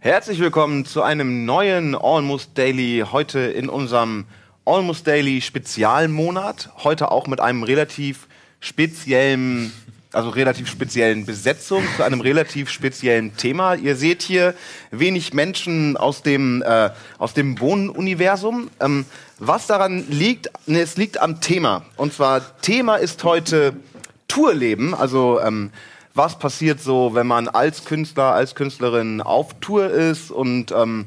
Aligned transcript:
Herzlich 0.00 0.40
willkommen 0.40 0.84
zu 0.84 1.02
einem 1.02 1.46
neuen 1.46 1.94
Almost 1.94 2.58
Daily, 2.58 3.02
heute 3.10 3.38
in 3.38 3.70
unserem 3.70 4.26
Almost 4.66 5.06
Daily 5.06 5.40
Spezialmonat. 5.40 6.70
Heute 6.84 7.10
auch 7.10 7.26
mit 7.28 7.40
einem 7.40 7.62
relativ 7.62 8.28
speziellen, 8.60 9.72
also 10.12 10.28
relativ 10.30 10.68
speziellen 10.68 11.24
Besetzung 11.24 11.82
zu 11.96 12.02
einem 12.02 12.20
relativ 12.20 12.70
speziellen 12.70 13.36
Thema. 13.36 13.74
Ihr 13.74 13.96
seht 13.96 14.22
hier 14.22 14.54
wenig 14.90 15.32
Menschen 15.32 15.96
aus 15.96 16.22
dem, 16.22 16.62
äh, 16.62 16.90
aus 17.18 17.34
dem 17.34 17.54
Bohnenuniversum. 17.54 18.70
Ähm, 18.80 19.06
was 19.38 19.66
daran 19.66 20.04
liegt, 20.08 20.50
ne, 20.66 20.80
es 20.80 20.96
liegt 20.96 21.20
am 21.20 21.40
Thema. 21.40 21.84
Und 21.96 22.12
zwar 22.12 22.60
Thema 22.60 22.96
ist 22.96 23.24
heute 23.24 23.74
Tourleben, 24.28 24.94
also 24.94 25.40
ähm, 25.40 25.70
was 26.14 26.38
passiert 26.38 26.80
so, 26.80 27.14
wenn 27.14 27.26
man 27.26 27.48
als 27.48 27.84
Künstler, 27.84 28.34
als 28.34 28.54
Künstlerin 28.54 29.20
auf 29.22 29.54
Tour 29.60 29.90
ist 29.90 30.30
und 30.30 30.72
ähm, 30.72 31.06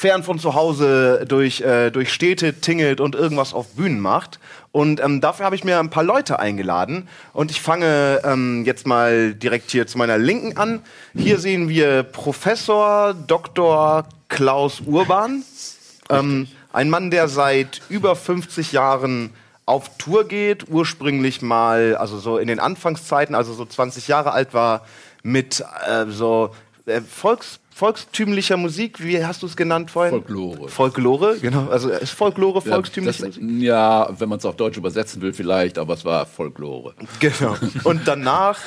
fern 0.00 0.22
von 0.22 0.38
zu 0.38 0.54
Hause 0.54 1.26
durch, 1.28 1.60
äh, 1.60 1.90
durch 1.90 2.10
Städte 2.10 2.54
tingelt 2.54 3.02
und 3.02 3.14
irgendwas 3.14 3.52
auf 3.52 3.74
Bühnen 3.74 4.00
macht. 4.00 4.40
Und 4.72 4.98
ähm, 4.98 5.20
dafür 5.20 5.44
habe 5.44 5.54
ich 5.54 5.62
mir 5.62 5.78
ein 5.78 5.90
paar 5.90 6.04
Leute 6.04 6.38
eingeladen. 6.38 7.06
Und 7.34 7.50
ich 7.50 7.60
fange 7.60 8.22
ähm, 8.24 8.64
jetzt 8.64 8.86
mal 8.86 9.34
direkt 9.34 9.70
hier 9.70 9.86
zu 9.86 9.98
meiner 9.98 10.16
Linken 10.16 10.56
an. 10.56 10.80
Hier 11.14 11.38
sehen 11.38 11.68
wir 11.68 12.02
Professor 12.02 13.12
Dr. 13.12 14.06
Klaus 14.30 14.80
Urban. 14.86 15.42
Ähm, 16.08 16.48
ein 16.72 16.88
Mann, 16.88 17.10
der 17.10 17.28
seit 17.28 17.82
über 17.90 18.16
50 18.16 18.72
Jahren 18.72 19.34
auf 19.66 19.98
Tour 19.98 20.26
geht, 20.26 20.70
ursprünglich 20.70 21.42
mal, 21.42 21.94
also 21.96 22.18
so 22.18 22.38
in 22.38 22.48
den 22.48 22.58
Anfangszeiten, 22.58 23.34
also 23.34 23.52
so 23.52 23.66
20 23.66 24.08
Jahre 24.08 24.32
alt 24.32 24.54
war, 24.54 24.86
mit 25.22 25.62
äh, 25.86 26.06
so 26.08 26.54
äh, 26.86 27.02
Volks, 27.02 27.59
volkstümlicher 27.80 28.58
Musik, 28.58 29.02
wie 29.02 29.24
hast 29.24 29.42
du 29.42 29.46
es 29.46 29.56
genannt 29.56 29.90
vorhin? 29.90 30.12
Folklore. 30.12 30.68
Folklore, 30.68 31.38
genau. 31.40 31.68
Also 31.68 31.88
ist 31.88 32.10
Folklore 32.10 32.60
volkstümliche 32.60 33.22
ja, 33.22 33.26
Musik? 33.28 33.42
das, 33.42 33.62
ja, 33.62 34.10
wenn 34.18 34.28
man 34.28 34.38
es 34.38 34.44
auf 34.44 34.56
Deutsch 34.56 34.76
übersetzen 34.76 35.22
will, 35.22 35.32
vielleicht, 35.32 35.78
aber 35.78 35.94
es 35.94 36.04
war 36.04 36.26
Folklore. 36.26 36.94
Genau. 37.20 37.56
Und 37.84 38.06
danach 38.06 38.58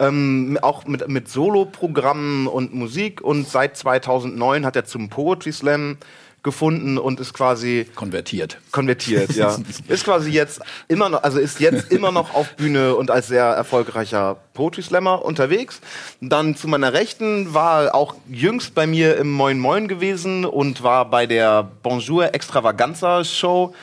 ähm, 0.00 0.58
auch 0.62 0.86
mit, 0.86 1.06
mit 1.08 1.28
Soloprogrammen 1.28 2.46
und 2.46 2.72
Musik 2.72 3.20
und 3.20 3.46
seit 3.46 3.76
2009 3.76 4.64
hat 4.64 4.76
er 4.76 4.86
zum 4.86 5.10
Poetry 5.10 5.52
Slam 5.52 5.98
gefunden 6.44 6.98
und 6.98 7.18
ist 7.18 7.34
quasi 7.34 7.86
konvertiert. 7.96 8.58
Konvertiert, 8.70 9.34
ja. 9.34 9.56
ist 9.88 10.04
quasi 10.04 10.30
jetzt 10.30 10.60
immer 10.86 11.08
noch, 11.08 11.24
also 11.24 11.40
ist 11.40 11.58
jetzt 11.58 11.90
immer 11.90 12.12
noch 12.12 12.34
auf 12.34 12.54
Bühne 12.54 12.94
und 12.94 13.10
als 13.10 13.26
sehr 13.26 13.46
erfolgreicher 13.46 14.36
Poetry 14.52 14.82
Slammer 14.82 15.24
unterwegs. 15.24 15.80
Dann 16.20 16.54
zu 16.54 16.68
meiner 16.68 16.92
Rechten 16.92 17.52
war 17.54 17.94
auch 17.94 18.14
jüngst 18.30 18.74
bei 18.74 18.86
mir 18.86 19.16
im 19.16 19.32
Moin 19.32 19.58
Moin 19.58 19.88
gewesen 19.88 20.44
und 20.44 20.82
war 20.84 21.10
bei 21.10 21.26
der 21.26 21.68
Bonjour 21.82 22.32
Extravaganza 22.32 23.24
Show 23.24 23.74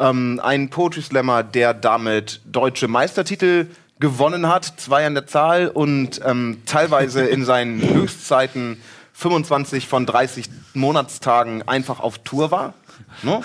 ähm, 0.00 0.40
ein 0.42 0.68
Poetry 0.68 1.02
Slammer, 1.02 1.42
der 1.42 1.72
damit 1.72 2.40
deutsche 2.44 2.88
Meistertitel 2.88 3.68
gewonnen 4.00 4.48
hat, 4.48 4.74
zwei 4.76 5.06
an 5.06 5.14
der 5.14 5.26
Zahl 5.26 5.68
und 5.68 6.20
ähm, 6.24 6.62
teilweise 6.66 7.26
in 7.26 7.44
seinen 7.44 7.80
Höchstzeiten 7.94 8.80
25 9.18 9.88
von 9.88 10.06
30 10.06 10.48
Monatstagen 10.74 11.66
einfach 11.66 11.98
auf 11.98 12.18
Tour 12.18 12.52
war. 12.52 12.74
Ne? 13.24 13.40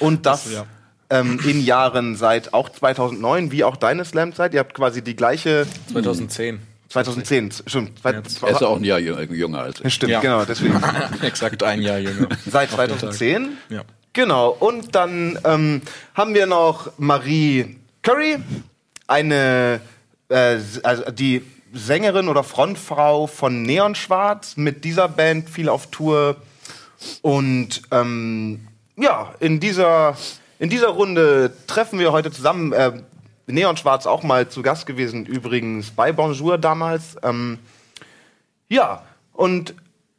Und 0.00 0.24
das 0.24 0.50
ja. 0.50 0.64
ähm, 1.10 1.38
in 1.44 1.62
Jahren 1.62 2.16
seit 2.16 2.54
auch 2.54 2.70
2009, 2.70 3.52
wie 3.52 3.62
auch 3.62 3.76
deine 3.76 4.06
Slam-Zeit. 4.06 4.54
Ihr 4.54 4.60
habt 4.60 4.72
quasi 4.72 5.02
die 5.02 5.14
gleiche 5.14 5.66
2010. 5.92 6.60
2010, 6.88 7.50
stimmt. 7.66 8.00
Er 8.02 8.24
ist 8.24 8.40
ja 8.42 8.68
auch 8.68 8.76
ein 8.78 8.84
Jahr 8.84 8.98
jü- 8.98 9.30
jünger 9.30 9.58
als 9.60 9.82
ich. 9.82 9.92
Stimmt, 9.92 10.12
Ja. 10.12 10.20
genau, 10.20 10.46
deswegen. 10.46 10.80
Exakt 11.22 11.62
ein 11.62 11.82
Jahr 11.82 11.98
jünger. 11.98 12.28
Seit 12.50 12.72
Auf 12.72 12.78
den 12.78 12.88
Tag. 12.88 12.98
2010. 13.12 13.48
Ja. 13.68 13.82
Genau. 14.14 14.48
Und 14.58 14.94
dann 14.94 15.38
ähm, 15.44 15.82
haben 16.14 16.32
wir 16.32 16.46
noch 16.46 16.90
Marie 16.96 17.76
Curry, 18.02 18.38
eine, 19.06 19.80
äh, 20.30 20.56
also 20.82 21.10
die 21.10 21.42
Sängerin 21.72 22.28
oder 22.28 22.44
Frontfrau 22.44 23.26
von 23.26 23.62
Neon 23.62 23.94
Schwarz, 23.94 24.56
mit 24.56 24.84
dieser 24.84 25.08
Band 25.08 25.50
viel 25.50 25.68
auf 25.68 25.90
Tour. 25.90 26.36
Und 27.22 27.82
ähm, 27.90 28.66
ja, 28.96 29.34
in 29.40 29.60
dieser, 29.60 30.16
in 30.58 30.70
dieser 30.70 30.88
Runde 30.88 31.52
treffen 31.66 31.98
wir 31.98 32.12
heute 32.12 32.30
zusammen. 32.30 32.72
Äh, 32.72 32.92
Neon 33.46 33.76
Schwarz 33.76 34.06
auch 34.06 34.22
mal 34.22 34.48
zu 34.48 34.62
Gast 34.62 34.86
gewesen, 34.86 35.24
übrigens 35.24 35.90
bei 35.90 36.12
Bonjour 36.12 36.58
damals. 36.58 37.16
Ähm, 37.22 37.58
ja, 38.68 39.02
und 39.32 39.74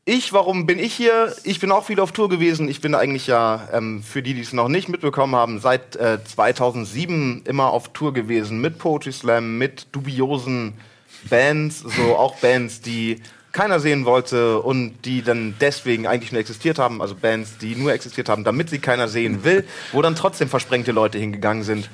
ich, 0.05 0.33
warum 0.33 0.65
bin 0.65 0.79
ich 0.79 0.95
hier? 0.95 1.35
Ich 1.43 1.59
bin 1.59 1.71
auch 1.71 1.85
viel 1.85 1.99
auf 1.99 2.11
Tour 2.11 2.29
gewesen. 2.29 2.67
Ich 2.67 2.81
bin 2.81 2.95
eigentlich 2.95 3.27
ja, 3.27 3.69
ähm, 3.71 4.01
für 4.01 4.23
die, 4.23 4.33
die 4.33 4.41
es 4.41 4.53
noch 4.53 4.67
nicht 4.67 4.89
mitbekommen 4.89 5.35
haben, 5.35 5.59
seit 5.59 5.95
äh, 5.97 6.17
2007 6.23 7.43
immer 7.45 7.69
auf 7.69 7.89
Tour 7.89 8.11
gewesen 8.11 8.59
mit 8.59 8.79
Poetry 8.79 9.11
Slam, 9.11 9.59
mit 9.59 9.85
dubiosen 9.91 10.73
Bands, 11.29 11.79
so 11.79 12.15
auch 12.15 12.35
Bands, 12.37 12.81
die 12.81 13.21
keiner 13.51 13.79
sehen 13.79 14.05
wollte 14.05 14.59
und 14.59 14.93
die 15.05 15.23
dann 15.23 15.55
deswegen 15.59 16.05
eigentlich 16.07 16.31
nur 16.31 16.39
existiert 16.39 16.77
haben, 16.77 17.01
also 17.01 17.15
Bands, 17.15 17.57
die 17.57 17.75
nur 17.75 17.91
existiert 17.91 18.29
haben, 18.29 18.43
damit 18.43 18.69
sie 18.69 18.79
keiner 18.79 19.07
sehen 19.07 19.43
will, 19.43 19.65
wo 19.91 20.01
dann 20.01 20.15
trotzdem 20.15 20.49
versprengte 20.49 20.91
Leute 20.91 21.17
hingegangen 21.17 21.63
sind. 21.63 21.89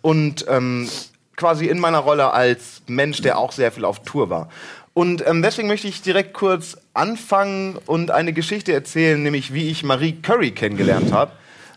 Und 0.00 0.46
ähm, 0.48 0.88
quasi 1.34 1.66
in 1.66 1.78
meiner 1.78 1.98
Rolle 1.98 2.32
als 2.32 2.82
Mensch, 2.86 3.20
der 3.20 3.38
auch 3.38 3.52
sehr 3.52 3.72
viel 3.72 3.84
auf 3.84 4.02
Tour 4.02 4.30
war. 4.30 4.48
Und 4.94 5.26
ähm, 5.26 5.42
deswegen 5.42 5.68
möchte 5.68 5.88
ich 5.88 6.00
direkt 6.00 6.32
kurz 6.32 6.78
anfangen 6.94 7.76
und 7.84 8.10
eine 8.10 8.32
Geschichte 8.32 8.72
erzählen, 8.72 9.22
nämlich 9.22 9.52
wie 9.52 9.68
ich 9.68 9.82
Marie 9.82 10.12
Curry 10.22 10.52
kennengelernt 10.52 11.12
habe. 11.12 11.32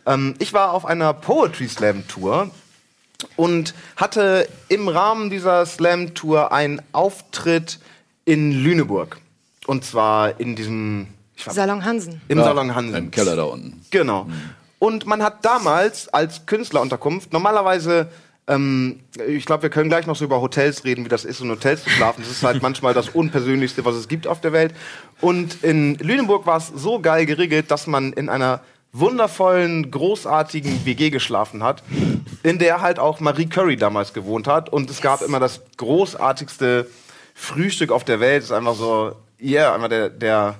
Ähm, 0.05 0.35
ich 0.39 0.53
war 0.53 0.71
auf 0.71 0.85
einer 0.85 1.13
Poetry 1.13 1.67
Slam 1.67 2.07
Tour 2.07 2.51
und 3.35 3.73
hatte 3.95 4.47
im 4.67 4.87
Rahmen 4.87 5.29
dieser 5.29 5.65
Slam 5.65 6.13
Tour 6.13 6.51
einen 6.51 6.81
Auftritt 6.91 7.79
in 8.25 8.51
Lüneburg. 8.51 9.17
Und 9.67 9.83
zwar 9.83 10.39
in 10.39 10.55
diesem 10.55 11.07
ich 11.35 11.47
war, 11.47 11.53
Salon 11.53 11.85
Hansen. 11.85 12.21
im 12.27 12.37
Ja, 12.37 12.43
Salon 12.43 12.75
Hansen. 12.75 12.95
Im 12.95 13.11
Keller 13.11 13.35
da 13.35 13.43
unten. 13.43 13.81
Genau. 13.91 14.27
Und 14.77 15.05
man 15.05 15.21
hat 15.23 15.43
damals 15.43 16.07
als 16.09 16.45
Künstlerunterkunft 16.45 17.33
normalerweise, 17.33 18.09
ähm, 18.47 19.01
ich 19.27 19.45
glaube, 19.45 19.63
wir 19.63 19.69
können 19.69 19.89
gleich 19.89 20.07
noch 20.07 20.15
so 20.15 20.25
über 20.25 20.41
Hotels 20.41 20.85
reden, 20.85 21.05
wie 21.05 21.09
das 21.09 21.25
ist, 21.25 21.41
in 21.41 21.49
Hotels 21.49 21.83
zu 21.83 21.89
schlafen. 21.89 22.23
Das 22.23 22.31
ist 22.31 22.43
halt 22.43 22.61
manchmal 22.61 22.93
das 22.93 23.09
Unpersönlichste, 23.09 23.83
was 23.85 23.95
es 23.95 24.07
gibt 24.07 24.27
auf 24.27 24.41
der 24.41 24.53
Welt. 24.53 24.73
Und 25.21 25.63
in 25.63 25.95
Lüneburg 25.95 26.45
war 26.45 26.57
es 26.57 26.67
so 26.67 26.99
geil 26.99 27.25
geregelt, 27.25 27.71
dass 27.71 27.87
man 27.87 28.13
in 28.13 28.29
einer 28.29 28.61
wundervollen, 28.91 29.91
großartigen 29.91 30.85
WG 30.85 31.09
geschlafen 31.09 31.63
hat, 31.63 31.83
in 32.43 32.57
der 32.59 32.81
halt 32.81 32.99
auch 32.99 33.19
Marie 33.19 33.45
Curry 33.47 33.77
damals 33.77 34.13
gewohnt 34.13 34.47
hat. 34.47 34.69
Und 34.69 34.89
es 34.89 35.01
gab 35.01 35.21
immer 35.21 35.39
das 35.39 35.61
großartigste 35.77 36.87
Frühstück 37.35 37.91
auf 37.91 38.03
der 38.03 38.19
Welt. 38.19 38.39
Es 38.43 38.49
ist 38.49 38.51
einfach 38.55 38.75
so, 38.75 39.13
ja, 39.39 39.61
yeah, 39.61 39.75
einfach 39.75 39.89
der, 39.89 40.09
der, 40.09 40.55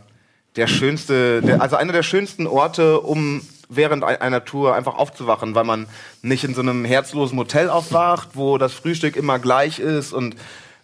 der 0.55 0.67
schönste, 0.67 1.41
der, 1.41 1.61
also 1.61 1.75
einer 1.75 1.93
der 1.93 2.03
schönsten 2.03 2.47
Orte, 2.47 3.01
um 3.01 3.41
während 3.67 4.03
ein- 4.03 4.21
einer 4.21 4.45
Tour 4.45 4.75
einfach 4.75 4.95
aufzuwachen, 4.95 5.53
weil 5.55 5.63
man 5.63 5.87
nicht 6.21 6.43
in 6.43 6.53
so 6.55 6.61
einem 6.61 6.85
herzlosen 6.85 7.37
Hotel 7.37 7.69
aufwacht, 7.69 8.29
wo 8.33 8.57
das 8.57 8.73
Frühstück 8.73 9.15
immer 9.15 9.39
gleich 9.39 9.79
ist 9.79 10.13
und, 10.13 10.35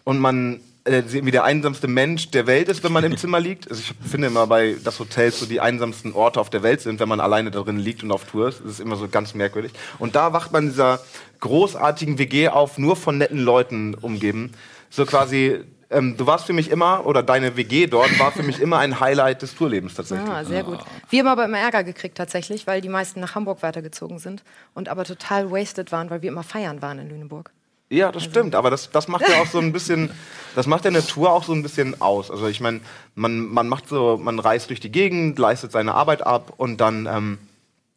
und 0.03 0.19
man 0.19 0.59
äh, 0.85 1.03
wie 1.07 1.31
der 1.31 1.43
einsamste 1.43 1.87
Mensch 1.87 2.29
der 2.29 2.45
Welt 2.45 2.69
ist, 2.69 2.83
wenn 2.83 2.93
man 2.93 3.03
im 3.03 3.17
Zimmer 3.17 3.39
liegt. 3.39 3.69
Also 3.69 3.81
ich 3.81 4.09
finde 4.09 4.27
immer 4.27 4.45
bei, 4.45 4.77
dass 4.83 4.99
Hotels 4.99 5.39
so 5.39 5.47
die 5.47 5.59
einsamsten 5.59 6.13
Orte 6.13 6.39
auf 6.39 6.51
der 6.51 6.61
Welt 6.61 6.81
sind, 6.81 6.99
wenn 6.99 7.09
man 7.09 7.19
alleine 7.19 7.49
darin 7.51 7.77
liegt 7.77 8.03
und 8.03 8.11
auf 8.11 8.25
Tour 8.25 8.49
ist. 8.49 8.61
Das 8.61 8.73
ist 8.73 8.79
immer 8.79 8.95
so 8.95 9.07
ganz 9.07 9.33
merkwürdig. 9.33 9.71
Und 9.97 10.15
da 10.15 10.31
wacht 10.31 10.51
man 10.51 10.65
in 10.65 10.69
dieser 10.69 10.99
großartigen 11.39 12.19
WG 12.19 12.49
auf, 12.49 12.77
nur 12.77 12.95
von 12.95 13.17
netten 13.17 13.39
Leuten 13.39 13.95
umgeben. 13.95 14.51
So 14.91 15.05
quasi, 15.07 15.59
ähm, 15.89 16.17
du 16.17 16.27
warst 16.27 16.45
für 16.45 16.53
mich 16.53 16.69
immer, 16.69 17.05
oder 17.07 17.23
deine 17.23 17.57
WG 17.57 17.87
dort 17.87 18.19
war 18.19 18.31
für 18.31 18.43
mich 18.43 18.61
immer 18.61 18.77
ein 18.77 18.99
Highlight 18.99 19.41
des 19.41 19.55
Tourlebens 19.55 19.95
tatsächlich. 19.95 20.29
Ah, 20.29 20.43
sehr 20.43 20.63
gut. 20.63 20.79
Wir 21.09 21.21
haben 21.21 21.27
aber 21.27 21.45
immer 21.45 21.57
Ärger 21.57 21.83
gekriegt 21.83 22.15
tatsächlich, 22.15 22.67
weil 22.67 22.81
die 22.81 22.89
meisten 22.89 23.19
nach 23.19 23.33
Hamburg 23.33 23.63
weitergezogen 23.63 24.19
sind 24.19 24.43
und 24.75 24.87
aber 24.87 25.03
total 25.03 25.49
wasted 25.49 25.91
waren, 25.91 26.11
weil 26.11 26.21
wir 26.21 26.29
immer 26.29 26.43
feiern 26.43 26.83
waren 26.83 26.99
in 26.99 27.09
Lüneburg. 27.09 27.51
Ja, 27.89 28.11
das 28.11 28.23
stimmt, 28.23 28.55
aber 28.55 28.69
das, 28.71 28.89
das 28.89 29.07
macht 29.07 29.27
ja 29.29 29.41
auch 29.41 29.47
so 29.47 29.59
ein 29.59 29.71
bisschen, 29.71 30.11
das 30.55 30.65
macht 30.67 30.85
ja 30.85 30.89
eine 30.89 31.05
Tour 31.05 31.31
auch 31.31 31.43
so 31.43 31.53
ein 31.53 31.61
bisschen 31.63 32.01
aus. 32.01 32.31
Also 32.31 32.47
ich 32.47 32.59
meine, 32.59 32.81
man, 33.13 33.45
man 33.45 33.67
macht 33.67 33.87
so, 33.87 34.17
man 34.17 34.39
reist 34.39 34.69
durch 34.69 34.79
die 34.79 34.91
Gegend, 34.91 35.37
leistet 35.37 35.71
seine 35.71 35.93
Arbeit 35.93 36.25
ab 36.25 36.53
und 36.57 36.77
dann 36.81 37.05
ähm, 37.05 37.37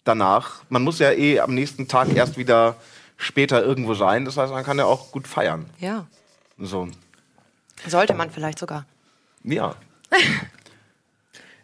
danach, 0.05 0.63
man 0.69 0.83
muss 0.83 0.99
ja 0.99 1.13
eh 1.13 1.41
am 1.41 1.55
nächsten 1.55 1.89
Tag 1.89 2.15
erst 2.15 2.37
wieder 2.37 2.77
später 3.17 3.63
irgendwo 3.65 3.95
sein. 3.95 4.25
Das 4.25 4.37
heißt, 4.37 4.53
man 4.53 4.65
kann 4.65 4.79
ja 4.79 4.85
auch 4.85 5.11
gut 5.11 5.27
feiern. 5.27 5.67
Ja. 5.79 6.07
So, 6.59 6.89
Sollte 7.87 8.15
man 8.15 8.31
vielleicht 8.31 8.59
sogar. 8.59 8.85
ja. 9.45 9.75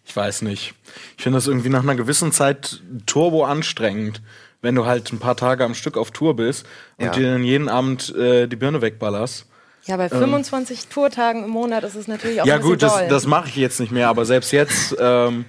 Ich 0.07 0.15
weiß 0.15 0.43
nicht. 0.43 0.75
Ich 1.17 1.23
finde 1.23 1.39
das 1.39 1.47
irgendwie 1.47 1.71
nach 1.71 1.83
einer 1.83 1.95
gewissen 1.95 2.31
Zeit 2.31 2.83
turbo 3.07 3.45
anstrengend, 3.45 4.21
wenn 4.65 4.75
du 4.75 4.87
halt 4.87 5.13
ein 5.13 5.19
paar 5.19 5.37
Tage 5.37 5.63
am 5.63 5.75
Stück 5.75 5.97
auf 5.99 6.11
Tour 6.11 6.35
bist 6.35 6.67
und 6.97 7.05
Ja. 7.05 7.13
dir 7.13 7.33
dann 7.33 7.45
jeden 7.45 7.69
Abend 7.69 8.15
äh, 8.17 8.47
die 8.49 8.57
Birne 8.57 8.81
wegballerst. 8.81 9.47
Ja, 9.85 9.99
bei 9.99 10.09
25 10.09 10.87
Tourtagen 10.89 11.45
im 11.45 11.51
Monat 11.51 11.85
ist 11.85 11.95
es 11.95 12.09
natürlich 12.09 12.41
auch 12.41 12.47
ja 12.47 12.55
ein 12.55 12.61
bisschen 12.61 12.73
gut, 12.73 12.83
das, 12.83 12.95
doll. 12.95 13.09
das 13.09 13.27
mache 13.27 13.49
ich 13.49 13.57
jetzt 13.57 13.79
nicht 13.79 13.93
mehr, 13.93 14.09
aber 14.09 14.25
selbst 14.25 14.51
jetzt, 14.53 14.97
ähm, 14.99 15.45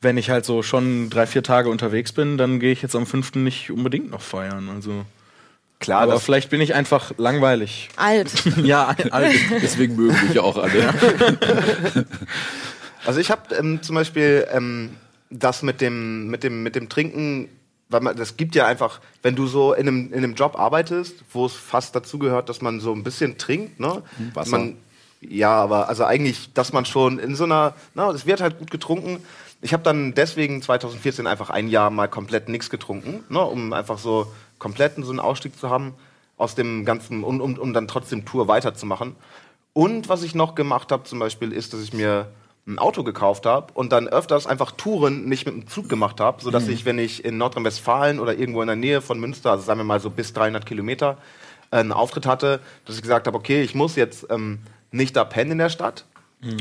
wenn 0.00 0.16
ich 0.16 0.30
halt 0.30 0.44
so 0.44 0.62
schon 0.62 1.10
drei, 1.10 1.26
vier 1.26 1.42
Tage 1.42 1.68
unterwegs 1.68 2.12
bin, 2.12 2.38
dann 2.38 2.60
gehe 2.60 2.70
ich 2.70 2.82
jetzt 2.82 2.94
am 2.94 3.04
fünften 3.06 3.42
nicht 3.42 3.72
unbedingt 3.72 4.10
noch 4.10 4.20
feiern. 4.20 4.70
Also, 4.72 5.04
Klar, 5.80 6.02
aber 6.02 6.12
das, 6.12 6.22
vielleicht 6.22 6.48
bin 6.48 6.60
ich 6.60 6.74
einfach 6.74 7.12
langweilig. 7.18 7.88
Alt. 7.96 8.30
ja, 8.62 8.94
alt. 9.10 9.34
Deswegen 9.60 9.96
mögen 9.96 10.16
mich 10.26 10.34
ja 10.34 10.42
auch 10.42 10.56
alle. 10.56 10.94
also 13.04 13.18
ich 13.18 13.32
habe 13.32 13.52
ähm, 13.56 13.82
zum 13.82 13.96
Beispiel 13.96 14.46
ähm, 14.52 14.90
das 15.30 15.62
mit 15.62 15.80
dem, 15.80 16.28
mit 16.28 16.44
dem, 16.44 16.62
mit 16.62 16.76
dem 16.76 16.88
Trinken, 16.88 17.48
weil 17.88 18.00
man, 18.00 18.16
das 18.16 18.36
gibt 18.36 18.54
ja 18.54 18.66
einfach, 18.66 19.00
wenn 19.22 19.36
du 19.36 19.46
so 19.46 19.72
in 19.72 19.86
einem, 19.86 20.12
in 20.12 20.18
einem 20.18 20.34
Job 20.34 20.58
arbeitest, 20.58 21.16
wo 21.32 21.46
es 21.46 21.54
fast 21.54 21.94
dazu 21.94 22.18
gehört, 22.18 22.48
dass 22.48 22.60
man 22.60 22.80
so 22.80 22.92
ein 22.92 23.04
bisschen 23.04 23.38
trinkt, 23.38 23.78
ne? 23.78 24.02
Wasser. 24.34 24.50
Man, 24.50 24.76
ja, 25.20 25.52
aber 25.52 25.88
also 25.88 26.04
eigentlich, 26.04 26.52
dass 26.52 26.72
man 26.72 26.84
schon 26.84 27.18
in 27.18 27.36
so 27.36 27.44
einer, 27.44 27.74
na, 27.94 28.10
es 28.10 28.26
wird 28.26 28.40
halt 28.40 28.58
gut 28.58 28.70
getrunken. 28.70 29.24
Ich 29.62 29.72
habe 29.72 29.82
dann 29.82 30.14
deswegen 30.14 30.62
2014 30.62 31.26
einfach 31.26 31.50
ein 31.50 31.68
Jahr 31.68 31.90
mal 31.90 32.08
komplett 32.08 32.48
nichts 32.48 32.70
getrunken, 32.70 33.24
ne, 33.28 33.40
um 33.40 33.72
einfach 33.72 33.98
so 33.98 34.32
komplett 34.58 34.94
so 34.96 35.10
einen 35.10 35.20
Ausstieg 35.20 35.58
zu 35.58 35.70
haben 35.70 35.94
aus 36.36 36.54
dem 36.54 36.84
ganzen, 36.84 37.24
um, 37.24 37.40
um, 37.40 37.56
um 37.56 37.72
dann 37.72 37.88
trotzdem 37.88 38.24
Tour 38.24 38.48
weiterzumachen. 38.48 39.16
Und 39.72 40.08
was 40.08 40.22
ich 40.22 40.34
noch 40.34 40.54
gemacht 40.54 40.92
habe 40.92 41.04
zum 41.04 41.18
Beispiel, 41.18 41.52
ist, 41.52 41.72
dass 41.72 41.82
ich 41.82 41.92
mir 41.92 42.28
ein 42.66 42.78
Auto 42.78 43.04
gekauft 43.04 43.46
habe 43.46 43.72
und 43.74 43.92
dann 43.92 44.08
öfters 44.08 44.46
einfach 44.46 44.72
Touren 44.72 45.26
nicht 45.26 45.46
mit 45.46 45.54
dem 45.54 45.68
Zug 45.68 45.88
gemacht 45.88 46.20
habe, 46.20 46.42
sodass 46.42 46.66
ich, 46.66 46.84
wenn 46.84 46.98
ich 46.98 47.24
in 47.24 47.38
Nordrhein-Westfalen 47.38 48.18
oder 48.18 48.36
irgendwo 48.36 48.60
in 48.60 48.66
der 48.66 48.76
Nähe 48.76 49.00
von 49.00 49.20
Münster, 49.20 49.52
also 49.52 49.62
sagen 49.62 49.78
wir 49.78 49.84
mal 49.84 50.00
so 50.00 50.10
bis 50.10 50.32
300 50.32 50.66
Kilometer, 50.66 51.16
äh, 51.70 51.76
einen 51.76 51.92
Auftritt 51.92 52.26
hatte, 52.26 52.60
dass 52.84 52.96
ich 52.96 53.02
gesagt 53.02 53.28
habe, 53.28 53.38
okay, 53.38 53.62
ich 53.62 53.76
muss 53.76 53.94
jetzt 53.94 54.26
ähm, 54.30 54.58
nicht 54.90 55.14
da 55.14 55.24
pennen 55.24 55.52
in 55.52 55.58
der 55.58 55.70
Stadt. 55.70 56.04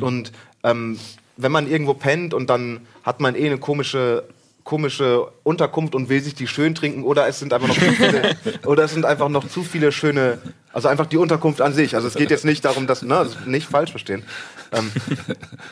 Und 0.02 0.31
ähm, 0.63 1.00
wenn 1.38 1.52
man 1.52 1.69
irgendwo 1.69 1.94
pennt 1.94 2.34
und 2.34 2.50
dann 2.50 2.81
hat 3.04 3.19
man 3.19 3.36
eh 3.36 3.46
eine 3.46 3.58
komische 3.58 4.24
komische 4.63 5.28
Unterkunft 5.44 5.94
und 5.94 6.10
will 6.10 6.22
sich 6.22 6.34
die 6.34 6.48
schön 6.48 6.74
trinken 6.74 7.04
oder 7.04 7.28
es 7.28 7.38
sind 7.38 7.54
einfach 7.54 7.68
noch 7.68 7.78
zu 7.78 7.92
viele, 7.92 8.36
oder 8.66 8.86
es 8.86 8.94
sind 8.94 9.06
einfach 9.06 9.30
noch 9.30 9.48
zu 9.48 9.62
viele 9.62 9.92
schöne 9.92 10.40
also 10.74 10.88
einfach 10.88 11.06
die 11.06 11.18
Unterkunft 11.18 11.62
an 11.62 11.72
sich. 11.72 11.94
Also 11.96 12.08
es 12.08 12.16
geht 12.16 12.31
jetzt 12.31 12.46
nicht 12.46 12.66
darum 12.66 12.88
dass 12.88 13.04
ne 13.04 13.16
also 13.16 13.38
nicht 13.46 13.68
falsch 13.68 13.92
verstehen 13.92 14.24
ähm, 14.71 14.91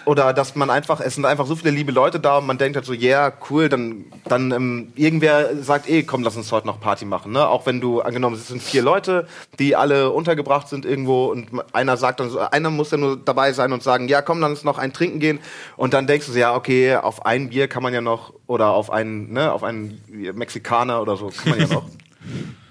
oder 0.06 0.34
dass 0.34 0.56
man 0.56 0.70
einfach 0.70 1.00
es 1.00 1.16
sind 1.16 1.26
einfach 1.26 1.46
so 1.46 1.56
viele 1.56 1.72
liebe 1.72 1.92
Leute 1.92 2.20
da 2.20 2.38
und 2.38 2.48
man 2.48 2.58
denkt 2.58 2.76
halt 2.76 2.86
so 2.86 2.94
ja 2.94 3.28
yeah, 3.28 3.34
cool 3.50 3.70
dann 3.70 4.06
dann 4.26 4.52
ähm, 4.52 4.94
irgendwer 4.96 5.62
sagt 5.62 5.90
eh 5.90 6.04
komm 6.04 6.24
lass 6.24 6.38
uns 6.38 6.52
heute 6.52 6.68
noch 6.68 6.80
Party 6.80 7.06
machen 7.06 7.32
ne? 7.32 7.48
Auch 7.48 7.66
wenn 7.66 7.82
du 7.82 8.02
angenommen 8.02 8.36
es 8.36 8.48
sind 8.48 8.62
vier 8.62 8.82
Leute 8.82 9.28
die 9.60 9.76
alle 9.76 10.12
untergebracht 10.12 10.70
sind 10.70 10.86
irgendwo 10.86 11.26
und 11.26 11.50
einer 11.74 11.98
sagt 11.98 12.20
dann 12.20 12.30
so 12.30 12.40
einer 12.40 12.70
muss 12.70 12.92
ja 12.92 12.98
nur 12.98 13.18
dabei 13.18 13.54
sein 13.54 13.74
und 13.74 13.84
sagen 13.84 14.08
ja 14.08 14.22
komm 14.22 14.40
lass 14.40 14.50
uns 14.50 14.64
noch 14.64 14.78
ein 14.78 14.94
trinken 14.94 15.20
gehen. 15.20 15.40
Und 15.78 15.94
dann 15.94 16.08
denkst 16.08 16.28
du 16.28 16.32
so, 16.32 16.40
ja 16.40 16.56
okay 16.56 16.96
auf 16.96 17.26
ein 17.26 17.50
Bier 17.50 17.68
kann 17.68 17.84
man 17.84 17.94
ja 17.94 18.02
noch 18.02 18.34
oder 18.48 18.70
auf 18.72 18.90
einen 18.90 19.34
ne 19.34 19.52
auf 19.52 19.64
einen 19.64 20.02
Mexikaner 20.08 21.02
oder 21.02 21.18
so 21.18 21.28
kann 21.30 21.50
man 21.52 21.60
ja 21.60 21.68
noch 21.68 21.86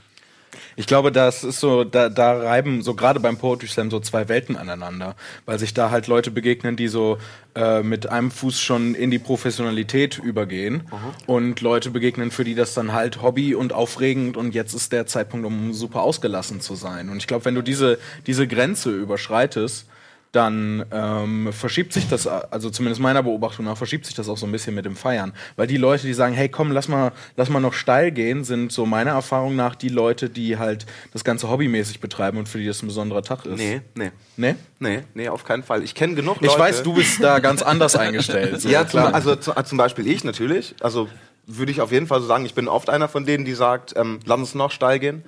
Ich 0.77 0.87
glaube, 0.87 1.13
das 1.13 1.45
ist 1.45 1.61
so, 1.61 1.85
da, 1.85 2.09
da 2.09 2.33
reiben 2.33 2.83
so 2.83 2.95
gerade 2.95 3.21
beim 3.21 3.37
Poetry 3.37 3.69
Slam 3.69 3.91
so 3.91 4.01
zwei 4.01 4.29
Welten 4.29 4.57
aneinander, 4.57 5.17
weil 5.45 5.59
sich 5.59 5.75
da 5.75 5.91
halt 5.91 6.07
Leute 6.07 6.31
begegnen, 6.31 6.77
die 6.77 6.89
so 6.89 7.19
äh, 7.55 7.83
mit 7.83 8.09
einem 8.09 8.31
Fuß 8.31 8.61
schon 8.61 8.95
in 8.95 9.11
die 9.11 9.19
Professionalität 9.19 10.19
übergehen 10.19 10.85
und 11.27 11.61
Leute 11.61 11.91
begegnen, 11.91 12.31
für 12.31 12.45
die 12.45 12.55
das 12.55 12.75
dann 12.75 12.93
halt 12.93 13.23
Hobby 13.23 13.55
und 13.55 13.73
aufregend 13.73 14.37
und 14.37 14.55
jetzt 14.55 14.75
ist 14.75 14.93
der 14.93 15.07
Zeitpunkt, 15.07 15.47
um 15.47 15.73
super 15.73 16.03
ausgelassen 16.03 16.61
zu 16.61 16.75
sein. 16.75 17.09
Und 17.11 17.19
ich 17.19 17.27
glaube, 17.27 17.45
wenn 17.45 17.55
du 17.55 17.63
diese, 17.63 17.99
diese 18.27 18.47
Grenze 18.49 18.91
überschreitest, 18.91 19.87
dann 20.33 20.85
ähm, 20.91 21.53
verschiebt 21.53 21.93
sich 21.93 22.09
das, 22.09 22.27
also 22.27 22.71
zumindest 22.71 23.03
meiner 23.03 23.23
Beobachtung 23.23 23.67
nach, 23.67 23.77
verschiebt 23.77 24.07
sich 24.07 24.15
das 24.15 24.31
auch 24.31 24.39
so 24.39 24.47
ein 24.47 24.53
bisschen 24.53 24.75
mit 24.75 24.87
dem 24.87 24.97
Feiern. 24.97 25.35
Weil 25.57 25.67
die 25.67 25.77
Leute, 25.77 26.07
die 26.07 26.15
sagen, 26.15 26.35
hey 26.35 26.49
komm, 26.49 26.73
lass 26.73 26.89
mal, 26.89 27.13
lass 27.37 27.51
mal 27.51 27.61
noch 27.61 27.75
steil 27.75 28.11
gehen, 28.11 28.43
sind 28.43 28.73
so 28.73 28.87
meiner 28.87 29.11
Erfahrung 29.11 29.55
nach 29.57 29.75
die 29.75 29.91
Leute, 29.91 30.31
die 30.31 30.57
halt 30.57 30.87
das 31.13 31.23
Ganze 31.23 31.51
hobbymäßig 31.51 32.01
betreiben 32.01 32.39
und 32.39 32.49
für 32.49 32.59
die 32.59 32.67
das 32.67 32.83
ein 32.83 32.87
besonderer 32.87 33.23
Tag 33.23 33.45
ist. 33.45 33.59
nee 33.59 33.83
nee 33.95 34.11
Nee? 34.37 34.55
nee 34.79 35.01
nee 35.15 35.29
auf 35.29 35.45
keinen 35.45 35.63
Fall 35.63 35.83
ich 35.83 35.95
kenne 35.95 36.15
genug 36.15 36.39
Ich 36.41 36.47
Leute 36.49 36.59
weiß, 36.59 36.83
du 36.83 36.95
bist 36.95 37.23
da 37.23 37.39
ganz 37.39 37.61
anders 37.61 37.95
eingestellt. 37.95 38.61
So, 38.61 38.69
ja, 38.71 38.87
zum, 38.87 39.01
also 39.01 39.37
zu, 39.37 39.53
zum 39.53 39.79
Beispiel 39.79 40.07
ich 40.07 40.25
natürlich. 40.25 40.75
Also 40.81 41.09
würde 41.47 41.73
ich 41.73 41.81
auf 41.81 41.93
jeden 41.93 42.07
Fall 42.07 42.21
so 42.21 42.27
sagen, 42.27 42.47
ich 42.47 42.55
bin 42.55 42.69
oft 42.69 42.89
einer 42.89 43.09
von 43.09 43.27
denen, 43.27 43.45
die 43.45 43.55
sagt, 43.55 43.95
ähm, 43.97 44.21
lass 44.25 44.39
uns 44.39 44.55
noch 44.55 44.71
steil 44.71 44.99
gehen. 44.99 45.25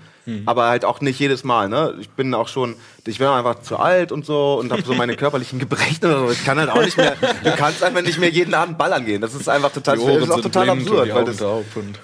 Aber 0.47 0.69
halt 0.69 0.85
auch 0.85 1.01
nicht 1.01 1.19
jedes 1.19 1.45
Mal. 1.45 1.69
Ne? 1.69 1.95
Ich 2.01 2.09
bin 2.09 2.33
auch 2.35 2.49
schon, 2.49 2.77
ich 3.07 3.19
bin 3.19 3.27
einfach 3.29 3.61
zu 3.61 3.77
alt 3.79 4.11
und 4.11 4.25
so 4.25 4.55
und 4.59 4.73
habe 4.73 4.83
so 4.83 4.95
meine 4.95 5.17
körperlichen 5.17 5.59
Gebrechen 5.59 6.05
oder 6.07 6.21
so. 6.21 6.31
Ich 6.31 6.45
kann 6.45 6.59
halt 6.59 6.71
auch 6.71 6.83
nicht 6.83 6.97
mehr, 6.97 7.15
du 7.45 7.51
kannst 7.53 7.83
einfach 7.83 8.01
nicht 8.03 8.19
mehr 8.19 8.31
jeden 8.31 8.55
Abend 8.55 8.79
ballern 8.79 9.05
gehen. 9.05 9.21
Das 9.21 9.35
ist 9.35 9.49
einfach 9.49 9.71
total, 9.71 9.97
das 9.99 10.05
ist 10.07 10.31
auch 10.31 10.41
total 10.41 10.71
absurd. 10.71 11.15
Weil 11.15 11.25
das, 11.27 11.41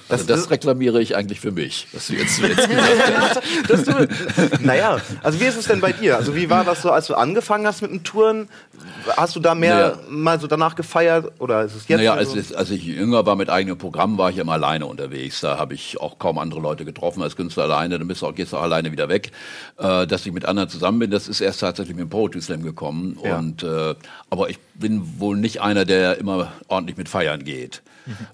Also 0.08 0.26
das 0.26 0.50
reklamiere 0.50 1.00
ich 1.00 1.16
eigentlich 1.16 1.40
für 1.40 1.50
mich, 1.52 1.88
was 1.92 2.08
du 2.08 2.14
jetzt, 2.14 2.38
jetzt 2.40 2.68
gesagt 2.68 3.42
hast. 3.68 3.86
du, 3.88 4.08
naja, 4.64 4.98
also 5.22 5.40
wie 5.40 5.44
ist 5.44 5.56
es 5.56 5.66
denn 5.66 5.80
bei 5.80 5.92
dir? 5.92 6.16
Also 6.16 6.34
wie 6.36 6.50
war 6.50 6.64
das 6.64 6.82
so, 6.82 6.90
als 6.90 7.06
du 7.06 7.14
angefangen 7.14 7.66
hast 7.66 7.80
mit 7.82 7.90
dem 7.90 8.02
Touren? 8.04 8.48
Hast 9.16 9.34
du 9.36 9.40
da 9.40 9.54
mehr 9.54 9.74
Naja. 9.76 9.98
mal 10.08 10.40
so 10.40 10.46
danach 10.46 10.74
gefeiert 10.74 11.32
oder 11.38 11.62
ist 11.62 11.74
es 11.74 11.88
jetzt 11.88 11.98
Naja, 11.98 12.12
so? 12.12 12.18
als, 12.18 12.34
ich- 12.50 12.56
als 12.58 12.70
ich 12.70 12.84
jünger 12.84 13.24
war 13.26 13.36
mit 13.36 13.48
eigenem 13.50 13.78
Programm, 13.78 14.18
war 14.18 14.30
ich 14.30 14.38
immer 14.38 14.52
alleine 14.52 14.86
unterwegs. 14.86 15.40
Da 15.40 15.58
habe 15.58 15.74
ich 15.74 16.00
auch 16.00 16.18
kaum 16.18 16.38
andere 16.38 16.60
Leute 16.60 16.84
getroffen 16.84 17.22
als 17.22 17.36
Künstler 17.36 17.64
alleine. 17.64 17.98
Bist 18.10 18.22
du 18.22 18.26
auch, 18.26 18.34
gehst 18.34 18.52
du 18.52 18.56
auch 18.56 18.62
alleine 18.62 18.90
wieder 18.90 19.08
weg. 19.08 19.30
Äh, 19.78 20.06
dass 20.08 20.26
ich 20.26 20.32
mit 20.32 20.44
anderen 20.44 20.68
zusammen 20.68 20.98
bin, 20.98 21.12
das 21.12 21.28
ist 21.28 21.40
erst 21.40 21.60
tatsächlich 21.60 21.96
mit 21.96 22.06
dem 22.06 22.10
Poetry 22.10 22.42
Slam 22.42 22.64
gekommen. 22.64 23.16
Ja. 23.22 23.38
Und, 23.38 23.62
äh, 23.62 23.94
aber 24.30 24.50
ich 24.50 24.58
bin 24.74 25.20
wohl 25.20 25.36
nicht 25.36 25.60
einer, 25.60 25.84
der 25.84 26.18
immer 26.18 26.52
ordentlich 26.66 26.96
mit 26.96 27.08
feiern 27.08 27.44
geht. 27.44 27.82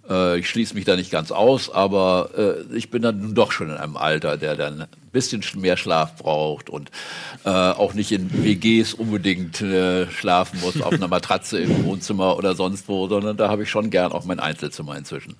Äh, 0.08 0.38
ich 0.38 0.49
schließe 0.49 0.75
mich 0.75 0.84
da 0.84 0.96
nicht 0.96 1.11
ganz 1.11 1.31
aus, 1.31 1.70
aber 1.70 2.31
äh, 2.37 2.76
ich 2.76 2.90
bin 2.90 3.02
dann 3.02 3.34
doch 3.34 3.52
schon 3.52 3.70
in 3.70 3.76
einem 3.76 3.96
Alter, 3.96 4.37
der 4.37 4.56
dann 4.56 4.82
ein 4.82 4.88
bisschen 5.12 5.43
mehr 5.56 5.76
Schlaf 5.76 6.17
braucht 6.17 6.70
und 6.70 6.90
äh, 7.44 7.50
auch 7.50 7.94
nicht 7.94 8.12
in 8.12 8.44
WGs 8.44 8.94
unbedingt 8.94 9.61
äh, 9.61 10.11
schlafen 10.11 10.61
muss, 10.61 10.81
auf 10.81 10.93
einer 10.93 11.08
Matratze 11.17 11.58
im 11.58 11.84
Wohnzimmer 11.84 12.37
oder 12.37 12.55
sonst 12.55 12.88
wo, 12.88 13.08
sondern 13.08 13.37
da 13.37 13.49
habe 13.49 13.64
ich 13.64 13.70
schon 13.70 13.90
gern 13.90 14.12
auch 14.12 14.25
mein 14.25 14.40
Einzelzimmer 14.40 14.96
inzwischen. 14.96 15.37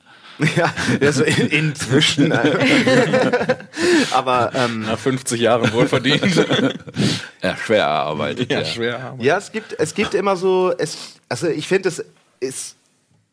Ja, 0.57 0.73
ja, 1.01 1.13
so 1.13 1.25
in, 1.25 1.49
inzwischen. 1.49 2.33
Aber 4.13 4.53
ähm, 4.55 4.83
nach 4.83 4.99
50 4.99 5.41
Jahren 5.41 5.73
wohlverdient. 5.73 6.23
Ja, 7.43 7.57
schwer 7.57 7.85
erarbeitet. 7.85 8.51
ja, 8.51 8.61
ja. 8.61 8.65
schwer. 8.65 9.15
Ja, 9.19 9.37
es 9.37 9.53
gibt, 9.53 9.77
es 9.79 9.95
gibt 9.95 10.15
immer 10.15 10.37
so, 10.37 10.73
es, 10.77 11.15
also 11.29 11.47
ich 11.47 11.69
finde, 11.69 11.89
es 11.89 12.05
ist, 12.41 12.77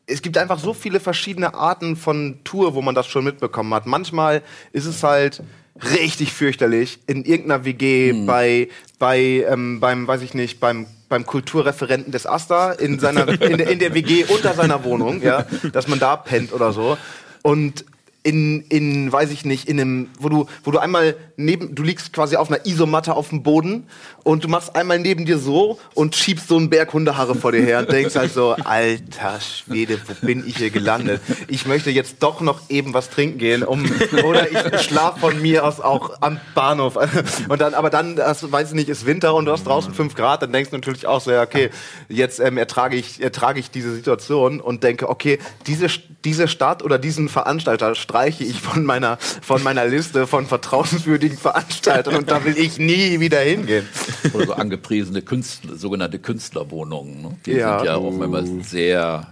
es 0.06 0.22
gibt 0.22 0.38
einfach 0.38 0.58
so 0.58 0.72
viele 0.72 1.00
verschiedene 1.00 1.54
Arten 1.54 1.96
von 1.96 2.38
Tour, 2.44 2.74
wo 2.74 2.82
man 2.82 2.94
das 2.94 3.06
schon 3.08 3.24
mitbekommen 3.24 3.74
hat. 3.74 3.86
Manchmal 3.86 4.42
ist 4.72 4.86
es 4.86 5.02
halt 5.02 5.42
richtig 5.82 6.32
fürchterlich 6.32 7.00
in 7.06 7.24
irgendeiner 7.24 7.64
WG 7.64 8.24
bei, 8.26 8.68
bei, 8.98 9.44
ähm, 9.48 9.80
beim, 9.80 10.06
weiß 10.06 10.22
ich 10.22 10.34
nicht, 10.34 10.60
beim 10.60 10.86
beim 11.14 11.26
Kulturreferenten 11.26 12.10
des 12.10 12.26
Asta 12.26 12.72
in 12.72 12.98
seiner 12.98 13.28
in 13.40 13.58
der, 13.58 13.70
in 13.70 13.78
der 13.78 13.94
WG 13.94 14.24
unter 14.24 14.52
seiner 14.54 14.82
Wohnung, 14.82 15.22
ja, 15.22 15.46
dass 15.72 15.86
man 15.86 16.00
da 16.00 16.16
pennt 16.16 16.52
oder 16.52 16.72
so. 16.72 16.98
Und 17.42 17.84
in, 18.24 18.62
in, 18.62 19.12
weiß 19.12 19.30
ich 19.30 19.44
nicht, 19.44 19.68
in 19.68 19.78
einem, 19.78 20.08
wo 20.18 20.28
du, 20.28 20.46
wo 20.64 20.70
du 20.72 20.78
einmal 20.78 21.14
neben, 21.36 21.74
du 21.74 21.82
liegst 21.82 22.12
quasi 22.12 22.36
auf 22.36 22.50
einer 22.50 22.64
Isomatte 22.66 23.14
auf 23.14 23.30
dem 23.30 23.42
Boden 23.42 23.86
und 24.22 24.44
du 24.44 24.48
machst 24.48 24.76
einmal 24.76 24.98
neben 24.98 25.24
dir 25.24 25.38
so 25.38 25.78
und 25.94 26.14
schiebst 26.14 26.48
so 26.48 26.56
einen 26.56 26.70
Berg 26.70 26.92
Hundehaare 26.92 27.34
vor 27.34 27.52
dir 27.52 27.62
her 27.62 27.80
und 27.80 27.90
denkst 27.90 28.14
halt 28.14 28.32
so, 28.32 28.52
alter 28.52 29.40
Schwede, 29.40 30.00
wo 30.06 30.26
bin 30.26 30.46
ich 30.46 30.56
hier 30.56 30.70
gelandet? 30.70 31.20
Ich 31.48 31.66
möchte 31.66 31.90
jetzt 31.90 32.16
doch 32.20 32.40
noch 32.40 32.70
eben 32.70 32.94
was 32.94 33.10
trinken 33.10 33.38
gehen, 33.38 33.62
um, 33.62 33.84
oder 34.24 34.50
ich 34.50 34.82
schlaf 34.82 35.18
von 35.20 35.40
mir 35.42 35.64
aus 35.64 35.80
auch 35.80 36.20
am 36.20 36.40
Bahnhof. 36.54 36.96
Und 37.48 37.60
dann, 37.60 37.74
aber 37.74 37.90
dann, 37.90 38.18
hast, 38.18 38.50
weiß 38.50 38.70
ich 38.70 38.74
nicht, 38.74 38.88
ist 38.88 39.06
Winter 39.06 39.34
und 39.34 39.44
du 39.46 39.52
hast 39.52 39.64
draußen 39.64 39.92
fünf 39.94 40.14
Grad, 40.14 40.42
dann 40.42 40.52
denkst 40.52 40.70
du 40.70 40.76
natürlich 40.76 41.06
auch 41.06 41.20
so, 41.20 41.30
ja, 41.30 41.42
okay, 41.42 41.70
jetzt 42.08 42.40
ähm, 42.40 42.56
ertrage 42.56 42.96
ich, 42.96 43.22
ertrage 43.22 43.60
ich 43.60 43.70
diese 43.70 43.94
Situation 43.94 44.60
und 44.60 44.82
denke, 44.82 45.08
okay, 45.08 45.38
diese, 45.66 45.88
diese 46.24 46.48
Stadt 46.48 46.82
oder 46.82 46.98
diesen 46.98 47.28
Veranstalter 47.28 47.94
streiche 47.94 48.44
ich 48.44 48.60
von 48.60 48.84
meiner, 48.84 49.18
von 49.42 49.62
meiner 49.62 49.84
Liste 49.86 50.26
von 50.26 50.46
vertrauenswürdigen 50.46 51.23
Veranstaltern 51.32 52.16
und 52.16 52.30
da 52.30 52.44
will 52.44 52.56
ich 52.58 52.78
nie 52.78 53.20
wieder 53.20 53.40
hingehen. 53.40 53.86
Oder 54.32 54.46
so 54.46 54.52
angepriesene 54.54 55.22
Künstler, 55.22 55.76
sogenannte 55.76 56.18
Künstlerwohnungen. 56.18 57.22
Ne? 57.22 57.36
Die 57.46 57.52
Ja. 57.52 57.78
sind 57.78 57.86
ja 57.86 57.96
auch 57.96 58.12
manchmal 58.12 58.46
sehr 58.62 59.28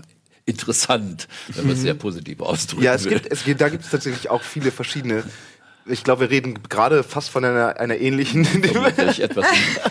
interessant, 0.47 1.29
wenn 1.55 1.67
man 1.67 1.75
es 1.77 1.83
sehr 1.83 1.95
positiv 1.95 2.41
ausdrücken 2.41 2.83
Ja, 2.83 2.95
es 2.95 3.05
will. 3.05 3.13
gibt, 3.13 3.31
es 3.31 3.45
gibt, 3.45 3.61
da 3.61 3.69
gibt 3.69 3.85
es 3.85 3.91
tatsächlich 3.91 4.29
auch 4.31 4.43
viele 4.43 4.71
verschiedene 4.73 5.23
Ich 5.87 6.05
glaube, 6.05 6.23
wir 6.23 6.31
reden 6.31 6.61
gerade 6.69 7.03
fast 7.03 7.31
von 7.31 7.45
einer, 7.45 7.79
einer 7.81 7.97
ähnlichen. 7.97 8.45
Vermutlich 8.45 9.21
etwas 9.21 9.47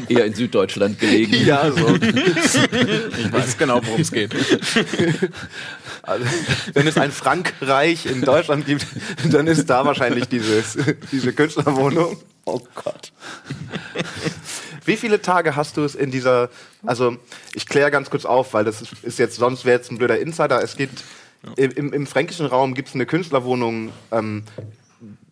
in, 0.07 0.15
eher 0.17 0.25
in 0.25 0.33
Süddeutschland 0.33 0.99
gelegen. 0.99 1.33
ja, 1.45 1.69
so. 1.71 1.95
Ich 1.95 3.31
weiß 3.33 3.57
genau, 3.57 3.81
worum 3.85 3.99
es 4.01 4.11
geht. 4.11 4.33
Also, 6.03 6.25
wenn 6.73 6.87
es 6.87 6.97
ein 6.97 7.11
Frankreich 7.11 8.05
in 8.05 8.21
Deutschland 8.21 8.65
gibt, 8.65 8.85
dann 9.31 9.47
ist 9.47 9.69
da 9.69 9.85
wahrscheinlich 9.85 10.27
dieses, 10.27 10.77
diese 11.11 11.33
Künstlerwohnung. 11.33 12.17
Oh 12.45 12.59
Gott. 12.75 13.11
Wie 14.85 14.97
viele 14.97 15.21
Tage 15.21 15.55
hast 15.55 15.77
du 15.77 15.83
es 15.83 15.93
in 15.93 16.09
dieser, 16.09 16.49
also 16.83 17.17
ich 17.53 17.67
kläre 17.67 17.91
ganz 17.91 18.09
kurz 18.09 18.25
auf, 18.25 18.53
weil 18.53 18.63
das 18.63 18.81
ist, 19.03 19.19
jetzt, 19.19 19.35
sonst 19.35 19.63
wäre 19.63 19.77
jetzt 19.77 19.91
ein 19.91 19.97
blöder 19.97 20.19
Insider. 20.19 20.61
Es 20.63 20.75
gibt, 20.75 21.03
im, 21.55 21.93
im 21.93 22.07
fränkischen 22.07 22.47
Raum 22.47 22.73
gibt 22.73 22.89
es 22.89 22.95
eine 22.95 23.05
Künstlerwohnung, 23.05 23.91
ähm, 24.11 24.43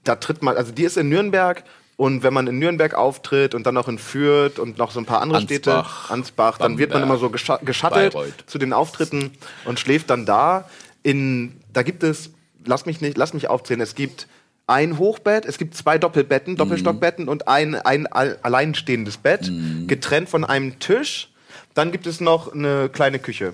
da 0.03 0.15
tritt 0.15 0.41
man, 0.41 0.55
also 0.55 0.71
die 0.71 0.83
ist 0.83 0.97
in 0.97 1.09
Nürnberg 1.09 1.63
und 1.99 2.23
wenn 2.23 2.33
man 2.33 2.47
in 2.47 2.59
Nürnberg 2.59 2.93
auftritt 2.93 3.53
und 3.53 3.65
dann 3.67 3.73
noch 3.73 3.89
in 3.89 3.97
Fürth 3.99 4.57
und 4.57 4.77
noch 4.77 4.91
so 4.91 5.01
ein 5.01 5.05
paar 5.05 5.19
andere 5.21 5.41
Städte, 5.41 5.73
Ansbach, 5.75 6.09
Ansbach, 6.09 6.57
dann 6.57 6.77
wird 6.77 6.93
man 6.93 7.03
immer 7.03 7.17
so 7.17 7.29
gescha 7.29 7.57
geschattelt 7.57 8.13
Bayreuth. 8.13 8.45
zu 8.47 8.57
den 8.57 8.71
Auftritten 8.71 9.31
und 9.65 9.81
schläft 9.81 10.09
dann 10.09 10.25
da. 10.25 10.69
In, 11.03 11.59
da 11.73 11.83
gibt 11.83 12.03
es, 12.03 12.29
lass 12.65 12.85
mich 12.85 13.01
nicht, 13.01 13.17
lass 13.17 13.33
mich 13.33 13.49
aufzählen, 13.49 13.81
es 13.81 13.95
gibt 13.95 14.27
ein 14.65 14.97
Hochbett, 14.97 15.43
es 15.45 15.57
gibt 15.57 15.75
zwei 15.75 15.97
Doppelbetten, 15.97 16.55
Doppelstockbetten 16.55 17.27
und 17.27 17.49
ein, 17.49 17.75
ein 17.75 18.07
al- 18.07 18.39
alleinstehendes 18.43 19.17
Bett, 19.17 19.51
getrennt 19.87 20.29
von 20.29 20.45
einem 20.45 20.79
Tisch. 20.79 21.27
Dann 21.73 21.91
gibt 21.91 22.07
es 22.07 22.21
noch 22.21 22.53
eine 22.53 22.87
kleine 22.87 23.19
Küche. 23.19 23.53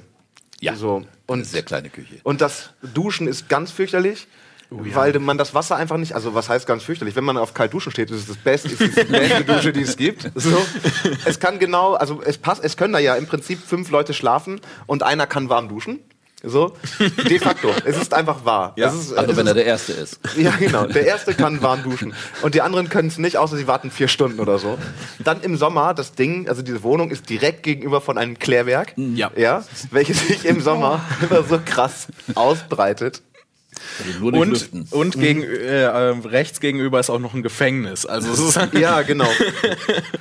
Ja, 0.61 0.75
So. 0.75 0.97
eine 0.97 1.07
Und, 1.25 1.45
sehr 1.47 1.63
kleine 1.63 1.89
Küche. 1.89 2.15
und 2.23 2.41
das 2.41 2.69
Duschen 2.93 3.27
ist 3.27 3.49
ganz 3.49 3.71
fürchterlich. 3.71 4.27
Weil 4.69 5.17
man 5.19 5.37
das 5.37 5.53
Wasser 5.53 5.75
einfach 5.75 5.97
nicht, 5.97 6.13
also 6.13 6.33
was 6.33 6.49
heißt 6.49 6.65
ganz 6.67 6.83
fürchterlich? 6.83 7.15
Wenn 7.15 7.23
man 7.23 7.37
auf 7.37 7.53
kalt 7.53 7.73
duschen 7.73 7.91
steht, 7.91 8.09
ist 8.11 8.21
es 8.21 8.27
das 8.27 8.37
beste, 8.37 8.69
ist 8.69 8.81
es 8.81 8.95
die 8.95 9.03
beste 9.11 9.43
Dusche, 9.45 9.71
die 9.73 9.81
es 9.81 9.95
gibt. 9.97 10.31
So. 10.35 10.57
Es 11.25 11.39
kann 11.39 11.59
genau, 11.59 11.93
also 11.93 12.21
es 12.23 12.37
passt, 12.37 12.63
es 12.63 12.75
können 12.77 12.93
da 12.93 12.99
ja 12.99 13.15
im 13.15 13.27
Prinzip 13.27 13.59
fünf 13.65 13.89
Leute 13.91 14.13
schlafen 14.13 14.59
und 14.87 15.03
einer 15.03 15.27
kann 15.27 15.49
warm 15.49 15.69
duschen. 15.69 15.99
So, 16.47 16.73
de 16.99 17.39
facto. 17.39 17.69
Es 17.85 17.97
ist 17.97 18.13
einfach 18.13 18.45
wahr. 18.45 18.73
Ja. 18.75 18.89
Ist, 18.89 19.13
Also 19.13 19.35
wenn 19.35 19.45
ist, 19.45 19.51
er 19.51 19.53
der 19.55 19.65
Erste 19.65 19.93
ist. 19.93 20.19
ja, 20.37 20.51
genau. 20.51 20.85
Der 20.85 21.03
erste 21.07 21.33
kann 21.33 21.63
warm 21.63 21.81
duschen. 21.81 22.13
Und 22.43 22.53
die 22.53 22.61
anderen 22.61 22.87
können 22.87 23.07
es 23.07 23.17
nicht, 23.17 23.37
außer 23.37 23.57
sie 23.57 23.67
warten 23.67 23.89
vier 23.89 24.07
Stunden 24.07 24.39
oder 24.39 24.59
so. 24.59 24.77
Dann 25.17 25.41
im 25.41 25.57
Sommer, 25.57 25.95
das 25.95 26.13
Ding, 26.13 26.47
also 26.47 26.61
diese 26.61 26.83
Wohnung 26.83 27.09
ist 27.09 27.31
direkt 27.31 27.63
gegenüber 27.63 27.99
von 27.99 28.19
einem 28.19 28.37
Klärwerk. 28.37 28.93
Ja. 28.95 29.31
Ja. 29.35 29.63
Welches 29.89 30.27
sich 30.27 30.45
im 30.45 30.61
Sommer 30.61 31.03
immer 31.27 31.41
so 31.41 31.59
krass 31.65 32.07
ausbreitet. 32.35 33.23
Also 33.99 34.25
Und, 34.25 34.91
und 34.91 35.19
gegen, 35.19 35.43
äh, 35.43 35.83
äh, 35.83 35.87
rechts 36.25 36.59
gegenüber 36.59 36.99
ist 36.99 37.09
auch 37.09 37.19
noch 37.19 37.33
ein 37.33 37.43
Gefängnis. 37.43 38.05
Also 38.05 38.51
Ja, 38.73 39.01
genau. 39.01 39.29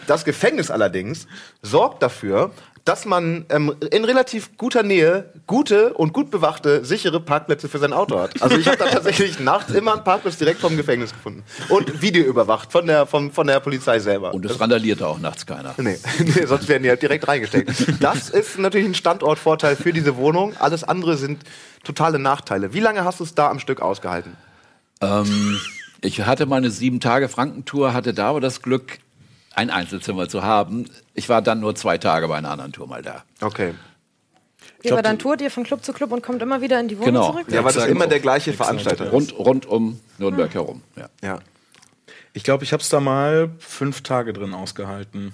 Das 0.07 0.25
Gefängnis 0.25 0.71
allerdings 0.71 1.27
sorgt 1.63 2.03
dafür, 2.03 2.53
dass 2.85 3.07
man 3.07 3.47
ähm, 3.49 3.75
in 3.91 4.05
relativ 4.05 4.59
guter 4.59 4.83
Nähe 4.83 5.33
gute 5.47 5.95
und 5.95 6.13
gut 6.13 6.31
bewachte, 6.31 6.85
sichere 6.85 7.19
Parkplätze 7.19 7.69
für 7.69 7.79
sein 7.79 7.95
Auto 7.95 8.19
hat. 8.19 8.43
Also 8.43 8.59
ich 8.59 8.67
habe 8.67 8.77
da 8.77 8.87
tatsächlich 8.87 9.41
nachts 9.41 9.73
immer 9.73 9.95
einen 9.95 10.05
Parkplatz 10.05 10.37
direkt 10.37 10.61
vom 10.61 10.77
Gefängnis 10.77 11.13
gefunden. 11.13 11.45
Und 11.71 12.03
Video 12.03 12.25
überwacht 12.25 12.73
von 12.73 12.87
der, 12.87 13.07
vom, 13.07 13.31
von 13.31 13.47
der 13.47 13.61
Polizei 13.61 14.01
selber. 14.01 14.35
Und 14.35 14.45
es 14.45 14.61
randalierte 14.61 15.07
auch 15.07 15.19
nachts 15.19 15.47
keiner. 15.47 15.75
Nee, 15.79 15.99
nee, 16.19 16.47
sonst 16.47 16.69
werden 16.69 16.83
die 16.83 16.91
halt 16.91 17.01
direkt 17.01 17.27
reingesteckt. 17.27 17.71
Das 18.01 18.29
ist 18.29 18.59
natürlich 18.59 18.89
ein 18.89 18.95
Standortvorteil 18.95 19.77
für 19.77 19.93
diese 19.93 20.17
Wohnung. 20.17 20.55
Alles 20.59 20.85
andere 20.85 21.17
sind 21.17 21.43
totale 21.85 22.19
Nachteile. 22.19 22.75
Wie 22.75 22.81
lange 22.81 23.05
hast 23.05 23.21
du 23.21 23.25
es 23.25 23.35
da 23.35 23.49
am 23.49 23.61
Stück 23.61 23.81
ausgehalten? 23.81 24.37
Ähm, 25.01 25.59
ich 26.03 26.21
hatte 26.21 26.45
meine 26.45 26.71
sieben 26.71 27.01
Tage 27.01 27.31
Frankentour, 27.31 27.95
hatte 27.95 28.13
da 28.13 28.29
aber 28.29 28.41
das 28.43 28.61
Glück, 28.61 28.99
ein 29.55 29.71
Einzelzimmer 29.71 30.29
zu 30.29 30.43
haben. 30.43 30.87
Ich 31.15 31.29
war 31.29 31.43
dann 31.43 31.61
nur 31.61 31.75
zwei 31.75 31.99
Tage 31.99 32.29
bei 32.29 32.37
einer 32.37 32.51
anderen 32.51 32.73
Tour 32.73 32.87
mal 32.87 33.03
da. 33.03 33.25
Okay. 33.41 33.75
Ja, 34.83 34.93
aber 34.93 35.03
dann 35.03 35.19
tourt 35.19 35.41
ihr 35.41 35.51
von 35.51 35.65
Club 35.65 35.83
zu 35.83 35.93
Club 35.95 36.13
und 36.13 36.23
kommt 36.23 36.43
immer 36.43 36.61
wieder 36.61 36.79
in 36.79 36.89
die 36.89 36.97
Wohnung 36.99 37.07
Genau. 37.15 37.31
zurück? 37.33 37.47
Ja, 37.51 37.61
aber 37.61 37.73
das 37.73 37.87
immer 37.87 38.07
der 38.07 38.21
gleiche 38.21 38.53
Veranstalter. 38.53 39.11
Rund, 39.11 39.39
rund 39.39 39.65
um 39.67 39.99
Nürnberg 40.19 40.53
herum. 40.53 40.83
Ja. 40.97 41.09
Ja. 41.23 41.39
Ich 42.35 42.43
glaube, 42.45 42.65
ich 42.65 42.73
habe 42.73 42.83
es 42.83 42.89
da 42.89 43.01
mal 43.01 43.51
fünf 43.59 44.03
Tage 44.03 44.33
drin 44.33 44.53
ausgehalten. 44.53 45.33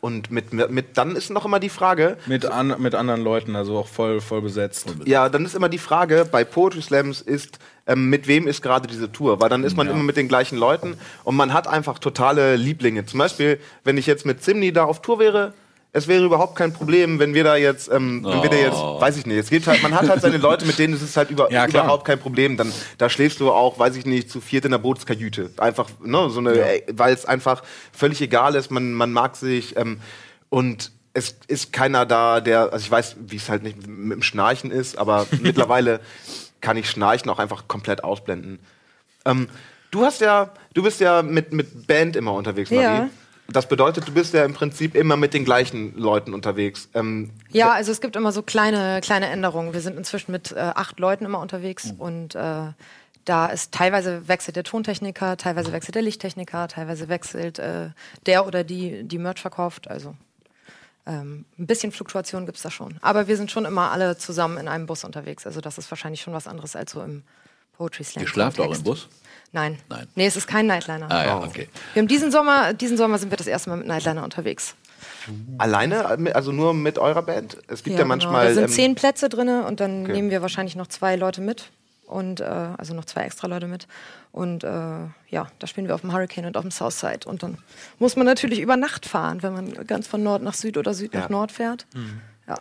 Und 0.00 0.30
mit, 0.30 0.52
mit, 0.52 0.96
dann 0.96 1.14
ist 1.14 1.30
noch 1.30 1.44
immer 1.44 1.60
die 1.60 1.68
Frage, 1.68 2.16
Mit, 2.26 2.46
an, 2.46 2.74
mit 2.78 2.94
anderen 2.94 3.22
Leuten, 3.22 3.54
also 3.54 3.76
auch 3.76 3.86
voll, 3.86 4.22
voll 4.22 4.40
besetzt. 4.40 4.86
ja, 5.04 5.28
dann 5.28 5.44
ist 5.44 5.54
immer 5.54 5.68
die 5.68 5.78
Frage, 5.78 6.26
bei 6.30 6.42
Poetry 6.42 6.80
Slams 6.80 7.20
ist, 7.20 7.58
ähm, 7.86 8.08
mit 8.08 8.26
wem 8.26 8.46
ist 8.46 8.62
gerade 8.62 8.88
diese 8.88 9.12
Tour? 9.12 9.40
Weil 9.40 9.50
dann 9.50 9.62
ist 9.62 9.76
man 9.76 9.88
immer 9.88 10.02
mit 10.02 10.16
den 10.16 10.28
gleichen 10.28 10.56
Leuten 10.56 10.96
und 11.24 11.36
man 11.36 11.52
hat 11.52 11.68
einfach 11.68 11.98
totale 11.98 12.56
Lieblinge. 12.56 13.04
Zum 13.04 13.18
Beispiel, 13.18 13.60
wenn 13.84 13.98
ich 13.98 14.06
jetzt 14.06 14.24
mit 14.24 14.42
Zimni 14.42 14.72
da 14.72 14.84
auf 14.84 15.02
Tour 15.02 15.18
wäre, 15.18 15.52
es 15.92 16.06
wäre 16.06 16.24
überhaupt 16.24 16.54
kein 16.54 16.72
Problem, 16.72 17.18
wenn 17.18 17.34
wir 17.34 17.42
da 17.42 17.56
jetzt, 17.56 17.90
ähm, 17.90 18.24
wenn 18.24 18.42
wir 18.42 18.50
da 18.50 18.56
jetzt, 18.56 18.76
weiß 18.76 19.16
ich 19.16 19.26
nicht, 19.26 19.38
es 19.38 19.50
geht 19.50 19.66
halt, 19.66 19.82
man 19.82 19.92
hat 19.94 20.08
halt 20.08 20.22
seine 20.22 20.36
Leute, 20.36 20.64
mit 20.64 20.78
denen 20.78 20.94
ist 20.94 21.02
es 21.02 21.16
halt 21.16 21.30
über, 21.30 21.50
Ja, 21.50 21.66
überhaupt 21.66 22.04
kein 22.04 22.18
Problem. 22.20 22.56
Dann, 22.56 22.72
da 22.98 23.10
schläfst 23.10 23.40
du 23.40 23.50
auch, 23.50 23.78
weiß 23.78 23.96
ich 23.96 24.06
nicht, 24.06 24.30
zu 24.30 24.40
viert 24.40 24.64
in 24.64 24.70
der 24.70 24.78
Bootskajüte. 24.78 25.50
Einfach, 25.56 25.88
ne, 26.04 26.30
so 26.30 26.38
eine, 26.38 26.52
ey, 26.52 26.84
weil 26.92 27.12
es 27.12 27.24
einfach 27.24 27.62
völlig 27.92 28.20
egal 28.20 28.54
ist, 28.54 28.70
man, 28.70 28.92
man 28.92 29.12
mag 29.12 29.34
sich, 29.34 29.76
ähm, 29.76 30.00
und 30.48 30.92
es 31.12 31.36
ist 31.48 31.72
keiner 31.72 32.06
da, 32.06 32.40
der, 32.40 32.72
also 32.72 32.84
ich 32.84 32.90
weiß, 32.90 33.16
wie 33.26 33.36
es 33.36 33.48
halt 33.48 33.64
nicht 33.64 33.86
mit 33.86 34.12
dem 34.16 34.22
Schnarchen 34.22 34.70
ist, 34.70 34.96
aber 34.96 35.26
mittlerweile 35.40 36.00
kann 36.60 36.76
ich 36.76 36.88
Schnarchen 36.88 37.30
auch 37.30 37.40
einfach 37.40 37.66
komplett 37.66 38.04
ausblenden. 38.04 38.60
Ähm, 39.24 39.48
du 39.90 40.04
hast 40.04 40.20
ja, 40.20 40.52
du 40.72 40.84
bist 40.84 41.00
ja 41.00 41.22
mit, 41.22 41.52
mit 41.52 41.88
Band 41.88 42.14
immer 42.14 42.32
unterwegs, 42.32 42.70
Marie. 42.70 42.84
Ja. 42.84 43.10
Das 43.52 43.68
bedeutet, 43.68 44.06
du 44.06 44.12
bist 44.12 44.34
ja 44.34 44.44
im 44.44 44.54
Prinzip 44.54 44.94
immer 44.94 45.16
mit 45.16 45.34
den 45.34 45.44
gleichen 45.44 45.96
Leuten 45.96 46.34
unterwegs. 46.34 46.88
Ähm, 46.94 47.30
Ja, 47.50 47.72
also 47.72 47.92
es 47.92 48.00
gibt 48.00 48.16
immer 48.16 48.32
so 48.32 48.42
kleine, 48.42 49.00
kleine 49.00 49.26
Änderungen. 49.26 49.72
Wir 49.72 49.80
sind 49.80 49.96
inzwischen 49.96 50.32
mit 50.32 50.52
äh, 50.52 50.58
acht 50.58 51.00
Leuten 51.00 51.24
immer 51.24 51.40
unterwegs 51.40 51.92
und 51.98 52.34
äh, 52.34 52.72
da 53.24 53.46
ist 53.46 53.72
teilweise 53.72 54.28
wechselt 54.28 54.56
der 54.56 54.64
Tontechniker, 54.64 55.36
teilweise 55.36 55.72
wechselt 55.72 55.94
der 55.94 56.02
Lichttechniker, 56.02 56.68
teilweise 56.68 57.08
wechselt 57.08 57.58
äh, 57.58 57.90
der 58.26 58.46
oder 58.46 58.64
die, 58.64 59.04
die 59.04 59.18
Merch 59.18 59.40
verkauft. 59.40 59.88
Also 59.88 60.14
ähm, 61.06 61.44
ein 61.58 61.66
bisschen 61.66 61.92
Fluktuation 61.92 62.46
gibt's 62.46 62.62
da 62.62 62.70
schon. 62.70 62.98
Aber 63.02 63.28
wir 63.28 63.36
sind 63.36 63.50
schon 63.50 63.64
immer 63.64 63.90
alle 63.90 64.16
zusammen 64.16 64.58
in 64.58 64.68
einem 64.68 64.86
Bus 64.86 65.04
unterwegs. 65.04 65.46
Also 65.46 65.60
das 65.60 65.78
ist 65.78 65.90
wahrscheinlich 65.90 66.20
schon 66.20 66.34
was 66.34 66.46
anderes 66.46 66.76
als 66.76 66.92
so 66.92 67.02
im 67.02 67.22
Poetry 67.76 68.04
Slam. 68.04 68.22
Ihr 68.24 68.28
schlaft 68.28 68.60
auch 68.60 68.74
im. 68.74 68.82
Bus? 68.82 69.08
Nein. 69.52 69.78
Nein. 69.88 70.06
Nee, 70.14 70.26
es 70.26 70.36
ist 70.36 70.46
kein 70.46 70.66
Nightliner. 70.66 71.10
Ah 71.10 71.24
ja, 71.24 71.38
okay. 71.42 71.68
Wir 71.94 72.00
haben 72.02 72.08
diesen 72.08 72.30
Sommer, 72.30 72.72
diesen 72.72 72.96
Sommer 72.96 73.18
sind 73.18 73.30
wir 73.30 73.36
das 73.36 73.46
erste 73.48 73.70
Mal 73.70 73.76
mit 73.76 73.86
Nightliner 73.86 74.22
unterwegs. 74.22 74.74
alleine, 75.58 76.04
also 76.34 76.52
nur 76.52 76.72
mit 76.74 76.98
eurer 76.98 77.22
Band? 77.22 77.56
Es 77.68 77.82
gibt 77.82 77.98
ja, 77.98 78.04
manchmal. 78.04 78.48
Genau. 78.48 78.48
Da 78.48 78.54
sind 78.54 78.64
ähm, 78.64 78.70
zehn 78.70 78.94
Plätze 78.94 79.28
drin 79.28 79.48
und 79.48 79.80
dann 79.80 80.04
Okay. 80.04 80.12
nehmen 80.12 80.30
wir 80.30 80.42
wahrscheinlich 80.42 80.76
noch 80.76 80.86
zwei 80.86 81.16
Leute 81.16 81.40
mit. 81.40 81.70
Und 82.06 82.40
äh, 82.40 82.44
also 82.44 82.92
noch 82.94 83.04
zwei 83.04 83.22
extra 83.22 83.46
Leute 83.46 83.68
mit. 83.68 83.86
Und 84.32 84.64
äh, 84.64 84.68
ja, 85.28 85.46
da 85.60 85.66
spielen 85.68 85.86
wir 85.86 85.94
auf 85.94 86.00
dem 86.00 86.12
Hurricane 86.12 86.46
und 86.46 86.56
auf 86.56 86.62
dem 86.62 86.72
Southside. 86.72 87.20
Und 87.28 87.42
dann 87.44 87.58
muss 88.00 88.16
man 88.16 88.26
natürlich 88.26 88.58
über 88.60 88.76
Nacht 88.76 89.06
fahren, 89.06 89.42
wenn 89.44 89.52
man 89.52 89.86
ganz 89.86 90.08
von 90.08 90.20
Nord 90.22 90.42
nach 90.42 90.54
Süd 90.54 90.76
oder 90.76 90.92
Süd 90.92 91.14
Ja. 91.14 91.20
nach 91.20 91.28
Nord 91.28 91.52
fährt. 91.52 91.86
Mhm. 91.94 92.20
Ja. 92.48 92.56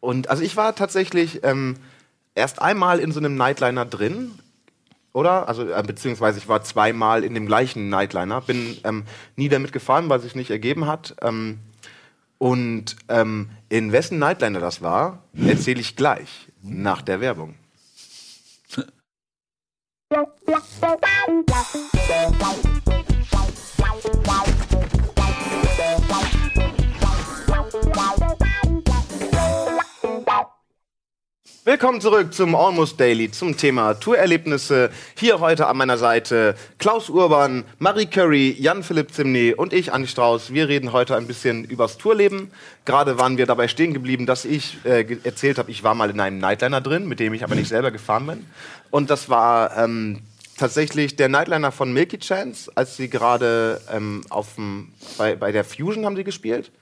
Und 0.00 0.28
also 0.28 0.42
ich 0.42 0.56
war 0.56 0.74
tatsächlich 0.74 1.42
ähm, 1.42 1.76
erst 2.34 2.60
einmal 2.60 2.98
in 3.00 3.12
so 3.12 3.18
einem 3.20 3.34
Nightliner 3.34 3.86
drin, 3.86 4.32
oder? 5.12 5.48
Also 5.48 5.68
äh, 5.68 5.82
beziehungsweise 5.86 6.38
ich 6.38 6.48
war 6.48 6.62
zweimal 6.62 7.24
in 7.24 7.34
dem 7.34 7.46
gleichen 7.46 7.88
Nightliner, 7.88 8.40
bin 8.40 8.76
ähm, 8.84 9.04
nie 9.36 9.48
damit 9.48 9.72
gefahren, 9.72 10.08
weil 10.08 10.20
sich 10.20 10.34
nicht 10.34 10.50
ergeben 10.50 10.86
hat. 10.86 11.16
Ähm, 11.22 11.58
und 12.38 12.96
ähm, 13.08 13.50
in 13.68 13.92
wessen 13.92 14.18
Nightliner 14.18 14.60
das 14.60 14.82
war, 14.82 15.22
erzähle 15.34 15.80
ich 15.80 15.96
gleich 15.96 16.48
nach 16.62 17.02
der 17.02 17.20
Werbung. 17.20 17.54
Willkommen 31.64 32.00
zurück 32.00 32.34
zum 32.34 32.56
Almost 32.56 32.98
Daily, 32.98 33.30
zum 33.30 33.56
Thema 33.56 33.94
Tourerlebnisse. 33.94 34.90
Hier 35.16 35.38
heute 35.38 35.68
an 35.68 35.76
meiner 35.76 35.96
Seite 35.96 36.56
Klaus 36.78 37.08
Urban, 37.08 37.62
Marie 37.78 38.06
Curry, 38.06 38.56
Jan-Philipp 38.58 39.14
Zimny 39.14 39.54
und 39.54 39.72
ich, 39.72 39.92
Andi 39.92 40.08
Strauß. 40.08 40.52
Wir 40.52 40.66
reden 40.66 40.92
heute 40.92 41.14
ein 41.14 41.28
bisschen 41.28 41.62
übers 41.62 41.98
Tourleben. 41.98 42.50
Gerade 42.84 43.16
waren 43.16 43.38
wir 43.38 43.46
dabei 43.46 43.68
stehen 43.68 43.94
geblieben, 43.94 44.26
dass 44.26 44.44
ich 44.44 44.78
äh, 44.84 45.06
erzählt 45.22 45.58
habe, 45.58 45.70
ich 45.70 45.84
war 45.84 45.94
mal 45.94 46.10
in 46.10 46.18
einem 46.18 46.38
Nightliner 46.38 46.80
drin, 46.80 47.06
mit 47.06 47.20
dem 47.20 47.32
ich 47.32 47.44
aber 47.44 47.54
nicht 47.54 47.68
selber 47.68 47.92
gefahren 47.92 48.26
bin. 48.26 48.46
Und 48.90 49.08
das 49.08 49.28
war 49.28 49.78
ähm, 49.78 50.18
tatsächlich 50.58 51.14
der 51.14 51.28
Nightliner 51.28 51.70
von 51.70 51.92
Milky 51.92 52.18
Chance, 52.18 52.72
als 52.74 52.96
sie 52.96 53.08
gerade 53.08 53.80
ähm, 53.88 54.22
auf 54.30 54.56
bei, 55.16 55.36
bei 55.36 55.52
der 55.52 55.62
Fusion 55.62 56.06
haben 56.06 56.16
sie 56.16 56.24
gespielt. 56.24 56.72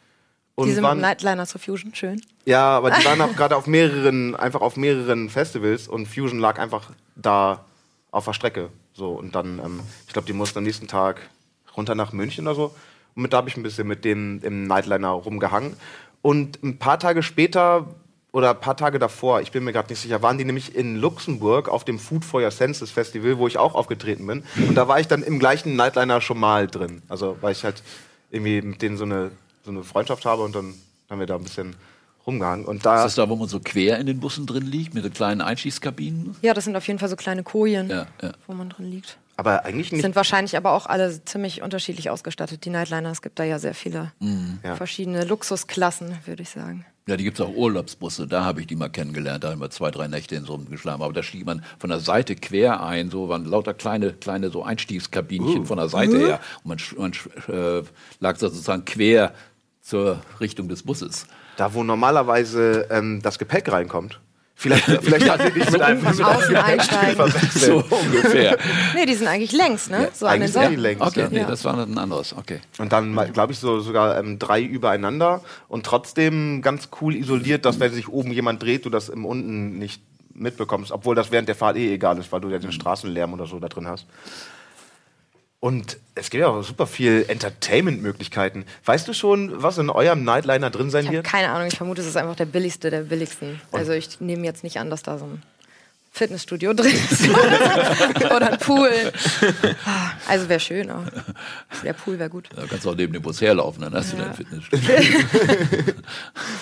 Und 0.61 0.69
Die 0.69 0.73
sind 0.75 0.83
mit 0.83 0.89
waren- 0.91 1.01
Nightliner 1.01 1.47
zur 1.47 1.61
Fusion, 1.61 1.95
schön. 1.95 2.21
ja, 2.45 2.77
aber 2.77 2.91
die 2.91 3.05
waren 3.05 3.21
auch 3.21 3.35
gerade 3.37 3.57
auf 3.57 3.67
mehreren, 3.67 4.37
einfach 4.37 4.61
auf 4.61 4.77
mehreren 4.77 5.31
Festivals 5.31 5.89
und 5.89 6.07
Fusion 6.07 6.39
lag 6.39 6.59
einfach 6.59 6.91
da 7.17 7.65
auf 8.11 8.25
der 8.25 8.33
Strecke. 8.33 8.69
So, 8.93 9.11
und 9.13 9.35
dann, 9.35 9.59
ähm, 9.65 9.81
ich 10.07 10.13
glaube, 10.13 10.27
die 10.27 10.33
mussten 10.33 10.59
am 10.59 10.65
nächsten 10.65 10.89
Tag 10.89 11.21
runter 11.77 11.95
nach 11.95 12.13
München 12.13 12.47
oder 12.47 12.55
so. 12.57 12.75
Und 13.15 13.23
mit, 13.23 13.33
da 13.33 13.39
habe 13.39 13.49
ich 13.49 13.57
ein 13.57 13.63
bisschen 13.63 13.87
mit 13.87 14.05
denen 14.05 14.41
im 14.43 14.65
Nightliner 14.67 15.09
rumgehangen. 15.11 15.75
Und 16.23 16.63
ein 16.63 16.79
paar 16.79 16.99
Tage 16.99 17.23
später 17.23 17.87
oder 18.33 18.51
ein 18.51 18.61
paar 18.61 18.77
Tage 18.77 18.99
davor, 18.99 19.41
ich 19.41 19.51
bin 19.53 19.65
mir 19.65 19.73
gerade 19.73 19.89
nicht 19.89 20.01
sicher, 20.01 20.23
waren 20.23 20.39
die 20.39 20.45
nämlich 20.45 20.75
in 20.77 20.97
Luxemburg 20.97 21.69
auf 21.69 21.85
dem 21.85 21.99
Food 21.99 22.25
for 22.25 22.43
Your 22.43 22.51
Senses 22.51 22.91
Festival, 22.91 23.39
wo 23.39 23.47
ich 23.49 23.59
auch 23.59 23.75
aufgetreten 23.75 24.27
bin. 24.27 24.45
Und 24.69 24.75
da 24.77 24.87
war 24.87 25.01
ich 25.01 25.09
dann 25.09 25.23
im 25.23 25.39
gleichen 25.39 25.75
Nightliner 25.77 26.21
schon 26.21 26.39
mal 26.39 26.67
drin. 26.67 27.03
Also, 27.09 27.37
weil 27.41 27.53
ich 27.53 27.65
halt 27.65 27.83
irgendwie 28.31 28.61
mit 28.63 28.83
denen 28.83 28.97
so 28.97 29.05
eine, 29.05 29.31
so 29.65 29.71
eine 29.71 29.83
Freundschaft 29.85 30.25
habe 30.25 30.43
und 30.43 30.55
dann 30.55 30.75
haben 31.09 31.19
wir 31.21 31.27
da 31.27 31.37
ein 31.37 31.43
bisschen 31.43 31.77
rumgehangen. 32.27 32.65
Und 32.67 32.85
da 32.87 32.97
Ist 32.97 33.03
das 33.05 33.15
da, 33.17 33.29
wo 33.29 33.37
man 33.37 33.49
so 33.49 33.61
quer 33.61 33.99
in 33.99 34.07
den 34.07 34.21
Bussen 34.21 34.47
drin 34.47 34.65
liegt, 34.67 34.95
mit 34.95 35.05
so 35.05 35.11
kleinen 35.11 35.41
Einstiegskabinen? 35.41 36.37
Ja, 36.43 36.55
das 36.55 36.65
sind 36.65 36.77
auf 36.77 36.87
jeden 36.87 36.99
Fall 36.99 37.09
so 37.09 37.17
kleine 37.17 37.43
Kojen, 37.43 37.89
Ja, 37.89 38.07
ja. 38.23 38.33
wo 38.47 38.53
man 38.55 38.69
drin 38.71 38.91
liegt. 38.91 39.19
aber 39.37 39.65
eigentlich 39.65 39.91
nicht. 39.91 40.03
Sind 40.03 40.17
wahrscheinlich 40.17 40.57
aber 40.57 40.73
auch 40.73 40.85
alle 40.87 41.25
ziemlich 41.25 41.63
unterschiedlich 41.63 42.11
ausgestattet, 42.11 42.65
die 42.67 42.71
Nightliner. 42.71 43.11
Es 43.11 43.23
gibt 43.23 43.39
da 43.39 43.45
ja 43.45 43.59
sehr 43.59 43.75
viele 43.75 44.13
Ja. 44.63 44.77
verschiedene 44.77 45.25
Luxusklassen, 45.25 46.17
würde 46.27 46.43
ich 46.43 46.51
sagen. 46.51 46.85
Ja, 47.11 47.17
die 47.17 47.25
gibt 47.25 47.41
es 47.41 47.45
auch 47.45 47.53
Urlaubsbusse, 47.53 48.29
da 48.29 48.45
habe 48.45 48.61
ich 48.61 48.69
die 48.69 48.77
mal 48.77 48.89
kennengelernt, 48.89 49.43
da 49.43 49.51
haben 49.51 49.61
wir 49.61 49.69
zwei, 49.71 49.91
drei 49.91 50.07
Nächte 50.07 50.37
in 50.37 50.45
so 50.45 50.55
einem 50.55 50.71
geschlafen. 50.71 51.03
Aber 51.03 51.13
da 51.13 51.25
stieg 51.25 51.45
man 51.45 51.65
von 51.81 51.91
der 51.91 51.99
Seite 51.99 52.37
quer 52.37 52.85
ein, 52.85 53.11
so 53.11 53.29
waren 53.29 53.45
lauter 53.45 53.75
kleine, 53.75 54.13
kleine 54.13 54.51
so 54.51 54.63
Einstiegskabinchen 54.63 55.67
von 55.67 55.77
der 55.79 55.89
Seite 55.89 56.19
her. 56.19 56.41
Und 56.63 56.81
man, 56.97 57.13
man 57.49 57.53
äh, 57.53 57.83
lag 58.21 58.37
sozusagen 58.37 58.85
quer 58.85 59.35
zur 59.81 60.21
Richtung 60.39 60.69
des 60.69 60.85
Busses. 60.85 61.27
Da, 61.57 61.75
wo 61.75 61.83
normalerweise 61.83 62.87
ähm, 62.91 63.21
das 63.23 63.41
Gepäck 63.41 63.73
reinkommt. 63.73 64.21
Vielleicht, 64.61 64.85
vielleicht 65.03 65.31
hat 65.31 65.41
sie 65.43 65.51
dich 65.53 65.71
mit 65.71 65.81
einem 65.81 66.03
Von 66.03 66.23
außen 66.23 66.55
einsteigen. 66.55 67.33
So 67.51 67.83
ungefähr. 67.89 68.59
Nee, 68.95 69.07
die 69.07 69.15
sind 69.15 69.27
eigentlich 69.27 69.53
längs, 69.53 69.89
ne? 69.89 70.11
So 70.13 70.27
an 70.27 70.35
den 70.35 70.43
eigentlich 70.43 70.53
sind 70.53 70.63
die 70.63 70.67
Seiten. 70.69 70.81
längs, 70.83 71.01
Okay, 71.01 71.21
ja. 71.21 71.29
nee, 71.31 71.39
Ja. 71.39 71.47
das 71.47 71.65
war 71.65 71.79
ein 71.79 71.97
anderes. 71.97 72.35
Okay. 72.37 72.61
Und 72.77 72.93
dann, 72.93 73.15
glaube 73.33 73.53
ich, 73.55 73.59
so 73.59 73.81
sogar 73.81 74.19
ähm, 74.19 74.39
drei 74.39 74.61
übereinander 74.63 75.41
und 75.69 75.87
trotzdem 75.87 76.61
ganz 76.61 76.91
cool 77.01 77.17
isoliert, 77.17 77.65
dass 77.65 77.81
wenn 77.81 77.91
sich 77.93 78.09
oben 78.09 78.33
jemand 78.33 78.63
dreht, 78.63 78.85
du 78.85 78.91
das 78.91 79.09
im 79.09 79.25
unten 79.25 79.79
nicht 79.79 80.03
mitbekommst, 80.35 80.93
obwohl 80.93 81.15
das 81.15 81.33
während 81.33 81.49
der 81.49 81.55
Fahrt 81.57 81.79
eh 81.79 81.95
egal 81.95 82.19
ist, 82.19 82.31
weil 82.31 82.43
du 82.43 82.51
ja 82.51 82.59
den 82.59 82.73
Straßenlärm 82.73 83.33
oder 83.33 83.47
so 83.47 83.59
da 83.61 83.69
drin 83.69 83.87
hast. 83.87 84.05
Und 85.61 85.99
es 86.15 86.31
gibt 86.31 86.41
ja 86.41 86.49
auch 86.49 86.63
super 86.63 86.87
viel 86.87 87.27
Entertainment-Möglichkeiten. 87.29 88.65
Weißt 88.87 89.07
du 89.07 89.13
schon, 89.13 89.63
was 89.63 89.77
in 89.77 89.91
eurem 89.91 90.25
Nightliner 90.25 90.71
drin 90.71 90.91
sein 90.91 91.03
Ich 91.03 91.07
habe 91.09 91.17
wird? 91.19 91.27
keine 91.27 91.51
Ahnung, 91.51 91.69
ich 91.69 91.77
vermute, 91.77 92.01
es 92.01 92.07
ist 92.07 92.17
einfach 92.17 92.35
der 92.37 92.47
billigste 92.47 92.91
der 92.91 93.03
billigsten. 93.03 93.61
Also 93.71 93.93
ich 93.93 94.21
nehme 94.21 94.45
jetzt 94.47 94.65
nicht 94.65 94.79
an, 94.79 94.89
dass 94.89 95.03
da 95.03 95.19
so 95.19 95.27
ein 95.27 95.43
Fitnessstudio 96.13 96.73
drin 96.75 96.95
ist. 96.95 97.29
Oder 98.25 98.53
ein 98.53 98.59
Pool. 98.59 98.91
Also 100.27 100.49
wäre 100.49 100.61
schön. 100.61 100.91
aber 100.91 101.05
Der 101.85 101.93
Pool 101.93 102.19
wäre 102.19 102.31
gut. 102.31 102.49
Da 102.57 102.67
kannst 102.67 102.87
du 102.87 102.91
auch 102.91 102.97
neben 102.97 103.13
dem 103.13 103.21
Bus 103.23 103.41
herlaufen, 103.43 103.83
dann 103.83 103.95
hast 103.95 104.15
du 104.15 104.17
Ja. 104.17 104.25
dein 104.25 104.35
Fitnessstudio. 104.35 104.89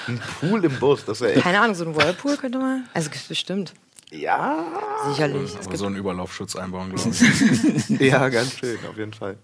Ein 0.09 0.21
Pool 0.41 0.65
im 0.65 0.77
Bus, 0.79 1.05
das 1.05 1.21
wäre 1.21 1.35
echt. 1.35 1.43
Keine 1.45 1.61
Ahnung, 1.61 1.75
so 1.77 1.85
ein 1.85 1.95
Whirlpool 1.95 2.37
könnte 2.37 2.59
man. 2.59 2.85
Also 2.95 3.11
bestimmt. 3.29 3.73
Ja, 4.11 4.65
Sicherlich. 5.09 5.55
Aber 5.65 5.77
so 5.77 5.87
einen 5.87 5.97
Überlaufschutz 5.97 6.57
einbauen, 6.57 6.95
glaube 6.95 7.11
ich. 7.89 8.01
ja, 8.01 8.29
ganz 8.29 8.59
schön, 8.59 8.79
auf 8.89 8.97
jeden 8.97 9.13
Fall. 9.13 9.37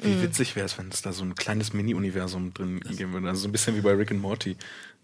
Wie 0.00 0.22
witzig 0.22 0.56
wäre 0.56 0.66
es, 0.66 0.78
wenn 0.78 0.88
es 0.88 1.02
da 1.02 1.12
so 1.12 1.22
ein 1.22 1.34
kleines 1.34 1.72
Mini-Universum 1.72 2.52
drin 2.54 2.80
geben 2.80 3.12
würde. 3.12 3.28
Also 3.28 3.42
so 3.42 3.48
ein 3.48 3.52
bisschen 3.52 3.76
wie 3.76 3.80
bei 3.80 3.92
Rick 3.92 4.10
and 4.10 4.20
Morty. 4.20 4.56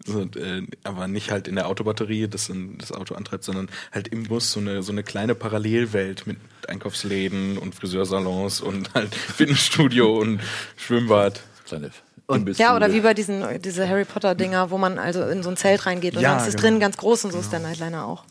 So, 0.05 0.21
äh, 0.21 0.67
aber 0.83 1.07
nicht 1.07 1.31
halt 1.31 1.47
in 1.47 1.55
der 1.55 1.67
Autobatterie, 1.67 2.27
das 2.27 2.47
dann 2.47 2.77
das 2.77 2.91
Auto 2.91 3.15
antreibt, 3.15 3.43
sondern 3.43 3.69
halt 3.91 4.09
im 4.09 4.23
Bus 4.23 4.51
so 4.51 4.59
eine, 4.59 4.83
so 4.83 4.91
eine 4.91 5.03
kleine 5.03 5.35
Parallelwelt 5.35 6.27
mit 6.27 6.37
Einkaufsläden 6.67 7.57
und 7.57 7.75
Friseursalons 7.75 8.61
und 8.61 8.93
halt 8.93 9.13
Fitnessstudio 9.15 10.19
und 10.19 10.41
Schwimmbad. 10.75 11.41
Kleine 11.65 11.91
ja, 12.57 12.75
oder 12.75 12.91
wie 12.93 13.01
bei 13.01 13.13
diesen 13.13 13.43
diese 13.61 13.87
Harry 13.87 14.05
Potter 14.05 14.33
Dinger, 14.35 14.69
wo 14.71 14.77
man 14.77 14.97
also 14.97 15.23
in 15.23 15.43
so 15.43 15.49
ein 15.49 15.57
Zelt 15.57 15.85
reingeht 15.85 16.15
und 16.15 16.21
Ja, 16.21 16.29
dann 16.35 16.39
ist 16.41 16.47
es 16.47 16.55
genau. 16.55 16.67
drin 16.69 16.79
ganz 16.79 16.97
groß 16.97 17.25
und 17.25 17.31
so 17.31 17.39
ist 17.39 17.51
der 17.51 17.59
Nightliner 17.59 18.05
auch. 18.07 18.23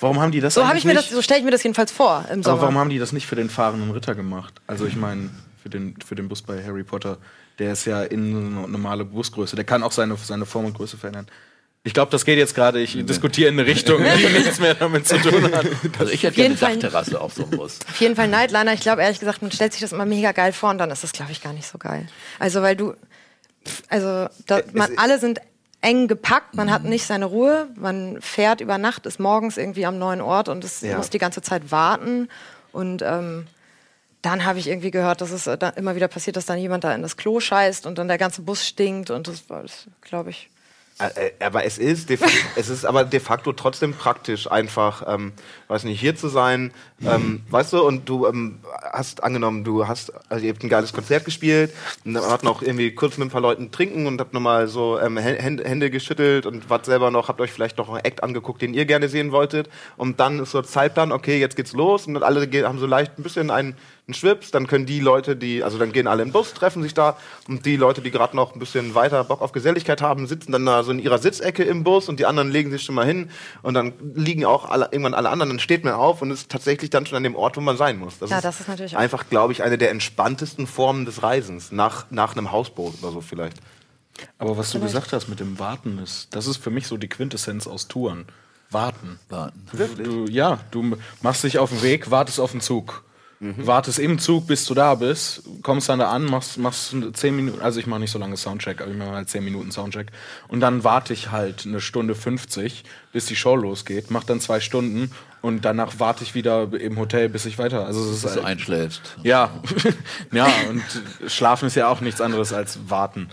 Warum 0.00 0.20
haben 0.20 0.32
die 0.32 0.40
das 0.40 0.54
So 0.54 0.66
habe 0.66 0.78
ich 0.78 0.84
mir 0.84 0.94
das, 0.94 1.04
nicht? 1.06 1.14
so 1.14 1.22
stelle 1.22 1.40
ich 1.40 1.44
mir 1.44 1.50
das 1.50 1.62
jedenfalls 1.62 1.90
vor 1.92 2.24
im 2.30 2.34
aber 2.40 2.42
Sommer. 2.44 2.62
warum 2.62 2.78
haben 2.78 2.90
die 2.90 2.98
das 2.98 3.12
nicht 3.12 3.26
für 3.26 3.34
den 3.36 3.50
fahrenden 3.50 3.90
Ritter 3.90 4.14
gemacht? 4.14 4.54
Also 4.66 4.86
ich 4.86 4.96
meine, 4.96 5.30
für 5.60 5.68
den, 5.68 5.96
für 6.04 6.14
den 6.14 6.28
Bus 6.28 6.40
bei 6.42 6.62
Harry 6.64 6.84
Potter, 6.84 7.18
der 7.58 7.72
ist 7.72 7.84
ja 7.84 8.02
in 8.02 8.30
eine 8.56 8.68
normale 8.68 9.04
Busgröße. 9.04 9.56
Der 9.56 9.64
kann 9.64 9.82
auch 9.82 9.92
seine, 9.92 10.16
seine 10.16 10.46
Form 10.46 10.64
und 10.66 10.74
Größe 10.74 10.96
verändern. 10.96 11.26
Ich 11.84 11.94
glaube, 11.94 12.12
das 12.12 12.24
geht 12.24 12.38
jetzt 12.38 12.54
gerade. 12.54 12.80
Ich 12.80 12.92
diskutiere 13.04 13.48
in 13.50 13.58
eine 13.58 13.68
Richtung, 13.68 14.00
die 14.18 14.26
nichts 14.38 14.60
mehr 14.60 14.74
damit 14.74 15.06
zu 15.08 15.18
tun 15.18 15.44
hat. 15.52 15.66
Also 15.98 16.12
ich 16.12 16.22
hätte 16.22 16.36
gerne 16.36 16.48
jeden 16.50 16.56
Fall- 16.56 16.70
eine 16.72 16.78
Dachterrasse 16.80 17.20
auf 17.20 17.34
so 17.34 17.42
einem 17.42 17.58
Bus. 17.58 17.80
Auf 17.90 18.00
jeden 18.00 18.14
Fall 18.14 18.28
Nightliner. 18.28 18.72
Ich 18.72 18.80
glaube 18.80 19.02
ehrlich 19.02 19.18
gesagt, 19.18 19.42
man 19.42 19.50
stellt 19.50 19.72
sich 19.72 19.80
das 19.82 19.92
immer 19.92 20.06
mega 20.06 20.30
geil 20.30 20.52
vor 20.52 20.70
und 20.70 20.78
dann 20.78 20.90
ist 20.92 21.02
das, 21.02 21.10
glaube 21.12 21.32
ich, 21.32 21.42
gar 21.42 21.52
nicht 21.52 21.66
so 21.66 21.78
geil. 21.78 22.06
Also 22.38 22.62
weil 22.62 22.76
du, 22.76 22.94
also 23.88 24.28
da, 24.46 24.60
man, 24.72 24.92
es- 24.92 24.98
alle 24.98 25.18
sind 25.18 25.40
eng 25.80 26.06
gepackt, 26.08 26.54
man 26.54 26.70
hat 26.70 26.84
nicht 26.84 27.06
seine 27.06 27.24
Ruhe, 27.24 27.68
man 27.74 28.20
fährt 28.22 28.60
über 28.60 28.78
Nacht, 28.78 29.04
ist 29.06 29.18
morgens 29.18 29.56
irgendwie 29.56 29.84
am 29.86 29.98
neuen 29.98 30.20
Ort 30.20 30.48
und 30.48 30.62
es 30.64 30.80
Ja. 30.80 30.96
muss 30.96 31.10
die 31.10 31.18
ganze 31.18 31.42
Zeit 31.42 31.70
warten 31.72 32.28
und 32.72 33.02
ähm, 33.02 33.46
dann 34.22 34.44
habe 34.44 34.60
ich 34.60 34.68
irgendwie 34.68 34.92
gehört, 34.92 35.20
dass 35.20 35.32
es 35.32 35.48
äh, 35.48 35.58
immer 35.74 35.96
wieder 35.96 36.06
passiert, 36.06 36.36
dass 36.36 36.46
dann 36.46 36.58
jemand 36.58 36.84
da 36.84 36.94
in 36.94 37.02
das 37.02 37.16
Klo 37.16 37.40
scheißt 37.40 37.86
und 37.86 37.98
dann 37.98 38.06
der 38.06 38.18
ganze 38.18 38.42
Bus 38.42 38.64
stinkt 38.64 39.10
und 39.10 39.26
das 39.26 39.50
war, 39.50 39.64
glaube 40.02 40.30
ich. 40.30 40.48
Äh, 41.02 41.26
äh, 41.38 41.44
Aber 41.44 41.64
es 41.64 41.78
ist, 41.78 42.10
es 42.56 42.68
ist 42.68 42.84
aber 42.84 43.04
de 43.04 43.20
facto 43.20 43.52
trotzdem 43.52 43.94
praktisch, 43.94 44.50
einfach, 44.50 45.02
ähm, 45.06 45.32
weiß 45.68 45.84
nicht, 45.84 46.00
hier 46.00 46.14
zu 46.14 46.28
sein, 46.28 46.72
ähm, 47.04 47.42
weißt 47.50 47.72
du, 47.72 47.82
und 47.82 48.08
du 48.08 48.26
ähm, 48.26 48.60
hast 48.92 49.24
angenommen, 49.24 49.64
du 49.64 49.88
hast, 49.88 50.12
also 50.30 50.44
ihr 50.44 50.52
habt 50.52 50.62
ein 50.62 50.68
geiles 50.68 50.92
Konzert 50.92 51.24
gespielt, 51.24 51.72
und 52.04 52.16
habt 52.16 52.44
noch 52.44 52.62
irgendwie 52.62 52.94
kurz 52.94 53.18
mit 53.18 53.28
ein 53.28 53.30
paar 53.30 53.40
Leuten 53.40 53.70
trinken 53.72 54.06
und 54.06 54.20
habt 54.20 54.32
nochmal 54.34 54.68
so 54.68 55.00
ähm, 55.00 55.18
Hä- 55.18 55.40
Hände, 55.40 55.64
Hände 55.64 55.90
geschüttelt 55.90 56.46
und 56.46 56.70
wart 56.70 56.84
selber 56.86 57.10
noch, 57.10 57.28
habt 57.28 57.40
euch 57.40 57.52
vielleicht 57.52 57.78
noch 57.78 57.88
einen 57.88 58.04
Act 58.04 58.22
angeguckt, 58.22 58.62
den 58.62 58.72
ihr 58.74 58.84
gerne 58.84 59.08
sehen 59.08 59.32
wolltet, 59.32 59.68
und 59.96 60.20
dann 60.20 60.38
ist 60.38 60.52
so 60.52 60.62
Zeitplan, 60.62 61.10
okay, 61.10 61.40
jetzt 61.40 61.56
geht's 61.56 61.72
los, 61.72 62.06
und 62.06 62.22
alle 62.22 62.48
haben 62.66 62.78
so 62.78 62.86
leicht 62.86 63.18
ein 63.18 63.22
bisschen 63.22 63.50
einen, 63.50 63.76
einen 64.08 64.14
Schwips, 64.14 64.50
dann 64.50 64.66
können 64.66 64.84
die 64.84 64.98
Leute, 64.98 65.36
die, 65.36 65.62
also 65.62 65.78
dann 65.78 65.92
gehen 65.92 66.08
alle 66.08 66.24
im 66.24 66.32
Bus, 66.32 66.54
treffen 66.54 66.82
sich 66.82 66.92
da, 66.92 67.16
und 67.46 67.64
die 67.66 67.76
Leute, 67.76 68.00
die 68.02 68.10
gerade 68.10 68.34
noch 68.34 68.52
ein 68.52 68.58
bisschen 68.58 68.96
weiter 68.96 69.22
Bock 69.22 69.40
auf 69.40 69.52
Geselligkeit 69.52 70.02
haben, 70.02 70.26
sitzen 70.26 70.50
dann 70.50 70.66
da 70.66 70.82
so 70.82 70.90
in 70.90 70.98
ihrer 70.98 71.18
Sitzecke 71.18 71.62
im 71.62 71.84
Bus 71.84 72.08
und 72.08 72.18
die 72.18 72.26
anderen 72.26 72.50
legen 72.50 72.72
sich 72.72 72.82
schon 72.82 72.96
mal 72.96 73.06
hin 73.06 73.30
und 73.62 73.74
dann 73.74 73.92
liegen 74.14 74.44
auch 74.44 74.68
alle, 74.68 74.86
irgendwann 74.90 75.14
alle 75.14 75.30
anderen, 75.30 75.50
dann 75.50 75.60
steht 75.60 75.84
man 75.84 75.92
auf 75.94 76.20
und 76.20 76.32
ist 76.32 76.50
tatsächlich 76.50 76.90
dann 76.90 77.06
schon 77.06 77.16
an 77.16 77.22
dem 77.22 77.36
Ort, 77.36 77.56
wo 77.56 77.60
man 77.60 77.76
sein 77.76 77.98
muss. 77.98 78.14
Ja, 78.26 78.40
das 78.40 78.58
ist 78.58 78.68
natürlich 78.68 78.96
auch- 78.96 79.00
einfach, 79.00 79.28
glaube 79.30 79.52
ich, 79.52 79.62
eine 79.62 79.78
der 79.78 79.90
entspanntesten 79.92 80.66
Formen 80.66 81.04
des 81.04 81.22
Reisens, 81.22 81.70
nach, 81.70 82.06
nach 82.10 82.32
einem 82.36 82.50
Hausboot 82.50 82.94
oder 83.02 83.12
so 83.12 83.20
vielleicht. 83.20 83.58
Aber 84.38 84.58
was 84.58 84.72
du 84.72 84.80
gesagt 84.80 85.12
hast 85.12 85.28
mit 85.28 85.38
dem 85.38 85.60
Warten 85.60 85.98
ist, 85.98 86.34
das 86.34 86.48
ist 86.48 86.56
für 86.56 86.70
mich 86.70 86.88
so 86.88 86.96
die 86.96 87.08
Quintessenz 87.08 87.66
aus 87.68 87.86
Touren. 87.86 88.26
Warten. 88.70 89.20
Warten. 89.28 89.64
Du, 90.02 90.26
ja, 90.26 90.58
du 90.72 90.96
machst 91.22 91.44
dich 91.44 91.58
auf 91.58 91.70
den 91.70 91.82
Weg, 91.82 92.10
wartest 92.10 92.40
auf 92.40 92.50
den 92.50 92.60
Zug. 92.60 93.04
Wartest 93.56 93.98
im 93.98 94.20
Zug, 94.20 94.46
bis 94.46 94.64
du 94.66 94.74
da 94.74 94.94
bist, 94.94 95.42
kommst 95.62 95.88
dann 95.88 95.98
da 95.98 96.10
an, 96.12 96.24
machst, 96.26 96.58
machst 96.58 96.94
zehn 97.14 97.34
Minuten, 97.34 97.60
also 97.60 97.80
ich 97.80 97.86
mache 97.88 97.98
nicht 97.98 98.12
so 98.12 98.18
lange 98.20 98.36
Soundcheck, 98.36 98.80
aber 98.80 98.92
ich 98.92 98.96
mache 98.96 99.10
halt 99.10 99.28
zehn 99.28 99.42
Minuten 99.42 99.72
Soundcheck. 99.72 100.08
Und 100.46 100.60
dann 100.60 100.84
warte 100.84 101.12
ich 101.12 101.32
halt 101.32 101.66
eine 101.66 101.80
Stunde 101.80 102.14
50, 102.14 102.84
bis 103.12 103.26
die 103.26 103.34
Show 103.34 103.56
losgeht, 103.56 104.10
mach 104.12 104.22
dann 104.22 104.38
zwei 104.40 104.60
Stunden 104.60 105.10
und 105.40 105.64
danach 105.64 105.94
warte 105.98 106.22
ich 106.22 106.36
wieder 106.36 106.72
im 106.72 106.96
Hotel, 106.98 107.28
bis 107.28 107.44
ich 107.44 107.58
weiter. 107.58 107.84
Also 107.84 108.00
es 108.04 108.10
ist 108.18 108.22
Bis 108.22 108.30
du 108.34 108.36
halt- 108.38 108.46
einschläfst. 108.46 109.16
ja, 109.24 109.50
ja, 110.32 110.46
und 110.70 110.82
Schlafen 111.28 111.66
ist 111.66 111.74
ja 111.74 111.88
auch 111.88 112.00
nichts 112.00 112.20
anderes 112.20 112.52
als 112.52 112.78
warten 112.88 113.28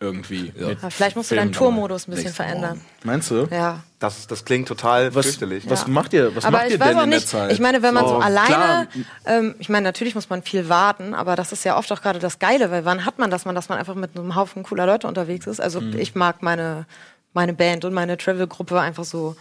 irgendwie. 0.00 0.52
Ja, 0.56 0.90
vielleicht 0.90 1.16
musst 1.16 1.30
du 1.30 1.34
Filmen 1.34 1.50
deinen 1.50 1.58
Tourmodus 1.58 2.06
ein 2.06 2.12
bisschen 2.14 2.32
verändern. 2.32 2.80
dabei. 2.80 2.80
Meinst 3.02 3.30
du? 3.30 3.48
Ja. 3.50 3.80
Das, 3.98 4.26
das 4.28 4.44
klingt 4.44 4.68
total 4.68 5.12
Was, 5.14 5.26
fürchterlich. 5.26 5.68
was 5.68 5.82
Ja. 5.82 5.88
macht 5.88 6.12
ihr, 6.12 6.34
was 6.36 6.44
aber 6.44 6.58
macht 6.58 6.66
ich 6.68 6.72
ihr 6.74 6.80
weiß 6.80 6.88
denn 6.88 6.98
auch 6.98 7.02
in 7.04 7.10
der 7.10 7.18
nicht. 7.18 7.28
Zeit? 7.28 7.50
Ich 7.52 7.58
meine, 7.58 7.82
wenn 7.82 7.94
man 7.94 8.04
so, 8.04 8.10
So, 8.10 8.18
alleine, 8.20 8.86
ähm, 9.26 9.56
ich 9.58 9.68
meine, 9.68 9.84
natürlich 9.84 10.14
muss 10.14 10.30
man 10.30 10.42
viel 10.42 10.68
warten, 10.68 11.14
aber 11.14 11.34
das 11.34 11.50
ist 11.52 11.64
ja 11.64 11.76
oft 11.76 11.90
auch 11.92 12.00
gerade 12.00 12.20
das 12.20 12.38
Geile, 12.38 12.70
weil 12.70 12.84
wann 12.84 13.04
hat 13.04 13.18
man 13.18 13.30
das, 13.30 13.44
man, 13.44 13.54
dass 13.56 13.68
man 13.68 13.76
einfach 13.78 13.96
mit 13.96 14.16
einem 14.16 14.36
Haufen 14.36 14.62
cooler 14.62 14.86
Leute 14.86 15.08
unterwegs 15.08 15.46
ist? 15.48 15.60
Also 15.60 15.80
Mhm. 15.80 15.98
ich 15.98 16.14
mag 16.14 16.42
meine, 16.42 16.86
meine 17.32 17.52
Band 17.52 17.84
und 17.84 17.92
meine 17.92 18.16
Travel-Gruppe 18.16 18.80
einfach 18.80 19.04
so 19.04 19.34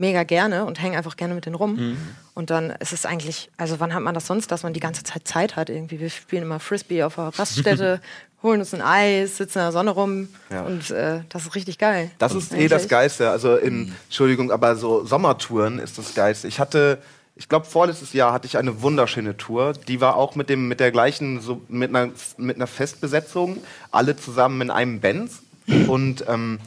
mega 0.00 0.22
gerne 0.22 0.64
und 0.64 0.80
hänge 0.80 0.96
einfach 0.96 1.16
gerne 1.16 1.34
mit 1.34 1.44
denen 1.44 1.56
rum. 1.56 1.74
Mhm. 1.74 1.98
Und 2.34 2.50
dann 2.50 2.70
ist 2.70 2.92
es 2.92 3.04
eigentlich, 3.04 3.50
also 3.56 3.80
wann 3.80 3.92
hat 3.92 4.00
man 4.00 4.14
das 4.14 4.28
sonst, 4.28 4.50
dass 4.52 4.62
man 4.62 4.72
die 4.72 4.78
ganze 4.80 5.02
Zeit 5.02 5.26
Zeit 5.26 5.56
hat 5.56 5.70
irgendwie? 5.70 5.98
Wir 5.98 6.08
spielen 6.08 6.44
immer 6.44 6.60
Frisbee 6.60 7.02
auf 7.02 7.16
der 7.16 7.24
Raststätte, 7.38 8.00
holen 8.42 8.60
uns 8.60 8.72
ein 8.74 8.82
Eis, 8.82 9.36
sitzen 9.36 9.58
in 9.58 9.64
der 9.64 9.72
Sonne 9.72 9.90
rum 9.90 10.28
Ja. 10.50 10.62
und 10.62 10.90
äh, 10.90 11.20
das 11.28 11.46
ist 11.46 11.54
richtig 11.54 11.78
geil. 11.78 12.10
Das 12.18 12.34
ist 12.34 12.52
eh 12.54 12.68
das. 12.68 12.88
Geilste. 12.88 13.30
Also 13.30 13.56
in, 13.56 13.94
Entschuldigung, 14.06 14.50
aber 14.52 14.76
so 14.76 15.04
Sommertouren 15.04 15.78
ist 15.78 15.98
das 15.98 16.14
Geilste. 16.14 16.46
Ich 16.48 16.60
hatte, 16.60 16.98
ich 17.36 17.48
glaube 17.48 17.66
vorletztes 17.66 18.12
Jahr 18.12 18.32
hatte 18.32 18.46
ich 18.46 18.56
eine 18.56 18.82
wunderschöne 18.82 19.36
Tour. 19.36 19.72
Die 19.88 20.00
war 20.00 20.16
auch 20.16 20.36
mit 20.36 20.48
dem, 20.50 20.68
mit 20.68 20.78
der 20.80 20.92
gleichen, 20.92 21.40
so 21.40 21.62
mit 21.68 21.94
einer, 21.94 22.12
mit 22.36 22.56
einer 22.56 22.66
Festbesetzung, 22.68 23.58
alle 23.90 24.16
zusammen 24.16 24.60
in 24.62 24.70
einem 24.70 25.00
Benz. 25.00 25.42
Und 25.88 26.24
ähm, 26.28 26.60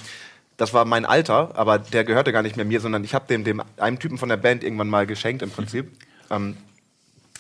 das 0.58 0.74
war 0.74 0.86
mein 0.86 1.06
Alter, 1.06 1.52
aber 1.56 1.80
der 1.80 2.04
gehörte 2.04 2.32
gar 2.32 2.44
nicht 2.44 2.56
mehr 2.56 2.66
mir, 2.66 2.80
sondern 2.82 3.04
ich 3.04 3.16
habe 3.16 3.26
dem, 3.28 3.44
dem 3.44 3.64
einem 3.78 3.98
Typen 3.98 4.18
von 4.20 4.30
der 4.30 4.38
Band 4.38 4.64
irgendwann 4.64 4.90
mal 4.90 5.08
geschenkt 5.08 5.42
im 5.42 5.50
Prinzip. 5.50 5.90
Ähm, 6.30 6.56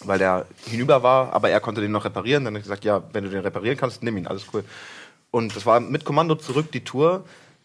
weil 0.05 0.19
der 0.19 0.45
hinüber 0.65 1.03
war, 1.03 1.33
aber 1.33 1.49
er 1.49 1.59
konnte 1.59 1.81
den 1.81 1.91
noch 1.91 2.05
reparieren. 2.05 2.45
Dann 2.45 2.53
habe 2.53 2.59
ich 2.59 2.65
gesagt, 2.65 2.85
ja, 2.85 3.03
wenn 3.13 3.23
du 3.23 3.29
den 3.29 3.41
reparieren 3.41 3.77
kannst, 3.77 4.03
nimm 4.03 4.17
ihn, 4.17 4.27
alles 4.27 4.45
cool. 4.53 4.63
Und 5.31 5.55
das 5.55 5.65
war 5.65 5.79
mit 5.79 6.05
Kommando 6.05 6.35
zurück 6.35 6.71
die 6.71 6.83
Tour. 6.83 7.23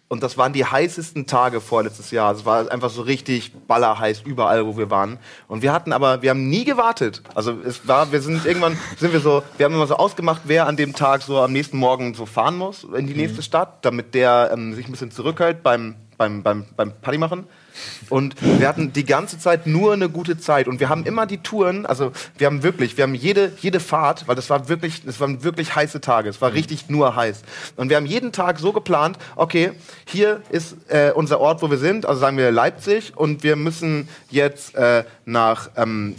Und 0.09 0.23
das 0.23 0.39
waren 0.39 0.53
die 0.53 0.65
heißesten 0.65 1.27
Tage 1.27 1.61
vorletztes 1.61 2.13
Jahr. 2.13 2.33
Es 2.33 2.45
war 2.45 2.71
einfach 2.71 2.91
so 2.91 3.03
richtig 3.03 3.53
ballerheiß 3.67 4.23
überall, 4.25 4.65
wo 4.65 4.79
wir 4.79 4.89
waren. 4.89 5.19
Und 5.49 5.63
wir 5.63 5.73
hatten 5.73 5.93
aber, 5.93 6.23
wir 6.23 6.31
haben 6.31 6.49
nie 6.49 6.65
gewartet. 6.65 7.23
Also 7.35 7.57
es 7.65 7.89
war, 7.89 8.13
wir 8.13 8.21
sind 8.21 8.47
irgendwann, 8.47 8.79
sind 8.99 9.13
wir 9.13 9.19
so, 9.19 9.43
wir 9.57 9.67
haben 9.67 9.75
immer 9.75 9.89
so 9.89 9.97
ausgemacht, 9.97 10.43
wer 10.45 10.69
an 10.69 10.77
dem 10.77 10.95
Tag 10.95 11.23
so 11.23 11.41
am 11.41 11.53
nächsten 11.53 11.77
Morgen 11.77 12.15
so 12.15 12.25
fahren 12.25 12.57
muss 12.57 12.85
in 12.85 13.09
die 13.09 13.15
nächste 13.15 13.43
Stadt, 13.43 13.85
damit 13.85 14.15
der 14.15 14.51
ähm, 14.53 14.75
sich 14.75 14.87
ein 14.87 14.93
bisschen 14.93 15.11
zurückhält 15.11 15.65
beim, 15.65 15.97
beim, 16.17 16.45
beim, 16.45 16.67
beim 16.77 16.93
Party 17.03 17.19
machen. 17.19 17.49
Und 18.09 18.35
wir 18.41 18.69
hatten 18.69 18.93
die 18.93 19.05
ganze 19.05 19.39
Zeit 19.39 19.67
nur 19.67 19.93
eine 19.93 20.09
gute 20.09 20.39
Zeit. 20.39 20.69
Und 20.69 20.81
wir 20.81 20.89
haben 20.89 21.05
immer 21.05 21.27
die 21.27 21.39
Touren, 21.39 21.87
also 21.87 22.13
wir 22.39 22.47
haben 22.47 22.63
wirklich, 22.63 22.97
wir 22.97 23.05
haben 23.05 23.15
jede, 23.15 23.53
jede 23.61 23.81
Fahrt, 23.81 24.29
weil 24.29 24.37
das 24.37 24.51
war 24.51 24.69
wirklich, 24.69 25.05
das 25.05 25.21
waren 25.21 25.43
wirklich 25.43 25.75
heiße 25.75 26.01
Tage. 26.01 26.29
Es 26.29 26.41
war 26.41 26.53
richtig 26.53 26.89
nur 26.89 27.17
heiß. 27.17 27.43
Und 27.77 27.89
wir 27.89 27.97
haben 27.97 28.07
jeden 28.07 28.33
Tag 28.33 28.59
so 28.59 28.73
geplant, 28.73 29.19
okay, 29.37 29.73
hier 30.07 30.43
ist 30.51 30.77
äh, 30.89 31.13
unser 31.15 31.41
Ort, 31.41 31.63
wo 31.63 31.71
wir 31.71 31.79
sind, 31.79 32.07
also 32.07 32.21
sagen 32.21 32.37
wir 32.37 32.51
Leipzig, 32.51 33.17
und 33.17 33.43
wir 33.43 33.57
müssen 33.57 34.09
jetzt 34.31 34.75
äh, 34.75 35.05
nach 35.25 35.71
ähm, 35.77 36.17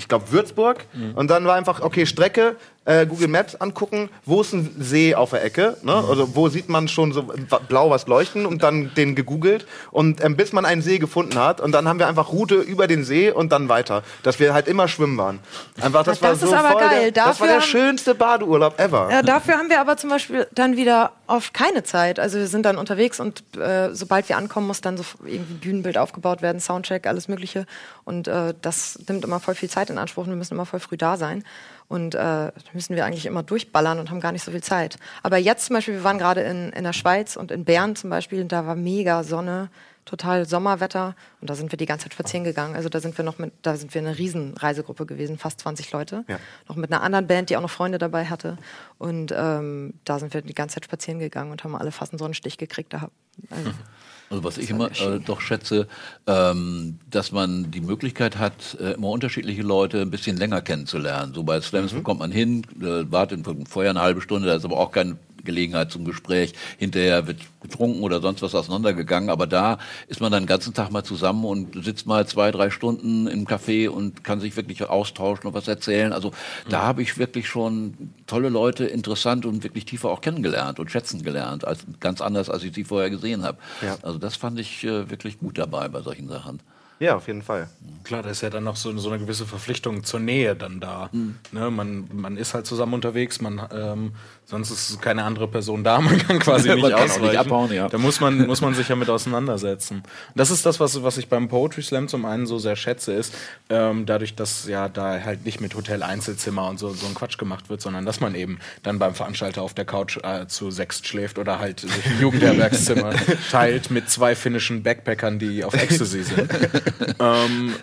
ich 0.00 0.08
glaube, 0.08 0.32
Würzburg. 0.32 0.86
Mhm. 0.94 1.12
Und 1.14 1.30
dann 1.30 1.44
war 1.44 1.56
einfach, 1.56 1.82
okay, 1.82 2.06
Strecke, 2.06 2.56
äh, 2.90 3.06
Google 3.06 3.28
Maps 3.28 3.54
angucken, 3.54 4.10
wo 4.24 4.40
ist 4.40 4.52
ein 4.52 4.74
See 4.78 5.14
auf 5.14 5.30
der 5.30 5.44
Ecke, 5.44 5.76
ne? 5.82 5.92
Mhm. 5.92 6.10
also 6.10 6.34
wo 6.34 6.48
sieht 6.48 6.68
man 6.68 6.88
schon 6.88 7.12
so 7.12 7.22
blau 7.68 7.90
was 7.90 8.06
leuchten 8.08 8.46
und 8.46 8.62
dann 8.64 8.92
den 8.96 9.14
gegoogelt 9.14 9.66
und 9.92 10.24
ähm, 10.24 10.36
bis 10.36 10.52
man 10.52 10.64
einen 10.64 10.82
See 10.82 10.98
gefunden 10.98 11.38
hat 11.38 11.60
und 11.60 11.72
dann 11.72 11.86
haben 11.86 12.00
wir 12.00 12.08
einfach 12.08 12.32
Route 12.32 12.56
über 12.56 12.88
den 12.88 13.04
See 13.04 13.30
und 13.30 13.52
dann 13.52 13.68
weiter, 13.68 14.02
dass 14.24 14.40
wir 14.40 14.54
halt 14.54 14.66
immer 14.66 14.88
schwimmen 14.88 15.16
waren. 15.18 15.38
Einfach, 15.80 16.02
das, 16.02 16.18
das 16.18 16.40
war 16.40 16.48
so 16.48 16.56
voll 16.56 16.80
geil. 16.80 17.12
Der, 17.12 17.24
das 17.26 17.40
war 17.40 17.46
der 17.46 17.60
schönste 17.60 18.14
Badeurlaub 18.14 18.80
ever. 18.80 19.08
Ja, 19.10 19.22
dafür 19.22 19.54
haben 19.54 19.68
wir 19.68 19.80
aber 19.80 19.96
zum 19.96 20.10
Beispiel 20.10 20.48
dann 20.52 20.76
wieder 20.76 21.12
oft 21.28 21.54
keine 21.54 21.84
Zeit. 21.84 22.18
Also 22.18 22.38
wir 22.38 22.48
sind 22.48 22.64
dann 22.64 22.76
unterwegs 22.76 23.20
und 23.20 23.44
äh, 23.56 23.94
sobald 23.94 24.28
wir 24.28 24.36
ankommen, 24.36 24.66
muss 24.66 24.80
dann 24.80 24.96
so 24.96 25.04
irgendwie 25.24 25.54
Bühnenbild 25.54 25.96
aufgebaut 25.96 26.42
werden, 26.42 26.60
Soundcheck, 26.60 27.06
alles 27.06 27.28
Mögliche 27.28 27.66
und 28.04 28.26
äh, 28.26 28.54
das 28.60 28.98
nimmt 29.06 29.24
immer 29.24 29.38
voll 29.38 29.54
viel 29.54 29.70
Zeit 29.70 29.90
in 29.90 29.98
Anspruch 29.98 30.24
und 30.24 30.30
wir 30.30 30.36
müssen 30.36 30.54
immer 30.54 30.66
voll 30.66 30.80
früh 30.80 30.96
da 30.96 31.16
sein. 31.16 31.44
Und 31.90 32.14
äh, 32.14 32.52
müssen 32.72 32.94
wir 32.94 33.04
eigentlich 33.04 33.26
immer 33.26 33.42
durchballern 33.42 33.98
und 33.98 34.10
haben 34.10 34.20
gar 34.20 34.30
nicht 34.30 34.44
so 34.44 34.52
viel 34.52 34.62
Zeit. 34.62 34.96
Aber 35.24 35.38
jetzt 35.38 35.66
zum 35.66 35.74
Beispiel, 35.74 35.94
wir 35.94 36.04
waren 36.04 36.18
gerade 36.18 36.40
in, 36.42 36.70
in 36.70 36.84
der 36.84 36.92
Schweiz 36.92 37.34
und 37.34 37.50
in 37.50 37.64
Bern 37.64 37.96
zum 37.96 38.10
Beispiel, 38.10 38.44
da 38.44 38.64
war 38.64 38.76
mega 38.76 39.24
Sonne, 39.24 39.70
total 40.04 40.46
Sommerwetter 40.46 41.16
und 41.40 41.50
da 41.50 41.56
sind 41.56 41.72
wir 41.72 41.76
die 41.76 41.86
ganze 41.86 42.04
Zeit 42.04 42.12
spazieren 42.14 42.44
gegangen. 42.44 42.76
Also 42.76 42.88
da 42.88 43.00
sind 43.00 43.18
wir 43.18 43.24
noch 43.24 43.38
mit, 43.38 43.52
da 43.62 43.74
sind 43.76 43.92
wir 43.92 44.00
eine 44.00 44.16
Riesenreisegruppe 44.16 45.04
gewesen, 45.04 45.36
fast 45.36 45.58
20 45.58 45.90
Leute. 45.90 46.24
Ja. 46.28 46.38
Noch 46.68 46.76
mit 46.76 46.92
einer 46.92 47.02
anderen 47.02 47.26
Band, 47.26 47.50
die 47.50 47.56
auch 47.56 47.60
noch 47.60 47.70
Freunde 47.70 47.98
dabei 47.98 48.26
hatte. 48.26 48.56
Und 48.98 49.34
ähm, 49.36 49.94
da 50.04 50.20
sind 50.20 50.32
wir 50.32 50.42
die 50.42 50.54
ganze 50.54 50.74
Zeit 50.74 50.84
spazieren 50.84 51.18
gegangen 51.18 51.50
und 51.50 51.64
haben 51.64 51.74
alle 51.74 51.90
fast 51.90 52.12
einen 52.12 52.20
Sonnenstich 52.20 52.56
gekriegt. 52.56 52.92
Da, 52.92 53.10
also, 53.50 53.70
Also 54.30 54.44
was 54.44 54.58
ich 54.58 54.70
immer 54.70 54.92
äh, 54.92 55.18
doch 55.18 55.40
schätze, 55.40 55.88
ähm, 56.28 57.00
dass 57.10 57.32
man 57.32 57.72
die 57.72 57.80
Möglichkeit 57.80 58.38
hat, 58.38 58.78
äh, 58.80 58.92
immer 58.92 59.08
unterschiedliche 59.08 59.62
Leute 59.62 60.00
ein 60.00 60.10
bisschen 60.10 60.36
länger 60.36 60.62
kennenzulernen. 60.62 61.34
So 61.34 61.42
bei 61.42 61.60
Slams 61.60 61.92
mhm. 61.92 62.04
kommt 62.04 62.20
man 62.20 62.30
hin, 62.30 62.62
äh, 62.80 63.10
wartet 63.10 63.44
vorher 63.68 63.90
eine 63.90 64.02
halbe 64.02 64.20
Stunde, 64.20 64.46
da 64.46 64.54
ist 64.54 64.64
aber 64.64 64.78
auch 64.78 64.92
kein 64.92 65.18
Gelegenheit 65.44 65.90
zum 65.90 66.04
Gespräch. 66.04 66.54
Hinterher 66.78 67.26
wird 67.26 67.40
getrunken 67.60 68.02
oder 68.02 68.20
sonst 68.20 68.42
was 68.42 68.54
auseinandergegangen. 68.54 69.30
Aber 69.30 69.46
da 69.46 69.78
ist 70.08 70.20
man 70.20 70.32
dann 70.32 70.44
den 70.44 70.48
ganzen 70.48 70.74
Tag 70.74 70.90
mal 70.90 71.04
zusammen 71.04 71.44
und 71.44 71.84
sitzt 71.84 72.06
mal 72.06 72.26
zwei, 72.26 72.50
drei 72.50 72.70
Stunden 72.70 73.26
im 73.26 73.46
Café 73.46 73.88
und 73.88 74.24
kann 74.24 74.40
sich 74.40 74.56
wirklich 74.56 74.88
austauschen 74.88 75.46
und 75.46 75.54
was 75.54 75.68
erzählen. 75.68 76.12
Also 76.12 76.32
da 76.68 76.78
mhm. 76.78 76.82
habe 76.82 77.02
ich 77.02 77.18
wirklich 77.18 77.48
schon 77.48 78.12
tolle 78.26 78.48
Leute, 78.48 78.84
interessant 78.86 79.46
und 79.46 79.62
wirklich 79.62 79.84
tiefer 79.84 80.10
auch 80.10 80.20
kennengelernt 80.20 80.80
und 80.80 80.90
schätzen 80.90 81.22
gelernt. 81.22 81.66
Als, 81.66 81.80
ganz 82.00 82.20
anders, 82.20 82.50
als 82.50 82.64
ich 82.64 82.74
sie 82.74 82.84
vorher 82.84 83.10
gesehen 83.10 83.42
habe. 83.42 83.58
Ja. 83.82 83.96
Also 84.02 84.18
das 84.18 84.36
fand 84.36 84.58
ich 84.58 84.84
äh, 84.84 85.10
wirklich 85.10 85.38
gut 85.38 85.58
dabei 85.58 85.88
bei 85.88 86.02
solchen 86.02 86.28
Sachen. 86.28 86.60
Ja, 87.00 87.16
auf 87.16 87.28
jeden 87.28 87.40
Fall. 87.40 87.70
Klar, 88.04 88.22
da 88.22 88.28
ist 88.28 88.42
ja 88.42 88.50
dann 88.50 88.64
noch 88.64 88.76
so, 88.76 88.96
so 88.98 89.08
eine 89.08 89.18
gewisse 89.18 89.46
Verpflichtung 89.46 90.04
zur 90.04 90.20
Nähe 90.20 90.54
dann 90.54 90.80
da. 90.80 91.08
Mhm. 91.12 91.36
Ne, 91.50 91.70
man, 91.70 92.10
man 92.12 92.36
ist 92.36 92.52
halt 92.52 92.66
zusammen 92.66 92.92
unterwegs, 92.92 93.40
man, 93.40 93.66
ähm, 93.72 94.12
sonst 94.50 94.70
ist 94.70 95.00
keine 95.00 95.22
andere 95.22 95.48
Person 95.48 95.84
da, 95.84 96.00
man 96.00 96.18
kann 96.18 96.38
quasi 96.40 96.74
nicht 96.74 96.84
ausweichen. 96.84 97.22
Nicht 97.22 97.38
abhauen, 97.38 97.72
ja. 97.72 97.88
Da 97.88 97.98
muss 97.98 98.20
man, 98.20 98.46
muss 98.46 98.60
man 98.60 98.74
sich 98.74 98.88
ja 98.88 98.96
mit 98.96 99.08
auseinandersetzen. 99.08 100.02
Das 100.34 100.50
ist 100.50 100.66
das, 100.66 100.80
was, 100.80 101.02
was 101.02 101.16
ich 101.16 101.28
beim 101.28 101.48
Poetry 101.48 101.82
Slam 101.82 102.08
zum 102.08 102.24
einen 102.24 102.46
so 102.46 102.58
sehr 102.58 102.76
schätze, 102.76 103.12
ist, 103.12 103.34
ähm, 103.68 104.06
dadurch, 104.06 104.34
dass 104.34 104.66
ja 104.66 104.88
da 104.88 105.20
halt 105.24 105.44
nicht 105.44 105.60
mit 105.60 105.74
Hotel 105.74 106.02
Einzelzimmer 106.02 106.68
und 106.68 106.78
so, 106.78 106.90
so 106.90 107.06
ein 107.06 107.14
Quatsch 107.14 107.38
gemacht 107.38 107.70
wird, 107.70 107.80
sondern 107.80 108.04
dass 108.04 108.20
man 108.20 108.34
eben 108.34 108.58
dann 108.82 108.98
beim 108.98 109.14
Veranstalter 109.14 109.62
auf 109.62 109.74
der 109.74 109.84
Couch 109.84 110.18
äh, 110.22 110.46
zu 110.46 110.70
sechst 110.70 111.06
schläft 111.06 111.38
oder 111.38 111.58
halt 111.58 111.80
sich 111.80 112.06
ein 112.06 112.20
Jugendherbergszimmer 112.20 113.14
teilt 113.50 113.90
mit 113.90 114.10
zwei 114.10 114.34
finnischen 114.34 114.82
Backpackern, 114.82 115.38
die 115.38 115.64
auf 115.64 115.74
Ecstasy 115.74 116.24
sind 116.24 116.50
ähm, 117.20 117.74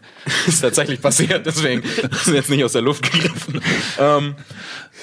ist 0.46 0.62
tatsächlich 0.62 1.02
passiert, 1.02 1.46
deswegen 1.46 1.82
ist 1.84 2.28
jetzt 2.28 2.50
nicht 2.50 2.64
aus 2.64 2.74
der 2.74 2.82
Luft 2.82 3.12
gegriffen. 3.12 3.62
Ähm, 3.98 4.36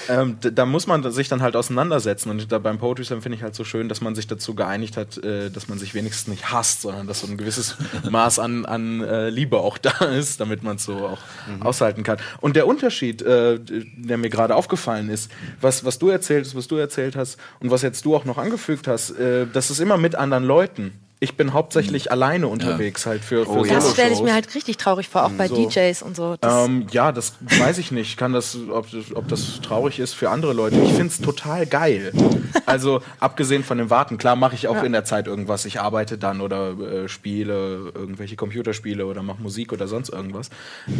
ähm, 0.09 0.37
da 0.39 0.65
muss 0.65 0.87
man 0.87 1.09
sich 1.11 1.29
dann 1.29 1.41
halt 1.41 1.54
auseinandersetzen. 1.55 2.29
Und 2.29 2.51
da 2.51 2.59
beim 2.59 2.77
Poetry 2.77 3.05
Slam 3.05 3.21
finde 3.21 3.37
ich 3.37 3.43
halt 3.43 3.55
so 3.55 3.63
schön, 3.63 3.89
dass 3.89 4.01
man 4.01 4.15
sich 4.15 4.27
dazu 4.27 4.55
geeinigt 4.55 4.97
hat, 4.97 5.17
äh, 5.23 5.49
dass 5.49 5.67
man 5.67 5.77
sich 5.77 5.93
wenigstens 5.93 6.27
nicht 6.27 6.51
hasst, 6.51 6.81
sondern 6.81 7.07
dass 7.07 7.21
so 7.21 7.27
ein 7.27 7.37
gewisses 7.37 7.77
Maß 8.09 8.39
an, 8.39 8.65
an 8.65 9.01
äh, 9.01 9.29
Liebe 9.29 9.59
auch 9.59 9.77
da 9.77 10.05
ist, 10.05 10.39
damit 10.39 10.63
man 10.63 10.77
es 10.77 10.83
so 10.83 10.95
auch 10.95 11.19
mhm. 11.47 11.61
aushalten 11.61 12.03
kann. 12.03 12.17
Und 12.41 12.55
der 12.55 12.67
Unterschied, 12.67 13.21
äh, 13.21 13.59
der 13.59 14.17
mir 14.17 14.29
gerade 14.29 14.55
aufgefallen 14.55 15.09
ist, 15.09 15.31
was, 15.61 15.85
was 15.85 15.99
du 15.99 16.09
erzählt 16.09 16.45
hast, 16.45 16.55
was 16.55 16.67
du 16.67 16.75
erzählt 16.75 17.15
hast 17.15 17.37
und 17.59 17.71
was 17.71 17.81
jetzt 17.81 18.05
du 18.05 18.15
auch 18.15 18.25
noch 18.25 18.37
angefügt 18.37 18.87
hast, 18.87 19.11
äh, 19.11 19.47
das 19.51 19.69
ist 19.69 19.79
immer 19.79 19.97
mit 19.97 20.15
anderen 20.15 20.43
Leuten 20.43 20.93
ich 21.19 21.37
bin 21.37 21.53
hauptsächlich 21.53 22.05
mhm. 22.05 22.11
alleine 22.11 22.47
unterwegs 22.47 23.05
ja. 23.05 23.11
halt 23.11 23.23
für, 23.23 23.45
für 23.45 23.51
oh, 23.51 23.65
Das 23.65 23.91
stelle 23.91 24.13
ich 24.13 24.21
mir 24.21 24.33
halt 24.33 24.53
richtig 24.53 24.77
traurig 24.77 25.07
vor, 25.07 25.25
auch 25.25 25.31
bei 25.31 25.47
so. 25.47 25.55
DJs 25.55 26.01
und 26.01 26.15
so. 26.15 26.35
Das 26.39 26.65
ähm, 26.65 26.87
ja, 26.91 27.11
das 27.11 27.33
weiß 27.39 27.77
ich 27.77 27.91
nicht. 27.91 28.17
Kann 28.17 28.33
das, 28.33 28.57
ob, 28.69 28.87
ob 29.13 29.27
das 29.27 29.61
traurig 29.61 29.99
ist 29.99 30.13
für 30.13 30.29
andere 30.29 30.53
Leute. 30.53 30.75
Ich 30.77 30.91
finde 30.91 31.07
es 31.07 31.21
total 31.21 31.65
geil. 31.65 32.11
also 32.65 33.01
abgesehen 33.19 33.63
von 33.63 33.77
dem 33.77 33.89
Warten, 33.89 34.17
klar 34.17 34.35
mache 34.35 34.55
ich 34.55 34.67
auch 34.67 34.75
ja. 34.75 34.83
in 34.83 34.91
der 34.91 35.05
Zeit 35.05 35.27
irgendwas. 35.27 35.65
Ich 35.65 35.79
arbeite 35.79 36.17
dann 36.17 36.41
oder 36.41 36.71
äh, 36.79 37.07
spiele 37.07 37.91
irgendwelche 37.95 38.35
Computerspiele 38.35 39.05
oder 39.05 39.23
mache 39.23 39.41
Musik 39.41 39.71
oder 39.71 39.87
sonst 39.87 40.09
irgendwas. 40.09 40.49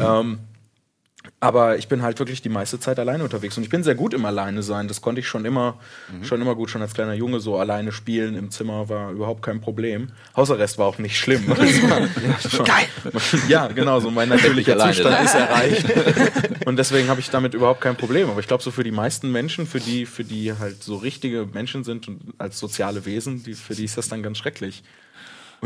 Ähm, 0.02 0.40
aber 1.40 1.78
ich 1.78 1.88
bin 1.88 2.02
halt 2.02 2.20
wirklich 2.20 2.42
die 2.42 2.50
meiste 2.50 2.80
Zeit 2.80 3.00
alleine 3.00 3.24
unterwegs 3.24 3.58
und 3.58 3.64
ich 3.64 3.70
bin 3.70 3.84
sehr 3.84 3.96
gut 3.96 4.14
im 4.14 4.26
Alleine 4.26 4.64
sein. 4.64 4.88
Das 4.88 5.02
konnte 5.02 5.22
ich 5.22 5.28
schon 5.28 5.46
immer, 5.46 5.78
mhm. 6.12 6.24
schon 6.24 6.42
immer 6.42 6.56
gut, 6.56 6.70
schon 6.70 6.82
als 6.82 6.94
kleiner 6.94 7.14
Junge 7.14 7.40
so 7.40 7.58
alleine 7.58 7.92
spielen 7.92 8.36
im 8.36 8.52
Zimmer 8.52 8.90
war 8.90 9.12
überhaupt 9.12 9.42
kein 9.42 9.62
Problem. 9.62 10.10
Hausarrest 10.36 10.78
war 10.78 10.88
auch 10.88 10.98
nicht 10.98 11.18
schlimm. 11.18 11.46
Geil. 11.56 12.88
Ja, 13.48 13.68
genau, 13.68 14.00
so 14.00 14.12
mein 14.12 14.30
natürlicher 14.36 14.78
Zustand 14.78 15.26
ist 15.26 15.36
erreicht 15.36 15.86
und 16.66 16.78
deswegen 16.78 17.10
habe 17.10 17.20
ich 17.20 17.30
damit 17.30 17.54
überhaupt 17.54 17.82
kein 17.82 17.96
Problem. 17.96 18.30
Aber 18.30 18.40
ich 18.40 18.48
glaube 18.48 18.64
so 18.64 18.72
für 18.72 18.84
die 18.84 18.92
meisten 18.92 19.32
Menschen, 19.32 19.68
für 19.68 19.80
die, 19.80 20.06
für 20.06 20.24
die 20.24 20.54
halt 20.54 20.84
so 20.84 20.96
richtige 20.96 21.48
Menschen 21.52 21.84
sind 21.84 22.08
und 22.08 22.22
als 22.38 22.60
soziale 22.60 23.06
Wesen, 23.06 23.44
die, 23.44 23.54
für 23.54 23.76
die 23.76 23.86
ist 23.86 23.98
das 23.98 24.10
dann 24.10 24.24
ganz 24.24 24.38
schrecklich. 24.38 24.84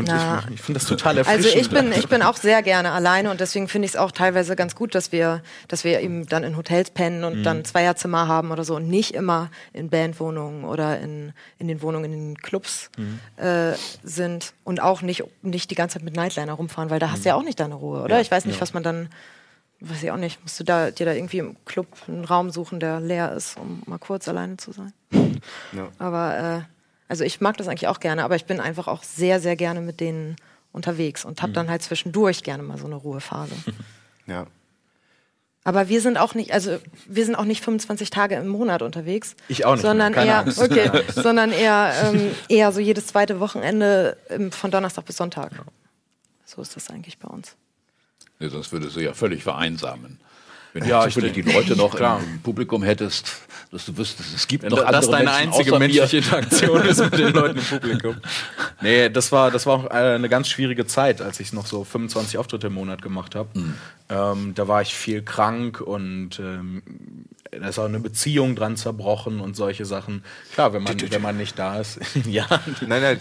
Und 0.00 0.08
ja. 0.08 0.42
ich, 0.46 0.54
ich 0.54 0.60
finde 0.60 0.80
das 0.80 0.88
total 0.88 1.18
erfrischend. 1.18 1.46
Also 1.46 1.58
ich 1.58 1.70
bin, 1.70 1.92
ich 1.92 2.08
bin 2.08 2.22
auch 2.22 2.36
sehr 2.38 2.62
gerne 2.62 2.92
alleine 2.92 3.30
und 3.30 3.40
deswegen 3.40 3.68
finde 3.68 3.86
ich 3.86 3.92
es 3.92 3.96
auch 3.96 4.10
teilweise 4.10 4.56
ganz 4.56 4.74
gut, 4.74 4.94
dass 4.94 5.12
wir, 5.12 5.42
dass 5.68 5.84
wir 5.84 6.00
eben 6.00 6.26
dann 6.26 6.42
in 6.42 6.56
Hotels 6.56 6.90
pennen 6.90 7.24
und 7.24 7.38
mhm. 7.38 7.42
dann 7.42 7.64
Zweierzimmer 7.64 8.26
haben 8.28 8.50
oder 8.50 8.64
so 8.64 8.76
und 8.76 8.88
nicht 8.88 9.14
immer 9.14 9.50
in 9.72 9.90
Bandwohnungen 9.90 10.64
oder 10.64 10.98
in, 11.00 11.32
in 11.58 11.68
den 11.68 11.82
Wohnungen 11.82 12.12
in 12.12 12.34
den 12.34 12.38
Clubs 12.38 12.90
mhm. 12.96 13.20
äh, 13.36 13.74
sind 14.02 14.54
und 14.64 14.80
auch 14.80 15.02
nicht, 15.02 15.24
nicht 15.42 15.70
die 15.70 15.74
ganze 15.74 15.98
Zeit 15.98 16.04
mit 16.04 16.16
Nightliner 16.16 16.54
rumfahren, 16.54 16.90
weil 16.90 16.98
da 16.98 17.06
mhm. 17.06 17.12
hast 17.12 17.24
du 17.24 17.28
ja 17.28 17.34
auch 17.34 17.44
nicht 17.44 17.60
deine 17.60 17.74
Ruhe, 17.74 18.02
oder? 18.02 18.16
Ja. 18.16 18.20
Ich 18.20 18.30
weiß 18.30 18.46
nicht, 18.46 18.56
ja. 18.56 18.60
was 18.60 18.74
man 18.74 18.82
dann 18.82 19.08
weiß 19.80 20.02
ich 20.02 20.10
auch 20.10 20.16
nicht, 20.16 20.40
musst 20.42 20.60
du 20.60 20.64
da, 20.64 20.90
dir 20.90 21.06
da 21.06 21.12
irgendwie 21.12 21.38
im 21.38 21.56
Club 21.64 21.86
einen 22.06 22.24
Raum 22.24 22.50
suchen, 22.50 22.80
der 22.80 23.00
leer 23.00 23.32
ist, 23.32 23.56
um 23.56 23.82
mal 23.86 23.98
kurz 23.98 24.28
alleine 24.28 24.56
zu 24.58 24.72
sein. 24.72 24.92
Ja. 25.72 25.88
Aber 25.98 26.38
äh, 26.38 26.79
also 27.10 27.24
ich 27.24 27.40
mag 27.40 27.56
das 27.56 27.66
eigentlich 27.66 27.88
auch 27.88 27.98
gerne, 27.98 28.22
aber 28.22 28.36
ich 28.36 28.44
bin 28.44 28.60
einfach 28.60 28.86
auch 28.86 29.02
sehr, 29.02 29.40
sehr 29.40 29.56
gerne 29.56 29.80
mit 29.80 29.98
denen 29.98 30.36
unterwegs 30.70 31.24
und 31.24 31.42
habe 31.42 31.50
mhm. 31.50 31.54
dann 31.54 31.70
halt 31.70 31.82
zwischendurch 31.82 32.44
gerne 32.44 32.62
mal 32.62 32.78
so 32.78 32.86
eine 32.86 32.94
Ruhephase. 32.94 33.54
Ja. 34.26 34.46
Aber 35.64 35.88
wir 35.88 36.00
sind 36.00 36.18
auch 36.18 36.34
nicht, 36.36 36.52
also 36.52 36.78
wir 37.06 37.24
sind 37.24 37.34
auch 37.34 37.44
nicht 37.44 37.64
25 37.64 38.10
Tage 38.10 38.36
im 38.36 38.46
Monat 38.46 38.80
unterwegs. 38.82 39.34
Ich 39.48 39.64
auch 39.64 39.72
nicht. 39.72 39.82
Sondern 39.82 40.14
eher, 40.14 40.44
okay, 40.46 41.02
sondern 41.12 41.50
eher, 41.50 41.92
ähm, 42.04 42.30
eher 42.48 42.70
so 42.70 42.78
jedes 42.78 43.08
zweite 43.08 43.40
Wochenende 43.40 44.16
ähm, 44.28 44.52
von 44.52 44.70
Donnerstag 44.70 45.06
bis 45.06 45.16
Sonntag. 45.16 45.50
So 46.44 46.62
ist 46.62 46.76
das 46.76 46.90
eigentlich 46.90 47.18
bei 47.18 47.26
uns. 47.26 47.56
Ja, 48.38 48.50
sonst 48.50 48.70
würde 48.70 48.88
sie 48.88 49.00
ja 49.00 49.12
völlig 49.14 49.42
vereinsamen. 49.42 50.20
Wenn 50.72 50.84
ja, 50.84 51.06
du 51.06 51.20
die 51.20 51.42
Leute 51.42 51.74
noch 51.74 51.94
im 51.94 52.40
Publikum 52.42 52.82
hättest, 52.82 53.40
dass 53.72 53.86
du 53.86 53.96
wüsstest, 53.96 54.34
es 54.34 54.46
gibt 54.46 54.64
noch 54.64 54.78
das 54.78 54.86
andere 54.86 55.00
Das 55.00 55.10
deine 55.10 55.24
Menschen 55.24 55.52
einzige 55.52 55.78
menschliche 55.78 56.16
Interaktion 56.18 56.82
ist 56.82 57.00
mit 57.00 57.18
den 57.18 57.32
Leuten 57.32 57.58
im 57.58 57.64
Publikum. 57.70 58.16
Nee, 58.80 59.08
das 59.08 59.32
war, 59.32 59.50
das 59.50 59.66
war 59.66 59.74
auch 59.74 59.84
äh, 59.86 60.14
eine 60.14 60.28
ganz 60.28 60.48
schwierige 60.48 60.86
Zeit, 60.86 61.20
als 61.22 61.40
ich 61.40 61.52
noch 61.52 61.66
so 61.66 61.84
25 61.84 62.38
Auftritte 62.38 62.68
im 62.68 62.74
Monat 62.74 63.02
gemacht 63.02 63.34
habe. 63.34 63.48
Ähm, 64.08 64.54
da 64.54 64.68
war 64.68 64.82
ich 64.82 64.94
viel 64.94 65.22
krank 65.22 65.80
und 65.80 66.38
ähm, 66.38 66.82
da 67.50 67.68
ist 67.68 67.78
auch 67.78 67.84
eine 67.84 68.00
Beziehung 68.00 68.54
dran 68.54 68.76
zerbrochen 68.76 69.40
und 69.40 69.56
solche 69.56 69.84
Sachen. 69.84 70.24
Klar, 70.52 70.72
wenn 70.72 70.82
man, 70.82 70.96
wenn 71.10 71.22
man 71.22 71.36
nicht 71.36 71.58
da 71.58 71.80
ist. 71.80 71.98
ja, 72.26 72.46
Nein, 72.86 73.02
nein. 73.02 73.20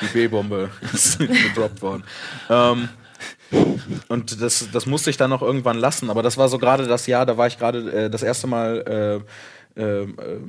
die 0.00 0.06
B-Bombe 0.06 0.70
ist 0.92 1.18
gedroppt 1.18 1.82
worden. 1.82 2.04
Ähm, 2.48 2.88
und 4.08 4.40
das, 4.40 4.68
das 4.72 4.86
musste 4.86 5.10
ich 5.10 5.16
dann 5.16 5.30
noch 5.30 5.42
irgendwann 5.42 5.78
lassen. 5.78 6.10
Aber 6.10 6.22
das 6.22 6.36
war 6.36 6.48
so 6.48 6.58
gerade 6.58 6.86
das 6.86 7.06
Jahr, 7.06 7.26
da 7.26 7.36
war 7.36 7.46
ich 7.46 7.58
gerade 7.58 8.04
äh, 8.06 8.10
das 8.10 8.22
erste 8.22 8.46
Mal 8.46 9.22
äh, 9.76 9.80
äh, 9.80 10.06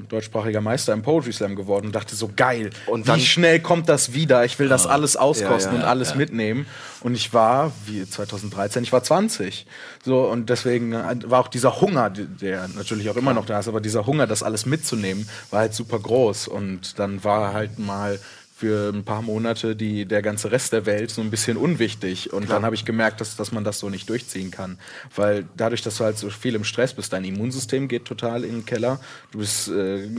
deutschsprachiger 0.08 0.62
Meister 0.62 0.94
im 0.94 1.02
Poetry 1.02 1.34
Slam 1.34 1.56
geworden 1.56 1.88
und 1.88 1.96
dachte 1.96 2.16
so, 2.16 2.30
geil, 2.36 2.70
Und 2.86 3.08
dann- 3.08 3.18
wie 3.20 3.26
schnell 3.26 3.60
kommt 3.60 3.90
das 3.90 4.14
wieder? 4.14 4.46
Ich 4.46 4.60
will 4.60 4.68
das 4.68 4.86
alles 4.86 5.18
auskosten 5.18 5.74
Ja, 5.74 5.80
ja, 5.80 5.84
und 5.84 5.90
alles 5.90 6.14
mitnehmen. 6.14 6.68
Und 7.02 7.16
ich 7.16 7.34
war, 7.34 7.72
wie 7.88 8.08
2013, 8.08 8.84
ich 8.84 8.94
war 8.94 9.02
20. 9.02 9.66
So, 10.04 10.28
und 10.28 10.50
deswegen 10.52 10.94
äh, 10.94 11.16
war 11.26 11.40
auch 11.42 11.48
dieser 11.48 11.82
Hunger, 11.82 12.12
der 12.12 12.68
natürlich 12.70 13.10
auch 13.10 13.16
immer 13.16 13.34
noch 13.34 13.46
da 13.48 13.60
ist, 13.60 13.68
aber 13.68 13.82
dieser 13.82 14.06
Hunger, 14.06 14.28
das 14.28 14.44
alles 14.44 14.68
mitzunehmen, 14.68 15.28
war 15.50 15.62
halt 15.62 15.74
super 15.74 15.98
groß. 16.00 16.48
Und 16.48 17.00
dann 17.00 17.24
war 17.24 17.52
halt 17.54 17.80
mal 17.80 18.20
für 18.66 18.90
ein 18.90 19.04
paar 19.04 19.22
Monate 19.22 19.76
die, 19.76 20.06
der 20.06 20.24
ganze 20.24 20.52
Rest 20.52 20.74
der 20.74 20.88
Welt 20.88 21.12
so 21.12 21.22
ein 21.22 21.30
bisschen 21.30 21.56
unwichtig. 21.56 22.34
Und 22.34 22.50
dann 22.50 22.66
habe 22.66 22.74
ich 22.74 22.84
gemerkt, 22.84 23.22
dass, 23.22 23.36
dass 23.36 23.52
man 23.52 23.64
das 23.64 23.78
so 23.78 23.92
nicht 23.92 24.10
durchziehen 24.10 24.50
kann. 24.50 24.80
Weil 25.16 25.46
dadurch, 25.56 25.84
dass 25.84 25.98
du 25.98 26.04
halt 26.04 26.18
so 26.18 26.32
viel 26.32 26.56
im 26.56 26.64
Stress 26.64 26.96
bist, 26.96 27.14
dein 27.14 27.26
Immunsystem 27.26 27.88
geht 27.88 28.06
total 28.06 28.44
in 28.44 28.54
den 28.54 28.66
Keller. 28.66 29.00
Du 29.30 29.38
bist 29.38 29.68
äh, 29.68 30.10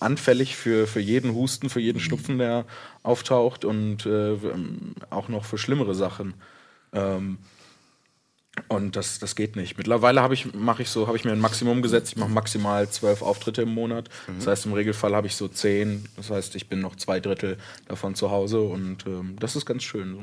anfällig 0.00 0.56
für, 0.56 0.86
für 0.86 1.00
jeden 1.00 1.34
Husten, 1.34 1.68
für 1.68 1.80
jeden 1.80 2.00
Schnupfen, 2.00 2.38
der 2.38 2.64
auftaucht 3.02 3.66
und 3.66 4.06
äh, 4.06 4.34
auch 5.10 5.28
noch 5.28 5.44
für 5.44 5.58
schlimmere 5.58 5.94
Sachen. 5.94 6.32
Ähm, 6.94 7.36
und 8.68 8.96
das, 8.96 9.18
das 9.18 9.34
geht 9.36 9.56
nicht. 9.56 9.78
Mittlerweile 9.78 10.22
habe 10.22 10.34
ich, 10.34 10.54
mache 10.54 10.82
ich 10.82 10.88
so, 10.88 11.06
habe 11.06 11.16
ich 11.16 11.24
mir 11.24 11.32
ein 11.32 11.40
Maximum 11.40 11.82
gesetzt. 11.82 12.12
Ich 12.12 12.18
mache 12.18 12.30
maximal 12.30 12.88
zwölf 12.88 13.22
Auftritte 13.22 13.62
im 13.62 13.74
Monat. 13.74 14.08
Das 14.38 14.46
heißt, 14.46 14.66
im 14.66 14.72
Regelfall 14.72 15.14
habe 15.14 15.26
ich 15.26 15.36
so 15.36 15.48
zehn. 15.48 16.04
Das 16.16 16.30
heißt, 16.30 16.54
ich 16.56 16.68
bin 16.68 16.80
noch 16.80 16.96
zwei 16.96 17.20
Drittel 17.20 17.58
davon 17.88 18.14
zu 18.14 18.30
Hause 18.30 18.60
und 18.60 19.06
ähm, 19.06 19.36
das 19.38 19.56
ist 19.56 19.66
ganz 19.66 19.82
schön. 19.82 20.14
So. 20.14 20.22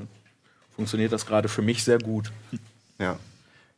Funktioniert 0.76 1.12
das 1.12 1.26
gerade 1.26 1.50
für 1.50 1.62
mich 1.62 1.84
sehr 1.84 2.00
gut. 2.00 2.32
Ja. 3.00 3.18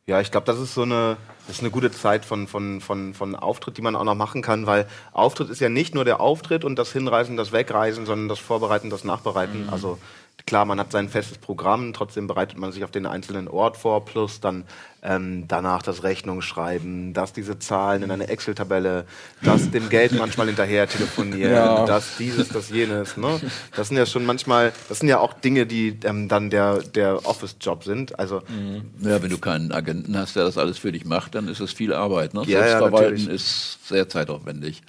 Ja, 0.06 0.20
ich 0.20 0.32
glaube, 0.32 0.46
das 0.46 0.58
ist 0.58 0.74
so 0.74 0.82
eine, 0.82 1.16
das 1.46 1.56
ist 1.56 1.62
eine 1.62 1.70
gute 1.70 1.92
Zeit 1.92 2.24
von, 2.24 2.48
von, 2.48 2.80
von, 2.80 3.14
von 3.14 3.36
Auftritt, 3.36 3.76
die 3.76 3.82
man 3.82 3.94
auch 3.94 4.02
noch 4.02 4.16
machen 4.16 4.42
kann, 4.42 4.66
weil 4.66 4.88
Auftritt 5.12 5.50
ist 5.50 5.60
ja 5.60 5.68
nicht 5.68 5.94
nur 5.94 6.04
der 6.04 6.20
Auftritt 6.20 6.64
und 6.64 6.76
das 6.80 6.92
Hinreisen, 6.92 7.36
das 7.36 7.52
Wegreisen, 7.52 8.06
sondern 8.06 8.28
das 8.28 8.40
Vorbereiten, 8.40 8.90
das 8.90 9.04
Nachbereiten. 9.04 9.68
Also 9.70 9.98
klar, 10.46 10.64
man 10.64 10.80
hat 10.80 10.90
sein 10.90 11.08
festes 11.08 11.38
Programm, 11.38 11.92
trotzdem 11.92 12.26
bereitet 12.26 12.58
man 12.58 12.72
sich 12.72 12.82
auf 12.82 12.90
den 12.90 13.06
einzelnen 13.06 13.46
Ort 13.46 13.76
vor, 13.76 14.04
plus 14.04 14.40
dann 14.40 14.64
ähm, 15.02 15.44
danach 15.48 15.82
das 15.82 16.02
Rechnungsschreiben, 16.02 17.14
das 17.14 17.32
diese 17.32 17.58
Zahlen 17.58 18.02
in 18.02 18.10
eine 18.10 18.28
Excel-Tabelle, 18.28 19.04
das 19.42 19.70
dem 19.70 19.88
Geld 19.88 20.12
manchmal 20.12 20.48
hinterher 20.48 20.88
telefonieren, 20.88 21.52
Ja. 21.52 21.84
das 21.86 22.16
dieses, 22.18 22.48
das 22.48 22.68
jenes. 22.70 23.16
Ne? 23.16 23.40
Das 23.76 23.88
sind 23.88 23.96
ja 23.96 24.06
schon 24.06 24.26
manchmal, 24.26 24.72
das 24.88 24.98
sind 24.98 25.08
ja 25.08 25.18
auch 25.20 25.32
Dinge, 25.34 25.66
die 25.66 25.98
ähm, 26.04 26.28
dann 26.28 26.50
der, 26.50 26.78
der 26.82 27.24
Office-Job 27.26 27.84
sind. 27.84 28.18
Also 28.18 28.42
Ja, 29.00 29.22
wenn 29.22 29.30
du 29.30 29.38
keinen 29.38 29.72
Agenten 29.72 30.18
hast, 30.18 30.36
der 30.36 30.44
das 30.44 30.58
alles 30.58 30.78
für 30.78 30.90
dich 30.92 31.04
macht, 31.04 31.34
dann 31.34 31.48
ist 31.48 31.60
es 31.60 31.72
viel 31.72 31.92
Arbeit. 31.94 32.34
Ne? 32.34 32.42
Ja, 32.46 32.58
ja, 32.60 32.66
Selbstverwalten 32.66 33.14
natürlich. 33.14 33.28
ist 33.34 33.88
sehr 33.88 34.08
zeitaufwendig. 34.08 34.82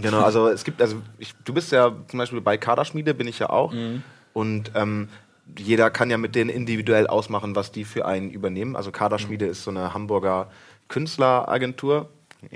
Genau, 0.00 0.20
also 0.20 0.48
es 0.48 0.62
gibt, 0.62 0.80
also 0.80 0.96
ich, 1.18 1.34
du 1.44 1.52
bist 1.52 1.72
ja 1.72 1.92
zum 2.08 2.18
Beispiel 2.18 2.40
bei 2.40 2.56
Kaderschmiede, 2.56 3.14
bin 3.14 3.26
ich 3.26 3.38
ja 3.40 3.50
auch. 3.50 3.72
Und 4.38 4.70
ähm, 4.76 5.08
jeder 5.56 5.90
kann 5.90 6.10
ja 6.10 6.16
mit 6.16 6.36
denen 6.36 6.48
individuell 6.48 7.08
ausmachen, 7.08 7.56
was 7.56 7.72
die 7.72 7.84
für 7.84 8.06
einen 8.06 8.30
übernehmen. 8.30 8.76
Also 8.76 8.92
Kaderschmiede 8.92 9.46
ist 9.46 9.64
so 9.64 9.72
eine 9.72 9.94
Hamburger 9.94 10.48
Künstleragentur. 10.86 12.08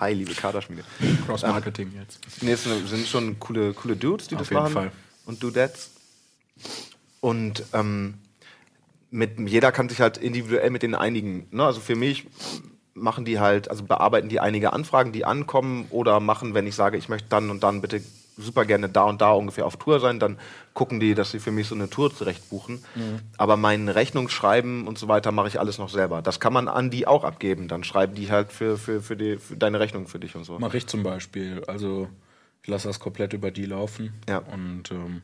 Hi, 0.00 0.14
liebe 0.14 0.32
Kaderschmiede. 0.32 0.82
Cross-Marketing 1.26 1.92
jetzt. 1.94 2.20
Nee, 2.40 2.52
es 2.52 2.64
sind 2.64 3.06
schon 3.06 3.38
coole, 3.38 3.74
coole 3.74 3.96
Dudes, 3.96 4.28
die 4.28 4.36
Auf 4.36 4.40
das 4.40 4.48
jeden 4.48 4.62
machen. 4.62 4.72
Fall. 4.72 4.92
Und 5.26 5.42
Dudettes. 5.42 5.90
Und 7.20 7.64
ähm, 7.74 8.14
mit, 9.10 9.38
jeder 9.40 9.72
kann 9.72 9.90
sich 9.90 10.00
halt 10.00 10.16
individuell 10.16 10.70
mit 10.70 10.82
denen 10.82 10.94
einigen. 10.94 11.48
Ne? 11.50 11.66
Also 11.66 11.80
für 11.80 11.96
mich 11.96 12.28
machen 12.94 13.26
die 13.26 13.38
halt, 13.38 13.68
also 13.70 13.84
bearbeiten 13.84 14.30
die 14.30 14.40
einige 14.40 14.72
Anfragen, 14.72 15.12
die 15.12 15.26
ankommen 15.26 15.84
oder 15.90 16.18
machen, 16.18 16.54
wenn 16.54 16.66
ich 16.66 16.76
sage, 16.76 16.96
ich 16.96 17.10
möchte 17.10 17.28
dann 17.28 17.50
und 17.50 17.62
dann 17.62 17.82
bitte 17.82 18.00
super 18.40 18.64
gerne 18.64 18.88
da 18.88 19.04
und 19.04 19.20
da 19.20 19.32
ungefähr 19.32 19.66
auf 19.66 19.76
Tour 19.76 20.00
sein, 20.00 20.18
dann 20.18 20.38
gucken 20.74 21.00
die, 21.00 21.14
dass 21.14 21.30
sie 21.30 21.38
für 21.38 21.50
mich 21.50 21.68
so 21.68 21.74
eine 21.74 21.90
Tour 21.90 22.14
zurecht 22.14 22.48
buchen. 22.50 22.82
Aber 23.36 23.56
mein 23.56 23.88
Rechnungsschreiben 23.88 24.86
und 24.86 24.98
so 24.98 25.08
weiter 25.08 25.32
mache 25.32 25.48
ich 25.48 25.60
alles 25.60 25.78
noch 25.78 25.88
selber. 25.88 26.22
Das 26.22 26.40
kann 26.40 26.52
man 26.52 26.68
an 26.68 26.90
die 26.90 27.06
auch 27.06 27.24
abgeben. 27.24 27.68
Dann 27.68 27.84
schreiben 27.84 28.14
die 28.14 28.30
halt 28.30 28.52
für, 28.52 28.76
für, 28.76 29.00
für, 29.00 29.16
die, 29.16 29.38
für 29.38 29.56
deine 29.56 29.80
Rechnung 29.80 30.06
für 30.06 30.18
dich 30.18 30.36
und 30.36 30.44
so. 30.44 30.58
Mache 30.58 30.76
ich 30.76 30.86
zum 30.86 31.02
Beispiel. 31.02 31.62
Also 31.66 32.08
ich 32.62 32.68
lasse 32.68 32.88
das 32.88 33.00
komplett 33.00 33.32
über 33.32 33.50
die 33.50 33.66
laufen. 33.66 34.12
Ja. 34.28 34.38
Und 34.38 34.90
ähm, 34.90 35.22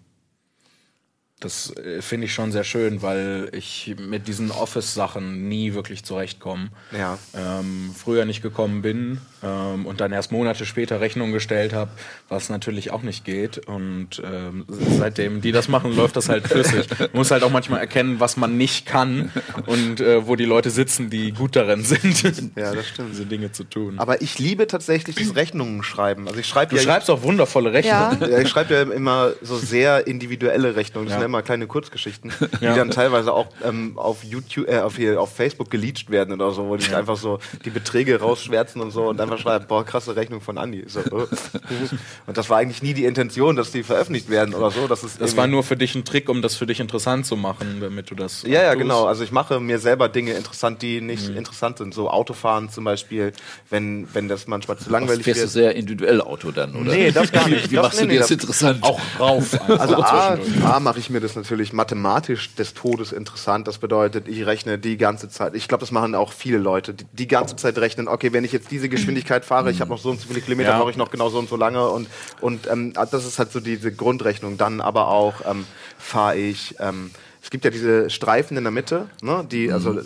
das 1.40 1.76
äh, 1.76 2.00
finde 2.00 2.26
ich 2.26 2.32
schon 2.32 2.50
sehr 2.50 2.64
schön, 2.64 3.02
weil 3.02 3.50
ich 3.52 3.94
mit 3.98 4.26
diesen 4.26 4.50
Office-Sachen 4.50 5.48
nie 5.48 5.74
wirklich 5.74 6.02
zurechtkomme. 6.02 6.70
Ja. 6.96 7.18
Ähm, 7.34 7.90
früher 7.94 8.24
nicht 8.24 8.40
gekommen 8.40 8.80
bin 8.80 9.20
ähm, 9.42 9.84
und 9.84 10.00
dann 10.00 10.12
erst 10.12 10.32
Monate 10.32 10.64
später 10.64 11.02
Rechnungen 11.02 11.34
gestellt 11.34 11.74
habe, 11.74 11.90
was 12.30 12.48
natürlich 12.48 12.90
auch 12.90 13.02
nicht 13.02 13.26
geht. 13.26 13.58
Und 13.66 14.22
ähm, 14.24 14.64
seitdem 14.98 15.42
die 15.42 15.52
das 15.52 15.68
machen, 15.68 15.94
läuft 15.94 16.16
das 16.16 16.30
halt 16.30 16.48
flüssig. 16.48 16.86
Man 16.98 17.10
muss 17.12 17.30
halt 17.30 17.42
auch 17.42 17.50
manchmal 17.50 17.80
erkennen, 17.80 18.18
was 18.18 18.38
man 18.38 18.56
nicht 18.56 18.86
kann 18.86 19.30
und 19.66 20.00
äh, 20.00 20.26
wo 20.26 20.36
die 20.36 20.46
Leute 20.46 20.70
sitzen, 20.70 21.10
die 21.10 21.32
gut 21.32 21.54
darin 21.54 21.84
sind, 21.84 22.56
Ja, 22.56 22.74
das 22.74 22.88
stimmt. 22.88 23.10
diese 23.12 23.26
Dinge 23.26 23.52
zu 23.52 23.64
tun. 23.64 23.98
Aber 23.98 24.22
ich 24.22 24.38
liebe 24.38 24.66
tatsächlich 24.66 25.16
das 25.16 25.36
Rechnungen 25.36 25.82
schreiben. 25.82 26.28
Also 26.28 26.40
ich 26.40 26.46
schreibe 26.46 26.70
du 26.70 26.76
ja, 26.76 26.82
schreibst 26.82 27.10
auch 27.10 27.22
wundervolle 27.22 27.74
Rechnungen. 27.74 28.20
Ja. 28.22 28.28
ja, 28.28 28.38
ich 28.38 28.48
schreibe 28.48 28.72
ja 28.72 28.82
immer 28.82 29.32
so 29.42 29.58
sehr 29.58 30.06
individuelle 30.06 30.76
Rechnungen. 30.76 31.10
Ja. 31.10 31.25
Ja 31.26 31.28
immer 31.36 31.42
kleine 31.42 31.66
Kurzgeschichten, 31.66 32.32
Ja. 32.60 32.72
die 32.72 32.78
dann 32.78 32.90
teilweise 32.90 33.32
auch 33.32 33.48
ähm, 33.64 33.98
auf 33.98 34.24
YouTube, 34.24 34.68
äh, 34.68 34.78
auf, 34.80 34.96
hier, 34.96 35.20
auf 35.20 35.34
Facebook 35.34 35.70
geleakt 35.70 36.10
werden 36.10 36.34
oder 36.34 36.52
so, 36.52 36.68
wo 36.68 36.76
die 36.76 36.94
einfach 36.94 37.16
so 37.16 37.38
die 37.64 37.70
Beträge 37.70 38.20
rausschwärzen 38.20 38.80
und 38.80 38.90
so 38.90 39.08
und 39.08 39.20
einfach 39.20 39.38
schreiben, 39.38 39.66
boah, 39.68 39.84
krasse 39.84 40.16
Rechnung 40.16 40.40
von 40.40 40.58
Andi. 40.58 40.84
So, 40.88 41.00
äh. 41.00 41.26
Und 42.26 42.36
das 42.36 42.50
war 42.50 42.58
eigentlich 42.58 42.82
nie 42.82 42.94
die 42.94 43.04
Intention, 43.04 43.56
dass 43.56 43.72
die 43.72 43.82
veröffentlicht 43.82 44.28
werden 44.30 44.54
oder 44.54 44.70
so. 44.70 44.86
Das, 44.88 45.02
ist 45.04 45.20
Das 45.20 45.36
war 45.36 45.46
nur 45.46 45.62
für 45.62 45.76
dich 45.76 45.94
ein 45.94 46.04
Trick, 46.04 46.28
um 46.28 46.42
das 46.42 46.56
für 46.56 46.66
dich 46.66 46.80
interessant 46.80 47.26
zu 47.26 47.36
machen, 47.36 47.78
damit 47.80 48.10
du 48.10 48.14
das. 48.14 48.42
Ja, 48.42 48.62
ja, 48.62 48.68
tust. 48.70 48.78
genau. 48.82 49.04
Also 49.06 49.24
ich 49.24 49.32
mache 49.32 49.60
mir 49.60 49.78
selber 49.78 50.08
Dinge 50.08 50.32
interessant, 50.32 50.82
die 50.82 51.00
nicht 51.00 51.28
Mhm. 51.30 51.36
interessant 51.38 51.78
sind. 51.78 51.94
So 51.94 52.10
Autofahren 52.10 52.68
zum 52.70 52.84
Beispiel, 52.84 53.32
wenn, 53.70 54.06
wenn 54.14 54.28
das 54.28 54.46
manchmal 54.46 54.78
zu 54.78 54.90
langweilig 54.90 55.24
Fährst 55.24 55.38
du 55.40 55.42
wird. 55.44 55.50
sehr 55.52 55.76
individuell 55.76 56.20
Auto 56.20 56.50
dann, 56.50 56.74
oder? 56.76 56.92
Nee, 56.92 57.10
das 57.10 57.32
gar 57.32 57.48
nicht. 57.48 57.70
Wie 57.70 57.76
Das- 57.76 57.84
machst 57.84 57.98
nee, 58.00 58.02
du 58.02 58.08
nee, 58.08 58.12
dir 58.14 58.18
das 58.20 58.28
das- 58.28 58.38
interessant? 58.38 58.82
Auch 58.82 59.00
rauf. 59.18 59.58
Also 59.70 59.96
A. 60.02 60.38
A 60.64 60.80
mache 60.80 60.98
ich 60.98 61.10
mir 61.10 61.15
das 61.20 61.36
natürlich 61.36 61.72
mathematisch 61.72 62.54
des 62.54 62.74
Todes 62.74 63.12
interessant. 63.12 63.66
Das 63.68 63.78
bedeutet, 63.78 64.28
ich 64.28 64.46
rechne 64.46 64.78
die 64.78 64.96
ganze 64.96 65.28
Zeit. 65.28 65.54
Ich 65.54 65.68
glaube, 65.68 65.80
das 65.80 65.90
machen 65.90 66.14
auch 66.14 66.32
viele 66.32 66.58
Leute. 66.58 66.94
Die, 66.94 67.04
die 67.12 67.28
ganze 67.28 67.56
Zeit 67.56 67.78
rechnen, 67.78 68.08
okay, 68.08 68.32
wenn 68.32 68.44
ich 68.44 68.52
jetzt 68.52 68.70
diese 68.70 68.88
Geschwindigkeit 68.88 69.44
fahre, 69.44 69.70
ich 69.70 69.80
habe 69.80 69.90
noch 69.90 69.98
so 69.98 70.10
und 70.10 70.20
so 70.20 70.28
viele 70.28 70.40
Kilometer, 70.40 70.70
Ja. 70.70 70.78
brauche 70.78 70.90
ich 70.90 70.96
noch 70.96 71.10
genau 71.10 71.28
so 71.28 71.38
und 71.38 71.48
so 71.48 71.56
lange. 71.56 71.88
Und, 71.88 72.08
und 72.40 72.66
ähm, 72.70 72.92
das 72.94 73.24
ist 73.24 73.38
halt 73.38 73.52
so 73.52 73.60
diese 73.60 73.92
Grundrechnung. 73.92 74.56
Dann 74.58 74.80
aber 74.80 75.08
auch 75.08 75.34
ähm, 75.48 75.66
fahre 75.98 76.36
ich, 76.36 76.74
ähm, 76.80 77.10
es 77.42 77.50
gibt 77.50 77.64
ja 77.64 77.70
diese 77.70 78.10
Streifen 78.10 78.56
in 78.56 78.64
der 78.64 78.72
Mitte, 78.72 79.08
ne, 79.22 79.46
die, 79.50 79.70
also 79.72 80.00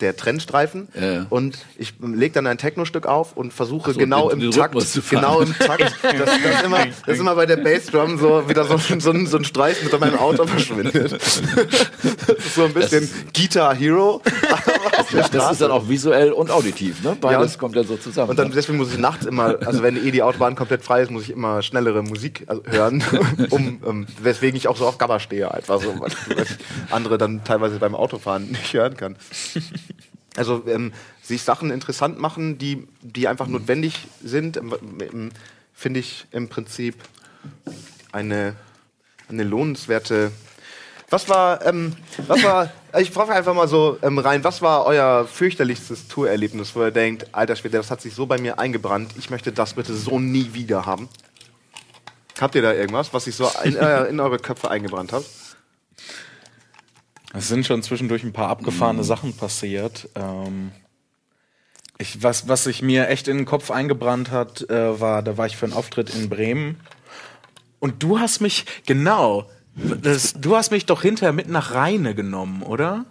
der 0.00 0.16
Trennstreifen. 0.16 0.88
Ja. 1.00 1.26
Und 1.30 1.58
ich 1.78 1.94
lege 2.00 2.34
dann 2.34 2.46
ein 2.46 2.58
Techno-Stück 2.58 3.06
auf 3.06 3.36
und 3.36 3.52
versuche 3.52 3.92
so, 3.92 3.98
genau 3.98 4.28
den- 4.30 4.38
im 4.40 4.50
den 4.50 4.50
Takt, 4.52 4.74
Rhythmus 4.74 4.92
zu 4.92 5.02
fahren. 5.02 5.20
genau 5.22 5.40
im 5.40 5.54
Takt, 5.56 5.80
das, 5.82 5.92
das, 6.02 6.54
ist 6.56 6.62
immer, 6.64 6.78
das 7.06 7.14
ist 7.14 7.20
immer 7.20 7.34
bei 7.34 7.46
der 7.46 7.56
Bassdrum 7.58 8.18
so 8.18 8.48
wieder 8.48 8.64
so, 8.64 8.76
so, 8.98 9.10
ein, 9.10 9.26
so 9.26 9.36
ein 9.36 9.44
Streifen 9.44 9.88
mit 9.90 10.00
meinem 10.00 10.18
Auto 10.18 10.46
verschwindet. 10.46 11.12
Das 11.12 11.36
ist 12.38 12.54
so 12.54 12.64
ein 12.64 12.72
bisschen 12.74 13.08
Guitar 13.36 13.74
Hero. 13.74 14.22
der 15.12 15.28
das 15.28 15.52
ist 15.52 15.60
dann 15.60 15.70
auch 15.70 15.88
visuell 15.88 16.32
und 16.32 16.50
auditiv, 16.50 17.02
ne? 17.02 17.16
Beides 17.20 17.52
und- 17.52 17.58
kommt 17.58 17.76
ja 17.76 17.84
so 17.84 17.96
zusammen. 17.96 18.30
Und 18.30 18.38
dann 18.38 18.48
ne? 18.48 18.54
deswegen 18.54 18.78
muss 18.78 18.92
ich 18.92 18.98
nachts 18.98 19.26
immer, 19.26 19.56
also 19.64 19.82
wenn 19.82 19.96
eh 19.96 20.10
die 20.10 20.22
Autobahn 20.22 20.54
komplett 20.54 20.82
frei 20.82 21.02
ist, 21.02 21.10
muss 21.10 21.24
ich 21.24 21.30
immer 21.30 21.62
schnellere 21.62 22.02
Musik 22.02 22.44
also, 22.46 22.62
hören, 22.66 23.02
um, 23.50 23.78
um 23.82 24.06
weswegen 24.22 24.56
ich 24.56 24.68
auch 24.68 24.76
so 24.76 24.86
auf 24.86 24.98
Gabber 24.98 25.20
stehe, 25.20 25.52
einfach 25.52 25.80
so, 25.80 25.94
ich 26.06 26.92
andere 26.92 27.18
dann 27.18 27.44
teilweise 27.44 27.78
beim 27.78 27.94
Autofahren 27.94 28.50
nicht 28.50 28.72
hören 28.72 28.96
kann. 28.96 29.16
Also 30.36 30.62
ähm, 30.66 30.92
sich 31.22 31.42
Sachen 31.42 31.70
interessant 31.70 32.18
machen, 32.18 32.58
die, 32.58 32.86
die 33.02 33.28
einfach 33.28 33.46
notwendig 33.46 34.06
sind, 34.22 34.56
ähm, 34.56 34.74
ähm, 35.00 35.30
finde 35.74 36.00
ich 36.00 36.26
im 36.30 36.48
Prinzip 36.48 36.96
eine, 38.12 38.54
eine 39.28 39.44
lohnenswerte. 39.44 40.30
Was 41.10 41.28
war, 41.28 41.66
ähm, 41.66 41.96
was 42.28 42.42
war, 42.44 42.70
ich 42.98 43.10
frage 43.10 43.32
einfach 43.32 43.52
mal 43.52 43.66
so 43.66 43.98
ähm, 44.00 44.18
rein, 44.18 44.44
was 44.44 44.62
war 44.62 44.86
euer 44.86 45.26
fürchterlichstes 45.26 46.06
Tourerlebnis, 46.06 46.74
wo 46.76 46.84
ihr 46.84 46.92
denkt, 46.92 47.26
alter 47.32 47.56
Schwede, 47.56 47.78
das 47.78 47.90
hat 47.90 48.00
sich 48.00 48.14
so 48.14 48.26
bei 48.26 48.38
mir 48.38 48.60
eingebrannt, 48.60 49.14
ich 49.18 49.28
möchte 49.28 49.50
das 49.50 49.74
bitte 49.74 49.92
so 49.94 50.20
nie 50.20 50.54
wieder 50.54 50.86
haben? 50.86 51.08
Habt 52.40 52.54
ihr 52.54 52.62
da 52.62 52.72
irgendwas, 52.72 53.12
was 53.12 53.24
sich 53.24 53.34
so 53.34 53.50
in, 53.64 53.74
äh, 53.74 54.04
in 54.04 54.20
eure 54.20 54.38
Köpfe 54.38 54.70
eingebrannt 54.70 55.12
hat? 55.12 55.24
Es 57.32 57.48
sind 57.48 57.66
schon 57.66 57.82
zwischendurch 57.82 58.22
ein 58.22 58.32
paar 58.32 58.48
abgefahrene 58.48 59.04
Sachen 59.04 59.36
passiert. 59.36 60.08
Ähm, 60.14 60.70
ich, 61.98 62.22
was, 62.22 62.48
was 62.48 62.64
sich 62.64 62.82
mir 62.82 63.08
echt 63.08 63.28
in 63.28 63.38
den 63.38 63.46
Kopf 63.46 63.70
eingebrannt 63.70 64.30
hat, 64.30 64.68
äh, 64.70 65.00
war, 65.00 65.22
da 65.22 65.36
war 65.36 65.46
ich 65.46 65.56
für 65.56 65.66
einen 65.66 65.74
Auftritt 65.74 66.14
in 66.14 66.28
Bremen. 66.28 66.80
Und 67.78 68.02
du 68.02 68.18
hast 68.18 68.40
mich, 68.40 68.64
genau, 68.86 69.48
das, 70.02 70.34
du 70.34 70.56
hast 70.56 70.70
mich 70.70 70.86
doch 70.86 71.02
hinterher 71.02 71.32
mit 71.32 71.48
nach 71.48 71.74
Rheine 71.74 72.14
genommen, 72.14 72.62
oder? 72.62 73.04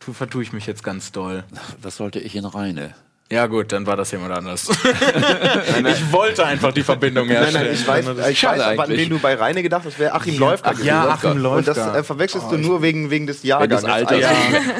Tu, 0.00 0.12
vertue 0.12 0.42
ich 0.42 0.52
mich 0.52 0.66
jetzt 0.66 0.84
ganz 0.84 1.12
doll. 1.12 1.44
Was 1.82 1.96
sollte 1.96 2.20
ich 2.20 2.36
in 2.36 2.44
Rheine? 2.44 2.94
Ja 3.30 3.46
gut, 3.46 3.72
dann 3.72 3.86
war 3.86 3.94
das 3.94 4.10
jemand 4.10 4.32
anders. 4.32 4.68
ich 5.86 6.12
wollte 6.12 6.46
einfach 6.46 6.72
die 6.72 6.82
Verbindung 6.82 7.26
Nein, 7.28 7.36
herstellen. 7.36 7.64
nein, 7.66 7.74
ich 7.74 7.86
weiß, 7.86 8.06
ich 8.30 8.42
weiß 8.42 8.60
an 8.78 8.88
wen 8.88 9.10
du 9.10 9.18
bei 9.18 9.34
Reine 9.34 9.62
gedacht 9.62 9.82
hast, 9.84 9.98
wäre 9.98 10.14
Achim 10.14 10.38
Läufger 10.38 10.70
gewesen. 10.70 10.86
ja, 10.86 11.08
Achim 11.08 11.32
Und 11.32 11.38
Läufger. 11.42 11.74
das 11.74 11.94
äh, 11.94 12.02
verwechselst 12.02 12.50
du 12.50 12.56
nur 12.56 12.80
wegen, 12.80 13.10
wegen 13.10 13.26
des 13.26 13.42
Wegen 13.42 13.48
Jahrgangs. 13.48 13.82
des 13.82 13.90
Alters. 13.90 14.20
Ja. 14.20 14.30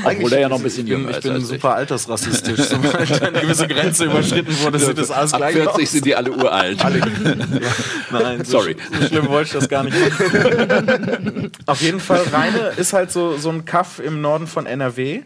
Obwohl 0.02 0.32
er 0.32 0.40
ja 0.40 0.48
noch 0.48 0.56
ein 0.56 0.62
bisschen 0.62 0.86
ich 0.86 0.92
bin, 0.94 1.00
jünger 1.00 1.10
ich 1.10 1.16
ist 1.18 1.22
bin 1.24 1.32
als 1.32 1.48
super 1.48 1.74
altersrassistisch. 1.74 2.60
Sobald 2.60 3.22
eine 3.22 3.40
gewisse 3.40 3.68
Grenze 3.68 4.04
überschritten 4.06 4.58
wurde, 4.60 4.78
sieht 4.78 4.96
das 4.96 5.10
alles 5.10 5.34
Ab 5.34 5.40
gleich 5.40 5.52
40 5.52 5.84
aus. 5.84 5.90
sind 5.92 6.06
die 6.06 6.16
alle 6.16 6.30
uralt. 6.32 6.78
Nein, 8.10 8.44
so 8.46 8.50
Sorry. 8.60 8.76
So 8.98 9.06
schlimm 9.08 9.28
wollte 9.28 9.48
ich 9.48 9.52
das 9.52 9.68
gar 9.68 9.84
nicht 9.84 9.94
machen. 9.98 11.52
Auf 11.66 11.82
jeden 11.82 12.00
Fall, 12.00 12.22
Rheine 12.32 12.72
ist 12.78 12.94
halt 12.94 13.12
so, 13.12 13.36
so 13.36 13.50
ein 13.50 13.66
Kaff 13.66 13.98
im 13.98 14.22
Norden 14.22 14.46
von 14.46 14.64
NRW. 14.64 15.22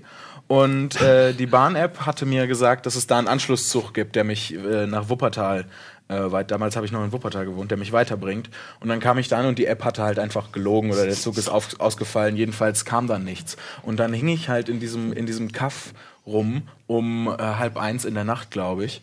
Und 0.52 1.00
äh, 1.00 1.32
die 1.32 1.46
Bahn-App 1.46 2.00
hatte 2.00 2.26
mir 2.26 2.46
gesagt, 2.46 2.84
dass 2.84 2.94
es 2.94 3.06
da 3.06 3.16
einen 3.16 3.26
Anschlusszug 3.26 3.94
gibt, 3.94 4.16
der 4.16 4.22
mich 4.22 4.54
äh, 4.54 4.86
nach 4.86 5.08
Wuppertal, 5.08 5.64
äh, 6.08 6.30
weit, 6.30 6.50
damals 6.50 6.76
habe 6.76 6.84
ich 6.84 6.92
noch 6.92 7.02
in 7.02 7.10
Wuppertal 7.10 7.46
gewohnt, 7.46 7.70
der 7.70 7.78
mich 7.78 7.90
weiterbringt. 7.90 8.50
Und 8.78 8.90
dann 8.90 9.00
kam 9.00 9.16
ich 9.16 9.28
da 9.28 9.38
an 9.38 9.46
und 9.46 9.58
die 9.58 9.64
App 9.64 9.82
hatte 9.82 10.02
halt 10.02 10.18
einfach 10.18 10.52
gelogen 10.52 10.92
oder 10.92 11.06
der 11.06 11.14
Zug 11.14 11.38
ist 11.38 11.48
auf, 11.48 11.80
ausgefallen. 11.80 12.36
Jedenfalls 12.36 12.84
kam 12.84 13.06
dann 13.06 13.24
nichts. 13.24 13.56
Und 13.80 13.96
dann 13.98 14.12
hing 14.12 14.28
ich 14.28 14.50
halt 14.50 14.68
in 14.68 14.78
diesem, 14.78 15.14
in 15.14 15.24
diesem 15.24 15.52
Kaff 15.52 15.94
rum 16.26 16.68
um 16.86 17.28
äh, 17.28 17.42
halb 17.42 17.78
eins 17.78 18.04
in 18.04 18.12
der 18.12 18.24
Nacht, 18.24 18.50
glaube 18.50 18.84
ich. 18.84 19.00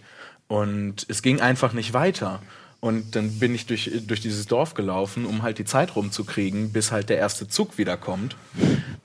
Und 0.47 1.07
es 1.09 1.23
ging 1.23 1.41
einfach 1.41 1.73
nicht 1.73 1.93
weiter. 1.93 2.43
Und 2.79 3.15
dann 3.15 3.39
bin 3.39 3.55
ich 3.55 3.65
durch, 3.65 3.89
durch 4.05 4.21
dieses 4.21 4.45
Dorf 4.45 4.75
gelaufen, 4.75 5.25
um 5.25 5.41
halt 5.41 5.57
die 5.57 5.65
Zeit 5.65 5.95
rumzukriegen, 5.95 6.71
bis 6.73 6.91
halt 6.91 7.09
der 7.09 7.17
erste 7.17 7.47
Zug 7.47 7.79
wiederkommt. 7.79 8.35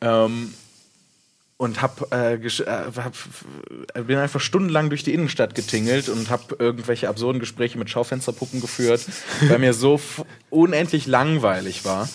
Ähm, 0.02 0.52
und 1.56 1.82
hab, 1.82 2.12
äh, 2.12 2.34
äh, 2.34 2.50
hab, 2.66 3.14
äh, 3.94 4.02
bin 4.02 4.18
einfach 4.18 4.40
stundenlang 4.40 4.88
durch 4.88 5.04
die 5.04 5.14
Innenstadt 5.14 5.54
getingelt 5.54 6.08
und 6.08 6.30
habe 6.30 6.56
irgendwelche 6.58 7.08
absurden 7.08 7.40
Gespräche 7.40 7.78
mit 7.78 7.90
Schaufensterpuppen 7.90 8.60
geführt, 8.60 9.06
weil 9.40 9.58
mir 9.58 9.72
so 9.72 10.00
unendlich 10.50 11.06
langweilig 11.06 11.84
war. 11.84 12.08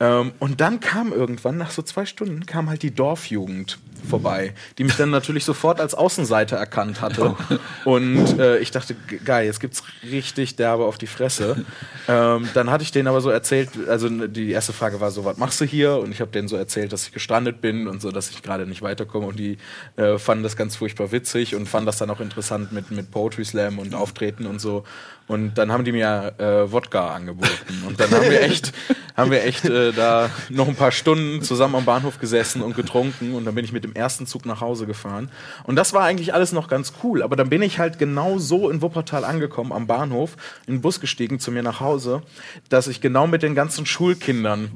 Ähm, 0.00 0.32
und 0.38 0.60
dann 0.60 0.80
kam 0.80 1.12
irgendwann, 1.12 1.56
nach 1.56 1.70
so 1.70 1.82
zwei 1.82 2.04
Stunden, 2.04 2.44
kam 2.44 2.68
halt 2.68 2.82
die 2.82 2.94
Dorfjugend 2.94 3.78
vorbei, 4.08 4.54
die 4.78 4.84
mich 4.84 4.96
dann 4.96 5.10
natürlich 5.10 5.44
sofort 5.44 5.80
als 5.80 5.94
Außenseiter 5.94 6.56
erkannt 6.56 7.00
hatte. 7.00 7.36
Und 7.84 8.38
äh, 8.38 8.58
ich 8.58 8.70
dachte, 8.70 8.94
ge- 8.94 9.20
geil, 9.24 9.46
jetzt 9.46 9.60
gibt's 9.60 9.82
richtig 10.10 10.56
derbe 10.56 10.84
auf 10.84 10.98
die 10.98 11.06
Fresse. 11.06 11.64
Ähm, 12.08 12.48
dann 12.54 12.70
hatte 12.70 12.84
ich 12.84 12.92
denen 12.92 13.08
aber 13.08 13.20
so 13.20 13.30
erzählt, 13.30 13.70
also 13.88 14.08
die 14.08 14.50
erste 14.50 14.72
Frage 14.72 15.00
war 15.00 15.10
so, 15.10 15.24
was 15.24 15.36
machst 15.36 15.60
du 15.60 15.64
hier? 15.64 15.96
Und 15.96 16.12
ich 16.12 16.20
habe 16.20 16.30
denen 16.30 16.48
so 16.48 16.56
erzählt, 16.56 16.92
dass 16.92 17.06
ich 17.06 17.12
gestrandet 17.12 17.60
bin 17.60 17.88
und 17.88 18.02
so, 18.02 18.10
dass 18.10 18.30
ich 18.30 18.42
gerade 18.42 18.66
nicht 18.66 18.82
weiterkomme. 18.82 19.26
Und 19.26 19.38
die 19.38 19.58
äh, 19.96 20.18
fanden 20.18 20.42
das 20.42 20.56
ganz 20.56 20.76
furchtbar 20.76 21.12
witzig 21.12 21.54
und 21.54 21.68
fanden 21.68 21.86
das 21.86 21.98
dann 21.98 22.10
auch 22.10 22.20
interessant 22.20 22.72
mit, 22.72 22.90
mit 22.90 23.10
Poetry 23.10 23.44
Slam 23.44 23.78
und 23.78 23.94
Auftreten 23.94 24.46
und 24.46 24.60
so. 24.60 24.84
Und 25.28 25.54
dann 25.54 25.70
haben 25.70 25.84
die 25.84 25.92
mir 25.92 26.34
äh, 26.38 26.70
Wodka 26.70 27.14
angeboten. 27.14 27.84
Und 27.86 28.00
dann 28.00 28.10
haben 28.10 28.28
wir 28.28 28.42
echt, 28.42 28.72
haben 29.16 29.30
wir 29.30 29.44
echt 29.44 29.64
äh, 29.64 29.92
da 29.92 30.28
noch 30.50 30.68
ein 30.68 30.74
paar 30.74 30.90
Stunden 30.90 31.42
zusammen 31.42 31.76
am 31.76 31.84
Bahnhof 31.84 32.18
gesessen 32.18 32.60
und 32.60 32.74
getrunken. 32.74 33.34
Und 33.34 33.44
dann 33.44 33.54
bin 33.54 33.64
ich 33.64 33.72
mit 33.72 33.84
dem 33.84 33.91
ersten 33.94 34.26
Zug 34.26 34.46
nach 34.46 34.60
Hause 34.60 34.86
gefahren. 34.86 35.30
Und 35.64 35.76
das 35.76 35.92
war 35.92 36.02
eigentlich 36.04 36.34
alles 36.34 36.52
noch 36.52 36.68
ganz 36.68 36.92
cool. 37.02 37.22
Aber 37.22 37.36
dann 37.36 37.48
bin 37.48 37.62
ich 37.62 37.78
halt 37.78 37.98
genau 37.98 38.38
so 38.38 38.70
in 38.70 38.82
Wuppertal 38.82 39.24
angekommen, 39.24 39.72
am 39.72 39.86
Bahnhof, 39.86 40.36
in 40.66 40.76
den 40.76 40.80
Bus 40.82 41.00
gestiegen 41.00 41.38
zu 41.40 41.50
mir 41.50 41.62
nach 41.62 41.80
Hause, 41.80 42.22
dass 42.68 42.86
ich 42.86 43.00
genau 43.00 43.26
mit 43.26 43.42
den 43.42 43.54
ganzen 43.54 43.86
Schulkindern 43.86 44.70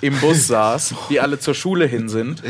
im 0.00 0.18
Bus 0.20 0.46
saß, 0.46 0.94
die 1.10 1.20
alle 1.20 1.38
zur 1.38 1.54
Schule 1.54 1.86
hin 1.86 2.08
sind. 2.08 2.42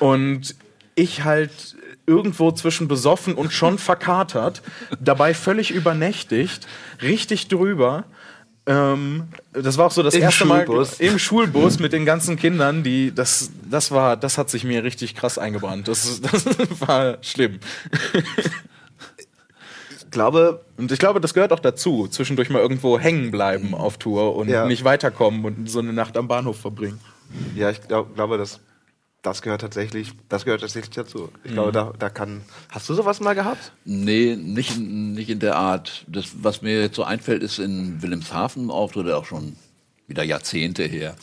Und 0.00 0.54
ich 0.94 1.24
halt 1.24 1.76
irgendwo 2.06 2.52
zwischen 2.52 2.88
besoffen 2.88 3.34
und 3.34 3.52
schon 3.52 3.78
verkatert, 3.78 4.62
dabei 5.00 5.34
völlig 5.34 5.72
übernächtigt, 5.72 6.66
richtig 7.02 7.48
drüber. 7.48 8.04
Ähm, 8.68 9.28
das 9.52 9.78
war 9.78 9.86
auch 9.86 9.92
so 9.92 10.02
das 10.02 10.14
Im 10.14 10.22
erste 10.22 10.44
Schulbus. 10.44 10.98
Mal 10.98 11.06
im 11.06 11.18
Schulbus 11.20 11.78
mit 11.78 11.92
den 11.92 12.04
ganzen 12.04 12.36
Kindern, 12.36 12.82
die 12.82 13.14
das 13.14 13.50
das 13.70 13.92
war 13.92 14.16
das 14.16 14.38
hat 14.38 14.50
sich 14.50 14.64
mir 14.64 14.82
richtig 14.82 15.14
krass 15.14 15.38
eingebrannt. 15.38 15.86
Das, 15.88 16.20
das 16.20 16.44
war 16.80 17.18
schlimm. 17.22 17.60
Ich 20.00 20.10
glaube, 20.10 20.64
Und 20.78 20.90
ich 20.92 20.98
glaube, 20.98 21.20
das 21.20 21.34
gehört 21.34 21.52
auch 21.52 21.60
dazu, 21.60 22.08
zwischendurch 22.08 22.48
mal 22.50 22.60
irgendwo 22.60 22.98
hängen 22.98 23.30
bleiben 23.30 23.74
auf 23.74 23.98
Tour 23.98 24.34
und 24.36 24.48
Ja. 24.48 24.66
nicht 24.66 24.84
weiterkommen 24.84 25.44
und 25.44 25.70
so 25.70 25.78
eine 25.80 25.92
Nacht 25.92 26.16
am 26.16 26.26
Bahnhof 26.28 26.58
verbringen. 26.58 27.00
ja, 27.54 27.70
ich 27.70 27.82
glaub, 27.86 28.14
glaube, 28.14 28.38
dass 28.38 28.60
das 29.22 29.42
gehört 29.42 29.60
tatsächlich, 29.60 30.12
das 30.28 30.44
gehört 30.44 30.60
tatsächlich 30.60 30.94
dazu. 30.94 31.30
Ich 31.44 31.52
glaube, 31.52 31.72
da, 31.72 31.92
da 31.98 32.08
kann. 32.10 32.42
Hast 32.70 32.88
du 32.88 32.94
sowas 32.94 33.18
mal 33.20 33.34
gehabt? 33.34 33.72
Nee, 33.84 34.36
nicht, 34.36 34.76
in- 34.76 35.12
nicht 35.14 35.30
in 35.30 35.40
der 35.40 35.56
Art. 35.56 36.04
Das, 36.06 36.26
was 36.42 36.62
mir 36.62 36.80
jetzt 36.80 36.96
so 36.96 37.02
einfällt, 37.04 37.42
ist 37.42 37.58
in 37.58 38.00
Wilhelmshaven 38.02 38.70
Auftritt, 38.70 39.10
auch 39.10 39.24
schon 39.24 39.56
wieder 40.06 40.22
Jahrzehnte 40.22 40.84
her. 40.84 41.16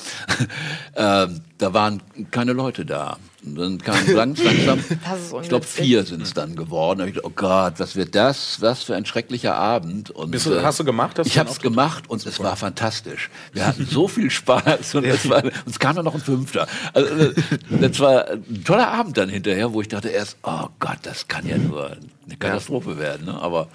ähm, 0.95 1.41
da 1.57 1.73
waren 1.73 2.03
keine 2.31 2.51
Leute 2.53 2.85
da. 2.85 3.17
Und 3.45 3.55
dann 3.55 3.77
kam 3.77 3.95
ganz 4.15 4.41
langsam, 4.41 4.79
ich 5.41 5.49
glaube 5.49 5.65
vier 5.65 6.05
sind 6.05 6.21
es 6.21 6.33
dann 6.33 6.55
geworden. 6.55 6.99
Da 6.99 7.05
ich 7.05 7.13
gedacht, 7.15 7.29
oh 7.29 7.33
Gott, 7.35 7.73
was 7.77 7.95
wird 7.95 8.15
das? 8.15 8.61
Was 8.61 8.83
für 8.83 8.95
ein 8.95 9.05
schrecklicher 9.05 9.55
Abend. 9.55 10.11
Und, 10.11 10.31
Bist 10.31 10.45
du- 10.45 10.63
hast 10.63 10.79
du 10.79 10.85
gemacht? 10.85 11.19
Hast 11.19 11.27
ich 11.27 11.37
habe 11.37 11.49
es 11.49 11.59
gemacht 11.59 12.09
und 12.09 12.25
es 12.25 12.39
war 12.39 12.55
fantastisch. 12.55 13.29
Wir 13.51 13.67
hatten 13.67 13.85
so 13.85 14.07
viel 14.07 14.31
Spaß 14.31 14.95
und 14.95 15.03
es, 15.05 15.27
war, 15.29 15.43
uns 15.65 15.77
kam 15.79 15.95
dann 15.95 16.05
noch 16.05 16.15
ein 16.15 16.21
Fünfter. 16.21 16.67
Also, 16.93 17.13
äh, 17.13 17.33
das 17.81 17.99
war 17.99 18.29
ein 18.29 18.63
toller 18.63 18.87
Abend 18.87 19.17
dann 19.17 19.29
hinterher, 19.29 19.73
wo 19.73 19.81
ich 19.81 19.89
dachte 19.89 20.09
erst, 20.09 20.37
oh 20.43 20.67
Gott, 20.79 20.99
das 21.03 21.27
kann 21.27 21.45
ja 21.45 21.57
nur 21.57 21.97
eine 22.25 22.37
Katastrophe 22.37 22.97
werden. 22.97 23.25
Ne? 23.25 23.41
Aber 23.41 23.67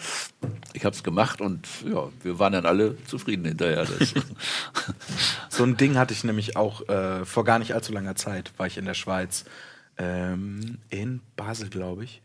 ich 0.72 0.86
habe 0.86 0.96
es 0.96 1.02
gemacht 1.02 1.42
und 1.42 1.66
ja, 1.86 2.08
wir 2.22 2.38
waren 2.38 2.54
dann 2.54 2.64
alle 2.64 2.96
zufrieden 3.06 3.44
hinterher. 3.44 3.86
So 5.50 5.64
ein 5.64 5.76
Ding 5.76 5.98
hatte 5.98 6.14
ich 6.14 6.22
nämlich 6.24 6.56
auch 6.56 6.88
äh, 6.88 7.24
vor 7.24 7.44
gar 7.44 7.58
nicht 7.58 7.74
allzu 7.74 7.92
langer 7.92 8.14
Zeit, 8.14 8.52
war 8.58 8.66
ich 8.68 8.78
in 8.78 8.84
der 8.84 8.94
Schweiz. 8.94 9.44
Ähm, 9.98 10.78
in 10.90 11.20
Basel, 11.36 11.68
glaube 11.68 12.04
ich. 12.04 12.22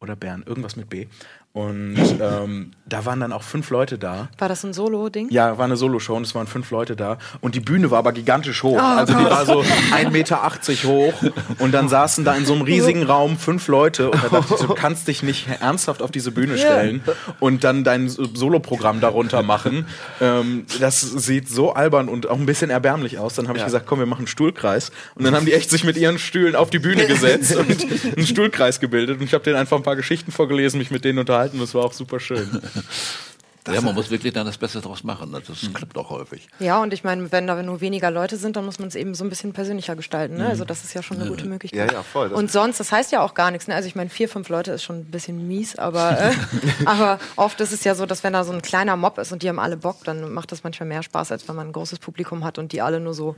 Oder 0.00 0.16
Bern, 0.16 0.42
irgendwas 0.42 0.76
mit 0.76 0.88
B. 0.88 1.06
Und 1.54 1.96
ähm, 2.20 2.72
da 2.84 3.04
waren 3.06 3.20
dann 3.20 3.32
auch 3.32 3.44
fünf 3.44 3.70
Leute 3.70 3.96
da. 3.96 4.28
War 4.38 4.48
das 4.48 4.64
ein 4.64 4.72
Solo-Ding? 4.72 5.28
Ja, 5.30 5.56
war 5.56 5.66
eine 5.66 5.76
Soloshow 5.76 6.16
und 6.16 6.24
es 6.26 6.34
waren 6.34 6.48
fünf 6.48 6.72
Leute 6.72 6.96
da. 6.96 7.16
Und 7.42 7.54
die 7.54 7.60
Bühne 7.60 7.92
war 7.92 8.00
aber 8.00 8.10
gigantisch 8.10 8.64
hoch. 8.64 8.76
also 8.76 9.14
die 9.16 9.24
war 9.24 9.46
so 9.46 9.60
1,80 9.60 10.10
Meter 10.10 10.42
hoch. 10.88 11.14
Und 11.60 11.70
dann 11.72 11.88
saßen 11.88 12.24
da 12.24 12.34
in 12.34 12.44
so 12.44 12.54
einem 12.54 12.62
riesigen 12.62 13.04
Raum 13.04 13.38
fünf 13.38 13.68
Leute. 13.68 14.10
Und 14.10 14.20
da 14.24 14.28
dachte 14.30 14.54
ich, 14.58 14.66
du 14.66 14.74
kannst 14.74 15.06
dich 15.06 15.22
nicht 15.22 15.46
ernsthaft 15.60 16.02
auf 16.02 16.10
diese 16.10 16.32
Bühne 16.32 16.58
stellen 16.58 17.04
und 17.38 17.62
dann 17.62 17.84
dein 17.84 18.08
Soloprogramm 18.08 19.00
darunter 19.00 19.44
machen. 19.44 19.86
Ähm, 20.20 20.66
das 20.80 21.02
sieht 21.02 21.48
so 21.48 21.72
albern 21.72 22.08
und 22.08 22.28
auch 22.28 22.36
ein 22.36 22.46
bisschen 22.46 22.68
erbärmlich 22.70 23.20
aus. 23.20 23.34
Dann 23.34 23.46
habe 23.46 23.58
ich 23.58 23.62
Ja. 23.62 23.66
gesagt, 23.66 23.86
komm, 23.86 24.00
wir 24.00 24.06
machen 24.06 24.22
einen 24.22 24.26
Stuhlkreis. 24.26 24.90
Und 25.14 25.22
dann 25.24 25.36
haben 25.36 25.46
die 25.46 25.52
echt 25.52 25.70
sich 25.70 25.84
mit 25.84 25.96
ihren 25.96 26.18
Stühlen 26.18 26.56
auf 26.56 26.70
die 26.70 26.80
Bühne 26.80 27.06
gesetzt 27.06 27.54
und 27.54 27.68
einen 28.16 28.26
Stuhlkreis 28.26 28.80
gebildet. 28.80 29.18
Und 29.20 29.24
ich 29.26 29.34
habe 29.34 29.44
denen 29.44 29.54
einfach 29.56 29.76
ein 29.76 29.84
paar 29.84 29.94
Geschichten 29.94 30.32
vorgelesen, 30.32 30.78
mich 30.78 30.90
mit 30.90 31.04
denen 31.04 31.20
unterhalten. 31.20 31.43
Das 31.52 31.74
war 31.74 31.84
auch 31.84 31.92
super 31.92 32.20
schön. 32.20 32.60
ja, 33.72 33.80
man 33.80 33.94
muss 33.94 34.10
wirklich 34.10 34.32
dann 34.34 34.44
das 34.46 34.58
Beste 34.58 34.80
draus 34.82 35.04
machen. 35.04 35.32
Das 35.32 35.72
klappt 35.72 35.96
auch 35.96 36.10
häufig. 36.10 36.48
Ja, 36.58 36.82
und 36.82 36.92
ich 36.92 37.02
meine, 37.02 37.32
wenn 37.32 37.46
da 37.46 37.62
nur 37.62 37.80
weniger 37.80 38.10
Leute 38.10 38.36
sind, 38.36 38.56
dann 38.56 38.64
muss 38.66 38.78
man 38.78 38.88
es 38.88 38.94
eben 38.94 39.14
so 39.14 39.24
ein 39.24 39.30
bisschen 39.30 39.52
persönlicher 39.54 39.96
gestalten. 39.96 40.36
Ne? 40.36 40.46
Also 40.48 40.64
das 40.66 40.84
ist 40.84 40.92
ja 40.92 41.02
schon 41.02 41.18
eine 41.18 41.30
gute 41.30 41.46
Möglichkeit. 41.46 41.90
Ja, 41.90 41.98
ja, 41.98 42.02
voll. 42.02 42.28
Das- 42.28 42.38
Und 42.38 42.52
sonst, 42.52 42.78
das 42.78 42.92
heißt 42.92 43.10
ja 43.12 43.22
auch 43.22 43.32
gar 43.34 43.50
nichts. 43.50 43.66
Ne? 43.66 43.74
Also 43.74 43.88
ich 43.88 43.94
meine, 43.94 44.10
vier, 44.10 44.28
fünf 44.28 44.48
Leute 44.50 44.72
ist 44.72 44.82
schon 44.82 44.96
ein 45.00 45.04
bisschen 45.10 45.48
mies, 45.48 45.76
aber, 45.76 46.20
äh, 46.20 46.32
aber 46.84 47.18
oft 47.36 47.58
ist 47.60 47.72
es 47.72 47.84
ja 47.84 47.94
so, 47.94 48.04
dass 48.04 48.22
wenn 48.22 48.34
da 48.34 48.44
so 48.44 48.52
ein 48.52 48.60
kleiner 48.62 48.96
Mob 48.96 49.16
ist 49.18 49.32
und 49.32 49.42
die 49.42 49.48
haben 49.48 49.58
alle 49.58 49.78
Bock, 49.78 50.04
dann 50.04 50.30
macht 50.32 50.52
das 50.52 50.62
manchmal 50.62 50.88
mehr 50.88 51.02
Spaß, 51.02 51.32
als 51.32 51.48
wenn 51.48 51.56
man 51.56 51.68
ein 51.68 51.72
großes 51.72 51.98
Publikum 52.00 52.44
hat 52.44 52.58
und 52.58 52.72
die 52.72 52.82
alle 52.82 53.00
nur 53.00 53.14
so 53.14 53.34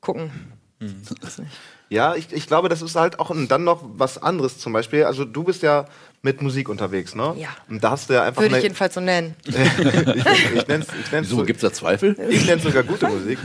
gucken. 0.00 0.30
Nicht. 0.78 1.50
Ja, 1.88 2.14
ich, 2.14 2.30
ich 2.32 2.46
glaube, 2.46 2.68
das 2.68 2.82
ist 2.82 2.96
halt 2.96 3.18
auch 3.18 3.32
dann 3.48 3.64
noch 3.64 3.80
was 3.82 4.22
anderes 4.22 4.58
zum 4.58 4.72
Beispiel. 4.74 5.04
Also 5.04 5.24
du 5.24 5.42
bist 5.42 5.62
ja 5.62 5.86
mit 6.22 6.42
Musik 6.42 6.68
unterwegs, 6.68 7.14
ne? 7.14 7.34
Ja. 7.38 7.48
Und 7.68 7.82
da 7.82 7.92
hast 7.92 8.10
du 8.10 8.14
ja 8.14 8.24
einfach 8.24 8.42
Würde 8.42 8.48
ich 8.48 8.54
eine, 8.54 8.62
jedenfalls 8.64 8.94
so 8.94 9.00
nennen. 9.00 9.34
ich, 9.46 9.54
ich 9.54 10.66
nenn's, 10.68 10.86
ich 11.00 11.12
nenn's 11.12 11.30
Wieso, 11.30 11.44
gibt's 11.44 11.62
da 11.62 11.72
Zweifel? 11.72 12.16
Ich 12.28 12.46
nenne 12.46 12.60
sogar 12.60 12.82
gute 12.82 13.06
Musik. 13.08 13.38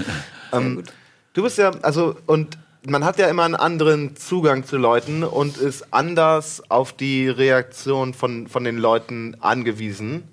Ähm, 0.51 0.84
du 1.34 1.43
bist 1.43 1.57
ja, 1.57 1.72
also, 1.82 2.15
und 2.26 2.57
man 2.88 3.05
hat 3.05 3.19
ja 3.19 3.28
immer 3.28 3.43
einen 3.43 3.55
anderen 3.55 4.15
Zugang 4.15 4.65
zu 4.65 4.78
Leuten 4.78 5.24
und 5.24 5.57
ist 5.57 5.93
anders 5.93 6.63
auf 6.69 6.93
die 6.93 7.30
Reaktion 7.30 8.13
von, 8.13 8.47
von 8.47 8.63
den 8.63 8.78
Leuten 8.78 9.38
angewiesen. 9.39 10.24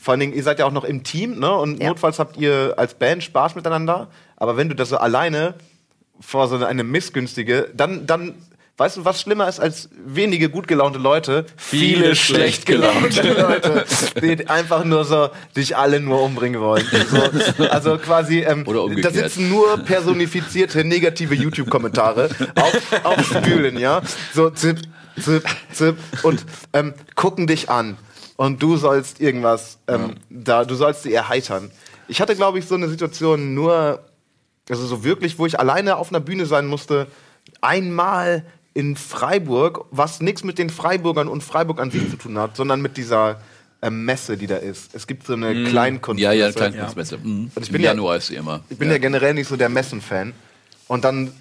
Vor 0.00 0.12
allen 0.12 0.20
Dingen, 0.20 0.32
ihr 0.32 0.42
seid 0.42 0.58
ja 0.58 0.64
auch 0.64 0.72
noch 0.72 0.82
im 0.82 1.04
Team, 1.04 1.38
ne? 1.38 1.52
Und 1.52 1.80
Ja. 1.80 1.90
notfalls 1.90 2.18
habt 2.18 2.36
ihr 2.36 2.74
als 2.78 2.94
Band 2.94 3.22
Spaß 3.22 3.54
miteinander. 3.54 4.08
Aber 4.36 4.56
wenn 4.56 4.68
du 4.68 4.74
das 4.74 4.88
so 4.88 4.96
alleine 4.96 5.54
vor 6.18 6.48
so 6.48 6.56
eine 6.64 6.82
missgünstige, 6.82 7.68
dann, 7.72 8.06
dann, 8.06 8.34
weißt 8.82 8.96
du, 8.96 9.04
was 9.04 9.20
schlimmer 9.20 9.48
ist 9.48 9.60
als 9.60 9.88
wenige 9.92 10.48
gut 10.48 10.66
gelaunte 10.66 10.98
Leute? 10.98 11.46
Viele 11.56 12.16
schlecht 12.16 12.66
gelaunte. 12.66 13.32
Leute, 13.40 13.84
die 14.20 14.48
einfach 14.48 14.82
nur 14.82 15.04
so 15.04 15.30
dich 15.56 15.76
alle 15.76 16.00
nur 16.00 16.20
umbringen 16.20 16.60
wollen. 16.60 16.84
So, 17.56 17.64
also 17.64 17.96
quasi, 17.98 18.40
ähm, 18.40 18.64
da 19.00 19.10
sitzen 19.12 19.48
nur 19.48 19.78
personifizierte 19.78 20.82
negative 20.82 21.32
YouTube-Kommentare 21.32 22.28
auf, 22.56 23.04
auf 23.04 23.24
Spülen, 23.24 23.78
ja. 23.78 24.02
So 24.34 24.50
zip, 24.50 24.80
zip, 25.20 25.44
zip 25.72 25.96
und 26.24 26.44
ähm, 26.72 26.92
gucken 27.14 27.46
dich 27.46 27.70
an. 27.70 27.96
Und 28.34 28.60
du 28.60 28.76
sollst 28.76 29.20
irgendwas, 29.20 29.78
ähm, 29.86 30.14
da, 30.28 30.64
du 30.64 30.74
sollst 30.74 31.04
sie 31.04 31.14
erheitern. 31.14 31.70
Ich 32.08 32.20
hatte, 32.20 32.34
glaube 32.34 32.58
ich, 32.58 32.66
so 32.66 32.74
eine 32.74 32.88
Situation 32.88 33.54
nur, 33.54 34.00
also 34.68 34.84
so 34.86 35.04
wirklich, 35.04 35.38
wo 35.38 35.46
ich 35.46 35.60
alleine 35.60 35.98
auf 35.98 36.08
einer 36.08 36.18
Bühne 36.18 36.46
sein 36.46 36.66
musste, 36.66 37.06
einmal 37.60 38.44
in 38.74 38.96
Freiburg, 38.96 39.86
was 39.90 40.20
nichts 40.20 40.44
mit 40.44 40.58
den 40.58 40.70
Freiburgern 40.70 41.28
und 41.28 41.42
Freiburg 41.42 41.80
an 41.80 41.90
sich 41.90 42.08
zu 42.10 42.16
tun 42.16 42.38
hat, 42.38 42.56
sondern 42.56 42.80
mit 42.80 42.96
dieser 42.96 43.40
ähm, 43.82 44.04
Messe, 44.04 44.36
die 44.36 44.46
da 44.46 44.56
ist. 44.56 44.94
Es 44.94 45.06
gibt 45.06 45.26
so 45.26 45.34
eine 45.34 45.64
Kleinkunst. 45.64 46.22
Ja, 46.22 46.32
ja, 46.32 46.50
Kleinkunstmesse. 46.52 47.18
Mhm. 47.18 47.50
Und 47.54 47.62
ich 47.62 47.70
bin 47.70 47.80
Im 47.80 47.84
ja- 47.84 47.90
Januar 47.90 48.16
ist 48.16 48.28
sie 48.28 48.36
immer. 48.36 48.60
Ich 48.70 48.78
bin 48.78 48.90
ja. 48.90 48.98
generell 48.98 49.34
nicht 49.34 49.48
so 49.48 49.56
der 49.56 49.68
Messen-Fan. 49.68 50.32
Und 50.88 51.04
dann 51.04 51.32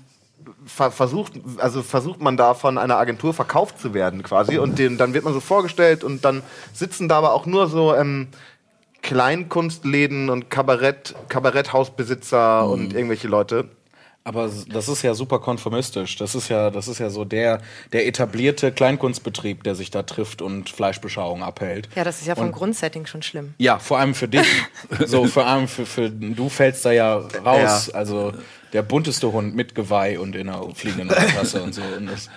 ver 0.65 0.91
versucht, 0.91 1.33
also 1.57 1.83
versucht 1.83 2.21
man 2.21 2.37
da 2.37 2.53
von 2.53 2.77
einer 2.77 2.97
Agentur 2.97 3.33
verkauft 3.33 3.79
zu 3.79 3.93
werden 3.93 4.23
quasi. 4.23 4.57
Und 4.57 4.79
den, 4.79 4.97
dann 4.97 5.13
wird 5.13 5.23
man 5.23 5.33
so 5.33 5.39
vorgestellt 5.39 6.03
und 6.03 6.25
dann 6.25 6.41
sitzen 6.73 7.07
da 7.07 7.17
aber 7.17 7.33
auch 7.33 7.45
nur 7.45 7.67
so 7.67 7.95
ähm, 7.95 8.27
Kleinkunstläden 9.01 10.29
und 10.29 10.49
Kabarett, 10.49 11.15
Kabaretthausbesitzer 11.29 12.67
und 12.67 12.93
irgendwelche 12.93 13.27
Leute. 13.27 13.69
Aber 14.23 14.51
das 14.69 14.87
ist 14.87 15.01
ja 15.01 15.15
super 15.15 15.39
konformistisch. 15.39 16.15
Das 16.17 16.35
ist 16.35 16.47
ja, 16.49 16.69
das 16.69 16.87
ist 16.87 16.99
ja 16.99 17.09
so 17.09 17.25
der, 17.25 17.59
der 17.91 18.05
etablierte 18.05 18.71
Kleinkunstbetrieb, 18.71 19.63
der 19.63 19.73
sich 19.73 19.89
da 19.89 20.03
trifft 20.03 20.43
und 20.43 20.69
Fleischbeschauung 20.69 21.41
abhält. 21.41 21.89
Ja, 21.95 22.03
das 22.03 22.21
ist 22.21 22.27
ja 22.27 22.35
vom 22.35 22.47
Und- 22.47 22.51
Grundsetting 22.51 23.07
schon 23.07 23.23
schlimm. 23.23 23.55
Ja, 23.57 23.79
vor 23.79 23.97
allem 23.97 24.13
für 24.13 24.27
dich. 24.27 24.45
so, 25.07 25.25
vor 25.25 25.47
allem 25.47 25.67
für, 25.67 25.87
für 25.87 26.09
du 26.11 26.49
fällst 26.49 26.85
da 26.85 26.91
ja 26.91 27.15
raus. 27.43 27.87
Ja. 27.87 27.95
Also 27.95 28.33
der 28.73 28.83
bunteste 28.83 29.31
Hund 29.31 29.55
mit 29.55 29.73
Geweih 29.73 30.19
und 30.19 30.35
in 30.35 30.49
einer 30.49 30.69
fliegenden 30.75 31.07
Matratze 31.07 31.63
und 31.63 31.73
so. 31.73 31.81
Und 31.97 32.05
das, 32.05 32.29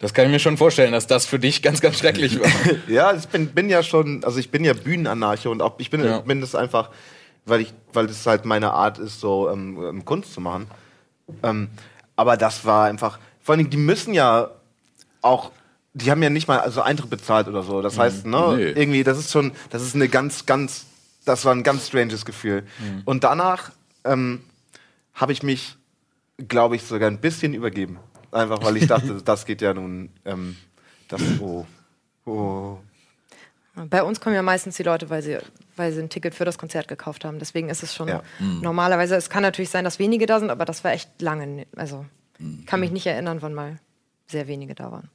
das 0.00 0.14
kann 0.14 0.26
ich 0.26 0.30
mir 0.30 0.38
schon 0.38 0.56
vorstellen, 0.56 0.92
dass 0.92 1.08
das 1.08 1.26
für 1.26 1.40
dich 1.40 1.60
ganz, 1.60 1.80
ganz 1.80 1.98
schrecklich 1.98 2.38
war. 2.40 2.48
Ja, 2.86 3.14
ich 3.14 3.26
bin, 3.26 3.48
bin 3.48 3.68
ja 3.68 3.82
schon, 3.82 4.22
also 4.24 4.38
ich 4.38 4.50
bin 4.52 4.62
ja 4.64 4.74
Bühnenanarche 4.74 5.50
und 5.50 5.60
auch 5.60 5.74
ich 5.78 5.90
bin, 5.90 6.04
Ja. 6.04 6.20
bin 6.20 6.40
das 6.40 6.54
einfach, 6.54 6.90
weil 7.46 7.62
ich, 7.62 7.74
weil 7.92 8.06
das 8.06 8.24
halt 8.26 8.44
meine 8.44 8.72
Art 8.72 8.98
ist, 8.98 9.18
so 9.18 9.50
ähm, 9.50 9.76
ähm, 9.84 10.04
Kunst 10.04 10.32
zu 10.32 10.40
machen. 10.40 10.68
Ähm, 11.42 11.68
aber 12.16 12.36
das 12.36 12.64
war 12.64 12.86
einfach, 12.86 13.18
vor 13.40 13.52
allen 13.52 13.58
Dingen, 13.60 13.70
die 13.70 13.76
müssen 13.76 14.14
ja 14.14 14.50
auch, 15.22 15.50
die 15.94 16.10
haben 16.10 16.22
ja 16.22 16.30
nicht 16.30 16.48
mal 16.48 16.60
also 16.60 16.82
Eintritt 16.82 17.10
bezahlt 17.10 17.48
oder 17.48 17.62
so. 17.62 17.82
Das 17.82 17.98
heißt, 17.98 18.26
ne, 18.26 18.54
Nee. 18.56 18.70
irgendwie, 18.70 19.04
das 19.04 19.18
ist 19.18 19.30
schon, 19.30 19.52
das 19.70 19.82
ist 19.82 19.94
eine 19.94 20.08
ganz, 20.08 20.46
ganz, 20.46 20.86
das 21.24 21.44
war 21.44 21.54
ein 21.54 21.62
ganz 21.62 21.88
stranges 21.88 22.24
Gefühl. 22.24 22.64
Und 23.04 23.24
danach 23.24 23.70
ähm, 24.04 24.42
habe 25.14 25.32
ich 25.32 25.42
mich, 25.42 25.76
glaube 26.48 26.76
ich, 26.76 26.82
sogar 26.84 27.10
ein 27.10 27.20
bisschen 27.20 27.54
übergeben. 27.54 27.98
Einfach 28.30 28.62
weil 28.64 28.76
ich 28.78 28.86
dachte, 28.86 29.20
das 29.24 29.44
geht 29.44 29.60
ja 29.60 29.74
nun, 29.74 30.10
ähm, 30.24 30.56
das, 31.08 31.20
oh, 31.40 31.66
oh. 32.24 32.78
Bei 33.74 34.02
uns 34.02 34.20
kommen 34.20 34.34
ja 34.34 34.42
meistens 34.42 34.76
die 34.76 34.82
Leute, 34.82 35.08
weil 35.08 35.22
sie, 35.22 35.38
weil 35.76 35.92
sie 35.92 36.00
ein 36.00 36.10
Ticket 36.10 36.34
für 36.34 36.44
das 36.44 36.58
Konzert 36.58 36.88
gekauft 36.88 37.24
haben. 37.24 37.38
Deswegen 37.38 37.70
ist 37.70 37.82
es 37.82 37.94
schon 37.94 38.08
Ja. 38.08 38.22
normalerweise, 38.38 39.16
es 39.16 39.30
kann 39.30 39.42
natürlich 39.42 39.70
sein, 39.70 39.84
dass 39.84 39.98
wenige 39.98 40.26
da 40.26 40.38
sind, 40.40 40.50
aber 40.50 40.64
das 40.66 40.84
war 40.84 40.92
echt 40.92 41.22
lange. 41.22 41.66
Also 41.76 42.04
ich 42.38 42.66
kann 42.66 42.80
mich 42.80 42.90
nicht 42.90 43.06
erinnern, 43.06 43.40
wann 43.40 43.54
mal 43.54 43.78
sehr 44.26 44.46
wenige 44.46 44.74
da 44.74 44.92
waren. 44.92 45.08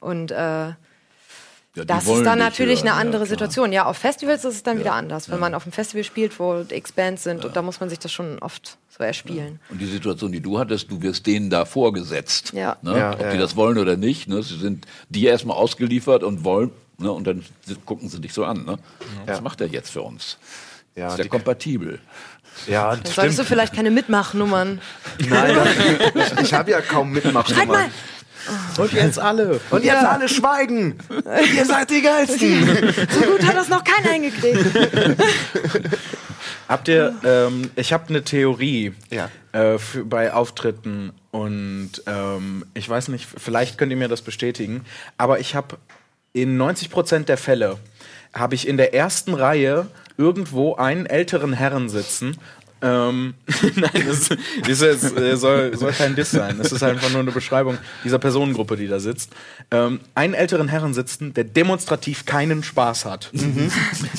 Und 0.00 0.30
äh, 0.30 0.34
Ja, 0.34 1.84
das 1.86 2.08
ist 2.08 2.24
dann 2.24 2.38
natürlich 2.38 2.80
hören, 2.80 2.92
eine 2.92 3.00
andere 3.00 3.22
ja. 3.24 3.28
Situation. 3.28 3.72
Ja, 3.72 3.84
auf 3.84 3.98
Festivals 3.98 4.44
ist 4.44 4.54
es 4.54 4.62
dann 4.62 4.78
wieder 4.78 4.94
anders. 4.94 5.30
Wenn 5.30 5.38
man 5.38 5.54
auf 5.54 5.64
einem 5.64 5.72
Festival 5.72 6.02
spielt, 6.02 6.38
wo 6.40 6.64
x 6.68 6.92
Bands 6.92 7.22
sind, 7.24 7.44
und 7.44 7.54
da 7.56 7.62
muss 7.62 7.78
man 7.78 7.88
sich 7.90 7.98
das 7.98 8.10
schon 8.10 8.38
oft 8.38 8.78
so 8.88 9.04
erspielen. 9.04 9.60
Und 9.68 9.80
die 9.80 9.86
Situation, 9.86 10.32
die 10.32 10.40
du 10.40 10.58
hattest, 10.58 10.90
du 10.90 11.02
wirst 11.02 11.26
denen 11.26 11.50
da 11.50 11.66
vorgesetzt. 11.66 12.52
Ja. 12.54 12.78
Ne? 12.82 12.98
Ja, 12.98 13.12
Ob 13.12 13.20
ja, 13.20 13.30
die 13.30 13.36
ja. 13.36 13.40
das 13.42 13.54
wollen 13.54 13.76
oder 13.78 13.96
nicht. 13.98 14.28
Ne? 14.28 14.42
Sie 14.42 14.56
sind 14.58 14.86
dir 15.10 15.30
erstmal 15.30 15.56
ausgeliefert 15.58 16.22
und 16.24 16.42
wollen, 16.42 16.70
ne? 16.98 17.10
und 17.12 17.26
dann 17.26 17.44
gucken 17.84 18.08
sie 18.08 18.20
dich 18.20 18.32
so 18.32 18.44
an. 18.44 18.64
Ne? 18.64 18.78
Was 19.26 19.36
Ja. 19.38 19.40
macht 19.42 19.60
er 19.60 19.68
jetzt 19.68 19.90
für 19.90 20.02
uns? 20.02 20.38
Ja, 20.94 21.08
ist 21.08 21.16
der 21.16 21.24
die- 21.24 21.28
kompatibel? 21.30 22.00
Ja, 22.66 22.96
solltest 23.04 23.38
du 23.38 23.44
vielleicht 23.44 23.72
keine 23.72 23.90
Mitmachnummern. 23.92 24.80
Nein, 25.28 25.56
ich, 26.14 26.40
ich 26.42 26.54
habe 26.54 26.72
ja 26.72 26.80
kaum 26.80 27.12
mitmachen. 27.12 27.54
Mal! 27.68 27.84
Und 28.78 28.92
jetzt 28.94 29.18
alle. 29.18 29.60
Und 29.70 29.84
jetzt 29.84 30.04
alle 30.04 30.28
schweigen! 30.28 30.98
Ihr 31.54 31.64
seid 31.66 31.90
die 31.90 32.02
Geilsten! 32.02 32.66
So 33.10 33.20
gut 33.20 33.44
hat 33.46 33.54
das 33.56 33.68
noch 33.68 33.84
keiner 33.84 34.08
hingekriegt. 34.10 34.58
Habt 36.68 36.88
ihr, 36.88 37.14
ähm, 37.24 37.70
ich 37.76 37.92
habe 37.92 38.08
eine 38.08 38.24
Theorie 38.24 38.92
Ja. 39.10 39.28
äh, 39.52 39.78
für, 39.78 40.04
bei 40.04 40.32
Auftritten 40.32 41.12
und 41.30 41.90
ähm, 42.06 42.64
ich 42.74 42.88
weiß 42.88 43.08
nicht, 43.08 43.26
vielleicht 43.36 43.78
könnt 43.78 43.90
ihr 43.90 43.96
mir 43.96 44.08
das 44.08 44.22
bestätigen, 44.22 44.84
aber 45.16 45.40
ich 45.40 45.54
habe 45.54 45.76
in 46.32 46.60
90% 46.60 47.24
der 47.24 47.36
Fälle 47.36 47.78
habe 48.34 48.54
ich 48.54 48.68
in 48.68 48.76
der 48.76 48.94
ersten 48.94 49.34
Reihe 49.34 49.86
irgendwo 50.16 50.74
einen 50.74 51.06
älteren 51.06 51.52
Herren 51.52 51.88
sitzen. 51.88 52.36
Ähm, 52.80 53.34
Nein, 53.74 54.04
das, 54.06 54.28
das 54.28 54.80
ist, 54.80 55.16
äh, 55.16 55.36
soll, 55.36 55.76
soll 55.76 55.92
kein 55.92 56.14
Diss 56.14 56.30
sein. 56.30 56.60
Es 56.60 56.70
ist 56.70 56.82
einfach 56.82 57.10
nur 57.10 57.20
eine 57.20 57.32
Beschreibung 57.32 57.76
dieser 58.04 58.18
Personengruppe, 58.18 58.76
die 58.76 58.86
da 58.86 59.00
sitzt. 59.00 59.32
Ähm, 59.70 60.00
einen 60.14 60.32
älteren 60.32 60.68
Herren 60.68 60.94
sitzen, 60.94 61.34
der 61.34 61.44
demonstrativ 61.44 62.24
keinen 62.24 62.62
Spaß 62.62 63.04
hat. 63.04 63.30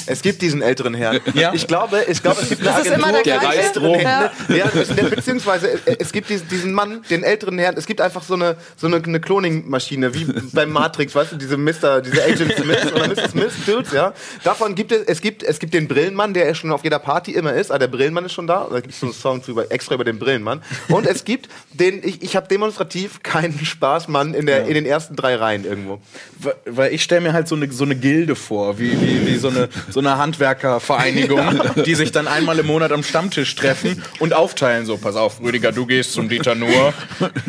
Es 0.05 0.21
gibt 0.21 0.43
diesen 0.43 0.61
älteren 0.61 0.93
Herrn. 0.93 1.19
Ja. 1.33 1.53
Ich 1.55 1.65
glaube, 1.65 2.03
ich 2.07 2.21
glaube, 2.21 2.41
es 2.41 2.49
gibt 2.49 2.61
eine 2.61 2.69
Das 2.77 2.85
ist 2.85 2.93
immer 2.93 3.07
Agentur. 3.07 3.23
der 3.23 3.33
Der 3.33 3.39
gleiche. 3.39 3.59
reist 3.59 3.81
rum. 3.81 3.99
Ja. 3.99 4.31
Ja, 4.49 4.71
beziehungsweise 5.09 5.69
äh, 5.87 5.95
es 5.97 6.11
gibt 6.11 6.29
diesen, 6.29 6.47
diesen 6.49 6.71
Mann, 6.71 7.01
den 7.09 7.23
älteren 7.23 7.57
Herrn. 7.57 7.75
Es 7.77 7.87
gibt 7.87 7.99
einfach 7.99 8.21
so 8.21 8.35
eine 8.35 8.57
so 8.77 8.85
eine, 8.85 8.97
eine 8.97 9.19
Cloning-Maschine 9.19 10.13
wie 10.13 10.25
beim 10.53 10.69
Matrix, 10.71 11.15
weißt 11.15 11.31
du, 11.31 11.35
diese 11.37 11.57
Mr. 11.57 12.01
diese 12.01 12.23
Agent 12.23 12.53
Smith 12.55 12.93
oder 12.93 13.07
Mr. 13.07 13.29
Smith 13.29 13.53
Dudes, 13.65 13.91
ja. 13.91 14.13
Davon 14.43 14.75
gibt 14.75 14.91
es 14.91 15.01
es 15.07 15.19
gibt 15.19 15.41
es 15.41 15.57
gibt 15.57 15.73
den 15.73 15.87
Brillenmann, 15.87 16.35
der 16.35 16.53
schon 16.53 16.71
auf 16.71 16.83
jeder 16.83 16.99
Party 16.99 17.31
immer 17.31 17.53
ist. 17.53 17.71
Ah, 17.71 17.79
der 17.79 17.87
Brillenmann 17.87 18.25
ist 18.25 18.33
schon 18.33 18.45
da. 18.45 18.67
Da 18.69 18.81
gibt 18.81 18.93
es 18.93 18.99
so 18.99 19.07
einen 19.07 19.15
Song 19.15 19.43
zu 19.43 19.49
über, 19.51 19.71
extra 19.71 19.95
über 19.95 20.03
den 20.03 20.19
Brillenmann. 20.19 20.61
Und 20.89 21.07
es 21.07 21.25
gibt 21.25 21.49
den 21.73 22.03
ich 22.03 22.21
ich 22.21 22.35
habe 22.35 22.47
demonstrativ 22.47 23.23
keinen 23.23 23.65
Spaß, 23.65 24.09
Mann, 24.09 24.35
in 24.35 24.45
der 24.45 24.67
in 24.67 24.75
den 24.75 24.85
ersten 24.85 25.15
drei 25.15 25.38
Reihen 25.39 25.65
irgendwo. 25.65 26.01
Weil- 26.39 26.55
Weil 26.65 26.93
ich 26.93 27.03
stelle 27.03 27.21
mir 27.21 27.33
halt 27.33 27.47
so 27.47 27.55
eine, 27.55 27.71
so 27.71 27.83
eine 27.83 27.95
Gilde 27.95 28.35
vor, 28.35 28.79
wie, 28.79 28.91
wie, 29.01 29.27
wie 29.27 29.35
so 29.37 29.49
eine, 29.49 29.69
so 29.89 29.99
eine 29.99 30.17
Handwerkervereinigung, 30.17 31.61
die 31.85 31.95
sich 31.95 32.11
dann 32.11 32.27
einmal 32.27 32.59
im 32.59 32.67
Monat 32.67 32.91
am 32.91 33.03
Stammtisch 33.03 33.55
treffen 33.55 34.01
und 34.19 34.33
aufteilen. 34.33 34.85
So, 34.85 34.97
pass 34.97 35.15
auf, 35.15 35.41
Rüdiger, 35.41 35.71
du 35.71 35.85
gehst 35.85 36.13
zum 36.13 36.29
Dieter 36.29 36.55
Nuhr, 36.55 36.93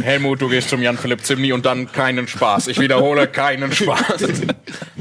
Helmut, 0.02 0.40
du 0.40 0.48
gehst 0.48 0.70
zum 0.70 0.82
Jan-Philipp 0.82 1.24
Zimny 1.24 1.52
und 1.52 1.66
dann 1.66 1.90
keinen 1.92 2.26
Spaß. 2.28 2.68
Ich 2.68 2.78
wiederhole, 2.80 3.26
keinen 3.26 3.72
Spaß. 3.72 4.24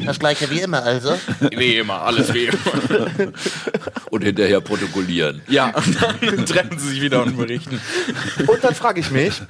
Das 0.06 0.20
gleiche 0.20 0.50
wie 0.50 0.62
immer 0.62 0.84
also. 0.84 1.14
Wie 1.56 1.76
immer, 1.78 2.02
alles 2.04 2.34
wie 2.34 2.46
immer. 2.46 3.08
Und 4.10 4.24
hinterher 4.24 4.62
protokollieren. 4.62 5.42
Ja, 5.48 5.70
und 5.76 5.98
dann 6.22 6.46
treffen 6.46 6.80
sie 6.80 6.90
sich 6.90 7.02
wieder 7.02 7.22
und 7.24 7.38
berichten. 7.38 7.80
Und 8.48 8.64
dann 8.64 8.74
frage 8.76 9.00
ich 9.00 9.12
mich, 9.12 9.42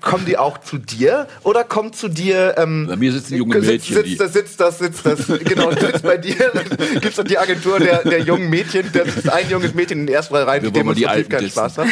kommen 0.00 0.24
die 0.26 0.36
auch 0.38 0.58
zu 0.58 0.78
dir 0.78 1.28
oder 1.42 1.64
kommt 1.64 1.96
zu 1.96 2.08
dir 2.08 2.54
ähm, 2.58 2.71
Bei 2.88 2.96
mir 2.96 3.12
sitzen 3.12 3.36
junge 3.36 3.62
sitzt, 3.62 3.90
Mädchen, 3.90 4.02
die 4.04 4.10
sitzt, 4.10 4.20
das, 4.20 4.32
sitzt 4.32 4.60
das, 4.60 4.78
sitzt 4.78 5.06
das, 5.06 5.26
genau, 5.44 5.70
sitzt 5.72 6.02
bei 6.02 6.16
dir, 6.16 6.52
gibt's 7.00 7.16
dann 7.16 7.26
die 7.26 7.38
Agentur 7.38 7.78
der, 7.78 8.02
der 8.02 8.20
jungen 8.20 8.50
Mädchen, 8.50 8.90
da 8.92 9.04
sitzt 9.04 9.28
ein 9.30 9.48
junges 9.48 9.74
Mädchen 9.74 10.00
in 10.00 10.06
den 10.06 10.14
ersten 10.14 10.34
Wir 10.34 10.60
die 10.60 10.74
wollen 10.74 10.86
mal 10.86 10.94
die 10.94 11.02
demonstrativ 11.02 11.28
keinen 11.28 11.40
Alten 11.40 11.50
Spaß 11.50 11.78
hat. 11.78 11.88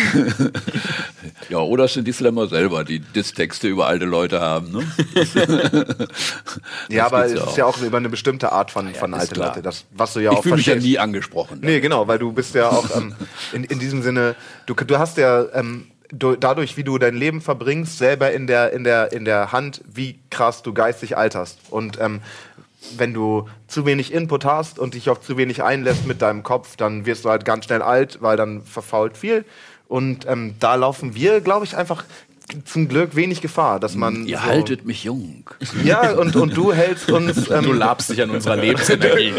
Ja, 1.49 1.59
oder 1.59 1.85
es 1.85 1.95
sind 1.95 2.07
die 2.07 2.13
Slammer 2.13 2.47
selber, 2.47 2.85
die 2.85 3.01
Disstexte 3.01 3.67
über 3.67 3.87
alte 3.87 4.05
Leute 4.05 4.41
haben. 4.41 4.71
Ne? 4.71 4.87
Ja, 6.89 7.07
aber 7.07 7.27
es 7.27 7.33
ja 7.33 7.45
ist 7.45 7.57
ja 7.57 7.67
auch 7.67 7.81
über 7.83 7.97
eine 7.97 8.09
bestimmte 8.09 8.53
Art 8.53 8.71
von, 8.71 8.95
von 8.95 9.13
ist 9.13 9.19
alte 9.21 9.35
klar. 9.35 9.49
Leute, 9.49 9.63
das, 9.63 9.85
was 9.91 10.13
du 10.13 10.21
ja 10.21 10.33
Ich 10.33 10.39
auch 10.39 10.43
fühle 10.43 10.57
mich 10.57 10.67
ja 10.67 10.77
nie 10.77 10.99
angesprochen. 10.99 11.59
Nee, 11.63 11.81
genau, 11.81 12.07
weil 12.07 12.19
du 12.19 12.33
bist 12.33 12.55
ja 12.55 12.69
auch 12.69 12.97
ähm, 12.97 13.15
in, 13.53 13.65
in 13.65 13.79
diesem 13.79 14.03
Sinne, 14.03 14.37
du, 14.67 14.75
du 14.75 14.99
hast 14.99 15.17
ja 15.17 15.45
ähm, 15.55 15.90
dadurch, 16.13 16.77
wie 16.77 16.85
du 16.85 16.99
dein 16.99 17.15
Leben 17.15 17.41
verbringst, 17.41 17.99
selber 17.99 18.33
in 18.33 18.47
der, 18.47 18.73
in 18.73 18.85
der, 18.85 19.13
in 19.13 19.25
der 19.25 19.53
Hand, 19.53 19.83
wie 19.93 20.19
krass 20.31 20.63
du 20.63 20.73
geistig 20.73 21.17
alterst. 21.17 21.59
Und 21.71 22.01
ähm, 22.01 22.21
wenn 22.97 23.13
du 23.15 23.49
zu 23.67 23.87
wenig 23.87 24.13
Input 24.13 24.45
hast 24.45 24.79
und 24.79 24.95
dich 24.95 25.11
auf 25.11 25.21
zu 25.21 25.37
wenig 25.37 25.63
einlässt 25.63 26.07
mit 26.07 26.23
deinem 26.23 26.43
Kopf, 26.43 26.77
dann 26.77 27.07
wirst 27.07 27.25
du 27.25 27.31
halt 27.31 27.45
ganz 27.45 27.67
schnell 27.67 27.83
alt, 27.83 28.19
weil 28.21 28.37
dann 28.37 28.63
verfault 28.63 29.17
viel. 29.17 29.45
Und 29.87 30.27
ähm, 30.27 30.55
da 30.61 30.77
laufen 30.77 31.15
wir, 31.15 31.41
glaube 31.41 31.65
ich, 31.65 31.77
einfach 31.77 32.05
zum 32.65 32.89
Glück 32.89 33.17
wenig 33.17 33.41
Gefahr, 33.41 33.81
dass 33.81 33.95
man. 33.95 34.27
Ihr 34.27 34.39
so, 34.39 34.45
haltet 34.45 34.85
mich 34.85 35.05
jung. 35.05 35.45
Ja, 35.85 36.13
und, 36.13 36.37
und 36.37 36.57
du 36.57 36.73
hältst 36.73 37.11
uns. 37.11 37.31
Ähm, 37.51 37.65
Du 37.65 37.73
labst 37.73 38.11
dich 38.11 38.23
an 38.23 38.31
unserer 38.31 38.57
Lebensenergie. 38.61 39.33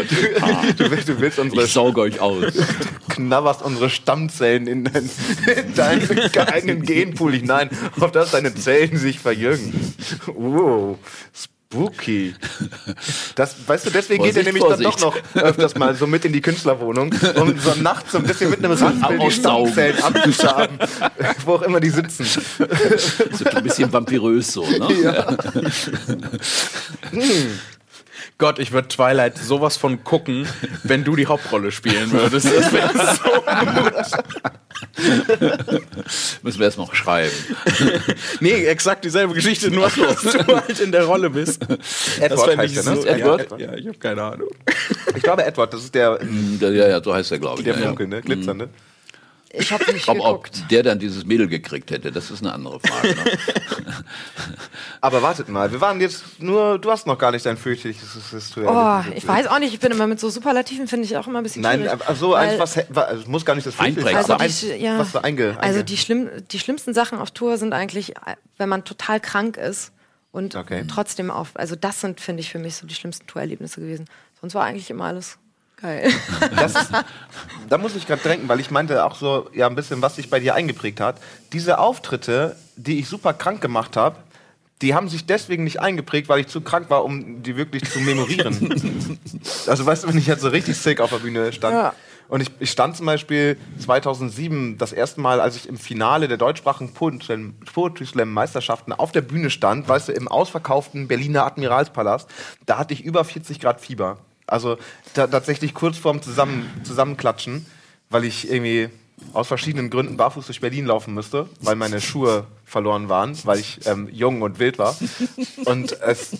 du, 0.76 0.90
willst, 0.90 1.08
du 1.08 1.20
willst 1.20 1.38
unsere 1.38 1.64
Ich 1.64 1.72
sauge 1.72 2.00
euch 2.00 2.20
aus. 2.20 2.52
knabberst 3.08 3.62
unsere 3.62 3.90
Stammzellen 3.90 4.66
in, 4.66 4.84
dein, 4.84 5.04
in 5.46 5.72
deinen 5.74 6.48
eigenen 6.48 6.82
Genpool 6.82 7.32
hinein, 7.32 7.70
auf 8.00 8.12
dass 8.12 8.32
deine 8.32 8.54
Zellen 8.54 8.96
sich 8.96 9.18
verjüngen. 9.18 9.94
Wow, 10.26 10.98
spooky. 11.72 12.34
Das, 13.34 13.56
weißt 13.66 13.86
du, 13.86 13.90
deswegen 13.90 14.22
geht 14.22 14.36
er 14.36 14.44
Vorsicht, 14.44 14.46
nämlich 14.46 14.62
dann 14.62 14.82
Vorsicht. 14.82 15.02
doch 15.02 15.34
noch 15.34 15.42
öfters 15.42 15.74
mal 15.74 15.94
so 15.94 16.06
mit 16.06 16.24
in 16.24 16.32
die 16.32 16.42
Künstlerwohnung, 16.42 17.14
um 17.36 17.58
so 17.58 17.74
nachts 17.80 18.12
so 18.12 18.18
ein 18.18 18.24
bisschen 18.24 18.50
mit 18.50 18.58
einem 18.58 18.72
Raspel 18.72 19.18
die. 19.18 19.30
Stammzellen 19.30 20.02
abzuschaben, 20.02 20.78
wo 21.46 21.54
auch 21.54 21.62
immer 21.62 21.80
die 21.80 21.88
sitzen. 21.90 22.26
Das 22.58 23.20
ist 23.30 23.46
ein 23.46 23.62
bisschen 23.62 23.92
vampirös 23.92 24.52
so, 24.52 24.66
ne? 24.66 25.38
Gott, 28.42 28.58
ich 28.58 28.72
würde 28.72 28.88
Twilight 28.88 29.38
sowas 29.38 29.76
von 29.76 30.02
gucken, 30.02 30.48
wenn 30.82 31.04
du 31.04 31.14
die 31.14 31.28
Hauptrolle 31.28 31.70
spielen 31.70 32.10
würdest. 32.10 32.46
Das 32.46 32.72
wäre 32.72 32.90
so 33.14 33.30
Müssen 36.42 36.58
wir 36.58 36.66
erst 36.66 36.76
noch 36.76 36.92
schreiben. 36.92 37.30
Nee, 38.40 38.64
exakt 38.64 39.04
dieselbe 39.04 39.32
Geschichte, 39.34 39.70
nur 39.70 39.84
dass 39.84 40.22
du 40.22 40.56
halt 40.56 40.80
in 40.80 40.90
der 40.90 41.04
Rolle 41.04 41.30
bist. 41.30 41.62
Edward 42.20 42.56
heißt 42.56 42.72
ich 42.72 42.84
er, 42.84 42.90
ne? 42.94 43.00
so- 43.00 43.06
Edward? 43.06 43.50
Ja, 43.52 43.58
ja, 43.58 43.74
ich 43.74 43.86
habe 43.86 43.98
keine 43.98 44.22
Ahnung. 44.24 44.48
Ich 45.14 45.22
glaube 45.22 45.44
Edward, 45.44 45.72
das 45.72 45.84
ist 45.84 45.94
der, 45.94 46.18
Ja, 46.60 46.68
ja, 46.88 47.00
so 47.00 47.14
heißt 47.14 47.30
er, 47.30 47.38
glaube 47.38 47.60
ich. 47.60 47.64
der 47.64 47.78
ja, 47.78 47.92
ja. 47.96 48.06
Ne? 48.06 48.22
Glitzernde. 48.22 48.70
Ich 49.54 49.70
habe 49.70 49.92
nicht 49.92 50.08
Ob, 50.08 50.18
ob 50.20 50.44
geguckt. 50.44 50.70
der 50.70 50.82
dann 50.82 50.98
dieses 50.98 51.26
Mädel 51.26 51.46
gekriegt 51.46 51.90
hätte, 51.90 52.10
das 52.10 52.30
ist 52.30 52.40
eine 52.42 52.52
andere 52.54 52.80
Frage. 52.80 53.08
Ne? 53.14 53.24
Aber 55.00 55.22
wartet 55.22 55.48
mal, 55.48 55.70
wir 55.72 55.80
waren 55.80 56.00
jetzt 56.00 56.40
nur, 56.40 56.78
du 56.78 56.90
hast 56.90 57.06
noch 57.06 57.18
gar 57.18 57.32
nicht 57.32 57.44
dein 57.44 57.56
fürchterliches 57.56 58.16
Oh, 58.56 59.00
ich 59.14 59.26
weiß 59.26 59.48
auch 59.48 59.58
nicht, 59.58 59.74
ich 59.74 59.80
bin 59.80 59.90
immer 59.92 60.06
mit 60.06 60.20
so 60.20 60.30
Superlativen, 60.30 60.86
finde 60.88 61.04
ich 61.06 61.16
auch 61.16 61.26
immer 61.26 61.38
ein 61.40 61.42
bisschen 61.42 61.62
Nein, 61.62 61.80
schwierig. 61.80 62.08
also 62.08 62.30
weil- 62.30 62.50
eins, 62.50 62.58
was, 62.60 62.78
was 62.90 63.12
es 63.20 63.26
muss 63.26 63.44
gar 63.44 63.54
nicht 63.54 63.66
das 63.66 63.74
Fürchterliche 63.74 64.08
Einprägsam. 64.18 64.38
sein, 64.38 64.46
Also 64.48 64.66
ja, 64.84 64.98
was 64.98 65.12
so 65.12 65.20
einge, 65.20 65.56
also 65.60 65.80
einge- 65.80 65.82
die, 65.82 65.96
schlimm, 65.96 66.30
die 66.50 66.58
schlimmsten 66.58 66.94
Sachen 66.94 67.18
auf 67.18 67.30
Tour 67.30 67.58
sind 67.58 67.72
eigentlich, 67.72 68.14
wenn 68.58 68.68
man 68.68 68.84
total 68.84 69.20
krank 69.20 69.56
ist 69.56 69.92
und 70.30 70.54
Okay. 70.56 70.84
trotzdem 70.88 71.30
auf. 71.30 71.50
Also 71.54 71.76
das 71.76 72.00
sind, 72.00 72.20
finde 72.20 72.40
ich, 72.40 72.50
für 72.50 72.58
mich 72.58 72.76
so 72.76 72.86
die 72.86 72.94
schlimmsten 72.94 73.26
Tourerlebnisse 73.26 73.80
gewesen. 73.80 74.06
Sonst 74.40 74.54
war 74.54 74.64
eigentlich 74.64 74.88
immer 74.90 75.04
alles 75.04 75.38
geil. 75.82 76.10
Das 76.56 76.74
ist, 76.74 76.90
da 77.68 77.78
muss 77.78 77.96
ich 77.96 78.06
gerade 78.06 78.22
denken, 78.22 78.48
weil 78.48 78.60
ich 78.60 78.70
meinte 78.70 79.04
auch 79.04 79.16
so, 79.16 79.50
ja, 79.52 79.66
ein 79.66 79.74
bisschen, 79.74 80.00
was 80.02 80.16
sich 80.16 80.30
bei 80.30 80.40
dir 80.40 80.54
eingeprägt 80.54 81.00
hat. 81.00 81.16
Diese 81.52 81.78
Auftritte, 81.78 82.56
die 82.76 82.98
ich 82.98 83.08
super 83.08 83.34
krank 83.34 83.60
gemacht 83.60 83.96
habe, 83.96 84.16
die 84.80 84.94
haben 84.94 85.08
sich 85.08 85.26
deswegen 85.26 85.64
nicht 85.64 85.80
eingeprägt, 85.80 86.28
weil 86.28 86.40
ich 86.40 86.48
zu 86.48 86.60
krank 86.60 86.90
war, 86.90 87.04
um 87.04 87.42
die 87.42 87.56
wirklich 87.56 87.88
zu 87.88 88.00
memorieren. 88.00 89.18
also 89.66 89.86
weißt 89.86 90.04
du, 90.04 90.08
wenn 90.08 90.18
ich 90.18 90.26
jetzt 90.26 90.42
so 90.42 90.48
richtig 90.48 90.76
sick 90.76 91.00
auf 91.00 91.10
der 91.10 91.18
Bühne 91.18 91.52
stand. 91.52 91.74
Ja. 91.74 91.94
Und 92.28 92.40
ich, 92.40 92.50
ich 92.60 92.70
stand 92.70 92.96
zum 92.96 93.06
Beispiel 93.06 93.58
2007 93.78 94.78
das 94.78 94.92
erste 94.92 95.20
Mal, 95.20 95.40
als 95.40 95.54
ich 95.54 95.68
im 95.68 95.76
Finale 95.76 96.28
der 96.28 96.38
deutschsprachigen 96.38 96.94
Poetry 96.94 97.24
Slam- 97.24 97.54
Poetry 97.72 98.06
Slam 98.06 98.32
Meisterschaften 98.32 98.92
auf 98.92 99.12
der 99.12 99.20
Bühne 99.20 99.50
stand, 99.50 99.88
weißt 99.88 100.08
du, 100.08 100.12
im 100.12 100.28
ausverkauften 100.28 101.08
Berliner 101.08 101.44
Admiralspalast, 101.44 102.28
da 102.66 102.78
hatte 102.78 102.94
ich 102.94 103.04
über 103.04 103.24
40 103.24 103.60
Grad 103.60 103.80
Fieber. 103.80 104.18
Also 104.52 104.76
ta 105.14 105.26
tatsächlich 105.26 105.74
kurz 105.74 105.96
vorm 105.98 106.22
Zusammen 106.22 106.70
Zusammenklatschen, 106.84 107.66
weil 108.10 108.24
ich 108.24 108.50
irgendwie 108.50 108.90
aus 109.32 109.48
verschiedenen 109.48 109.88
Gründen 109.90 110.16
barfuß 110.16 110.46
durch 110.46 110.60
Berlin 110.60 110.86
laufen 110.86 111.14
müsste, 111.14 111.48
weil 111.60 111.76
meine 111.76 112.00
Schuhe 112.00 112.46
verloren 112.64 113.08
waren, 113.08 113.36
weil 113.44 113.58
ich 113.58 113.86
ähm, 113.86 114.08
jung 114.12 114.42
und 114.42 114.58
wild 114.58 114.78
war. 114.78 114.96
Und 115.64 115.92
es 116.00 116.32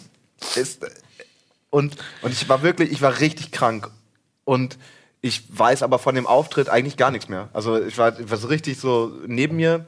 ist 0.57 0.85
und, 1.71 1.97
und 2.21 2.33
ich 2.33 2.49
war 2.51 2.63
wirklich, 2.63 2.93
ich 2.93 3.01
war 3.01 3.19
richtig 3.21 3.51
krank. 3.51 3.91
Und 4.45 4.77
ich 5.23 5.45
weiß 5.49 5.83
aber 5.83 5.99
von 5.99 6.15
dem 6.15 6.27
Auftritt 6.27 6.69
eigentlich 6.69 6.99
gar 6.99 7.11
nichts 7.11 7.31
mehr. 7.31 7.49
Also 7.55 7.83
ich 7.83 7.97
war, 7.97 8.21
ich 8.21 8.31
war 8.31 8.37
so 8.37 8.49
richtig 8.49 8.79
so 8.79 9.11
neben 9.27 9.57
mir. 9.57 9.87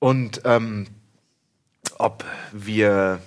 Und 0.00 0.40
ähm, 0.44 0.88
ob 1.98 2.24
wir 2.50 3.20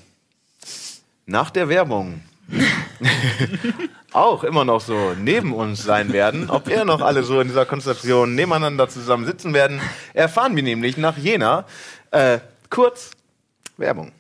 nach 1.26 1.52
der 1.52 1.70
Werbung 1.70 2.22
auch 4.14 4.44
immer 4.44 4.66
noch 4.66 4.82
so 4.82 5.14
neben 5.20 5.54
uns 5.54 5.84
sein 5.84 6.14
werden, 6.14 6.50
ob 6.50 6.68
wir 6.68 6.86
noch 6.86 7.02
alle 7.02 7.24
so 7.24 7.40
in 7.40 7.48
dieser 7.48 7.66
Konstellation 7.66 8.36
nebeneinander 8.36 8.90
zusammen 8.90 9.26
sitzen 9.26 9.54
werden, 9.54 9.82
erfahren 10.14 10.56
wir 10.56 10.64
nämlich 10.64 10.98
nach 10.98 11.18
Jena. 11.18 11.66
Äh, 12.12 12.40
kurz 12.70 13.12
Werbung. 13.78 14.12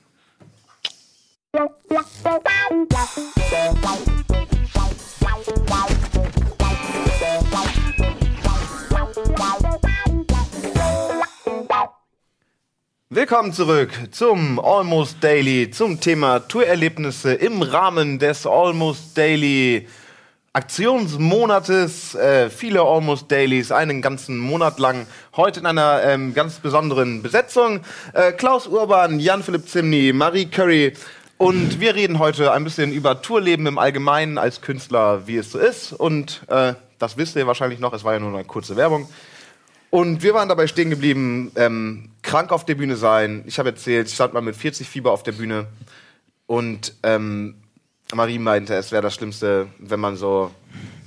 Willkommen 13.09 13.53
zurück 13.53 13.91
zum 14.11 14.59
Almost 14.59 15.23
Daily, 15.23 15.71
zum 15.71 15.97
Thema 16.01 16.39
Tourerlebnisse 16.39 17.35
im 17.35 17.61
Rahmen 17.61 18.19
des 18.19 18.45
Almost 18.45 19.17
Daily 19.17 19.87
Aktionsmonates. 20.51 22.15
Äh, 22.15 22.49
viele 22.49 22.81
Almost 22.81 23.31
Dailies, 23.31 23.71
einen 23.71 24.01
ganzen 24.01 24.37
Monat 24.37 24.77
lang. 24.77 25.07
Heute 25.37 25.61
in 25.61 25.67
einer 25.67 26.03
ähm, 26.03 26.33
ganz 26.33 26.55
besonderen 26.59 27.23
Besetzung. 27.23 27.79
Äh, 28.11 28.33
Klaus 28.33 28.67
Urban, 28.67 29.21
Jan-Philipp 29.21 29.69
Zimny, 29.69 30.11
Marie 30.11 30.47
Curry. 30.47 30.91
Und 31.37 31.79
wir 31.79 31.95
reden 31.95 32.19
heute 32.19 32.51
ein 32.51 32.65
bisschen 32.65 32.91
über 32.91 33.21
Tourleben 33.21 33.67
im 33.67 33.77
Allgemeinen 33.77 34.37
als 34.37 34.59
Künstler, 34.59 35.25
wie 35.27 35.37
es 35.37 35.53
so 35.53 35.59
ist. 35.59 35.93
Und 35.93 36.41
äh, 36.49 36.73
das 36.99 37.15
wisst 37.15 37.37
ihr 37.37 37.47
wahrscheinlich 37.47 37.79
noch, 37.79 37.93
es 37.93 38.03
war 38.03 38.15
ja 38.15 38.19
nur 38.19 38.33
eine 38.33 38.43
kurze 38.43 38.75
Werbung. 38.75 39.07
Und 39.89 40.21
wir 40.21 40.33
waren 40.33 40.49
dabei 40.49 40.67
stehen 40.67 40.89
geblieben, 40.89 41.51
ähm, 41.55 42.09
krank 42.21 42.51
auf 42.51 42.65
der 42.65 42.75
Bühne 42.75 42.97
sein. 42.97 43.43
Ich 43.45 43.57
habe 43.57 43.69
erzählt, 43.69 44.07
ich 44.07 44.15
stand 44.15 44.33
mal 44.33 44.41
mit 44.41 44.55
40 44.55 44.87
Fieber 44.87 45.11
auf 45.11 45.23
der 45.23 45.31
Bühne. 45.31 45.67
Und 46.45 46.93
ähm, 47.03 47.55
Marie 48.13 48.39
meinte, 48.39 48.75
es 48.75 48.91
wäre 48.91 49.01
das 49.01 49.15
Schlimmste, 49.15 49.67
wenn 49.79 49.99
man 49.99 50.15
so 50.15 50.51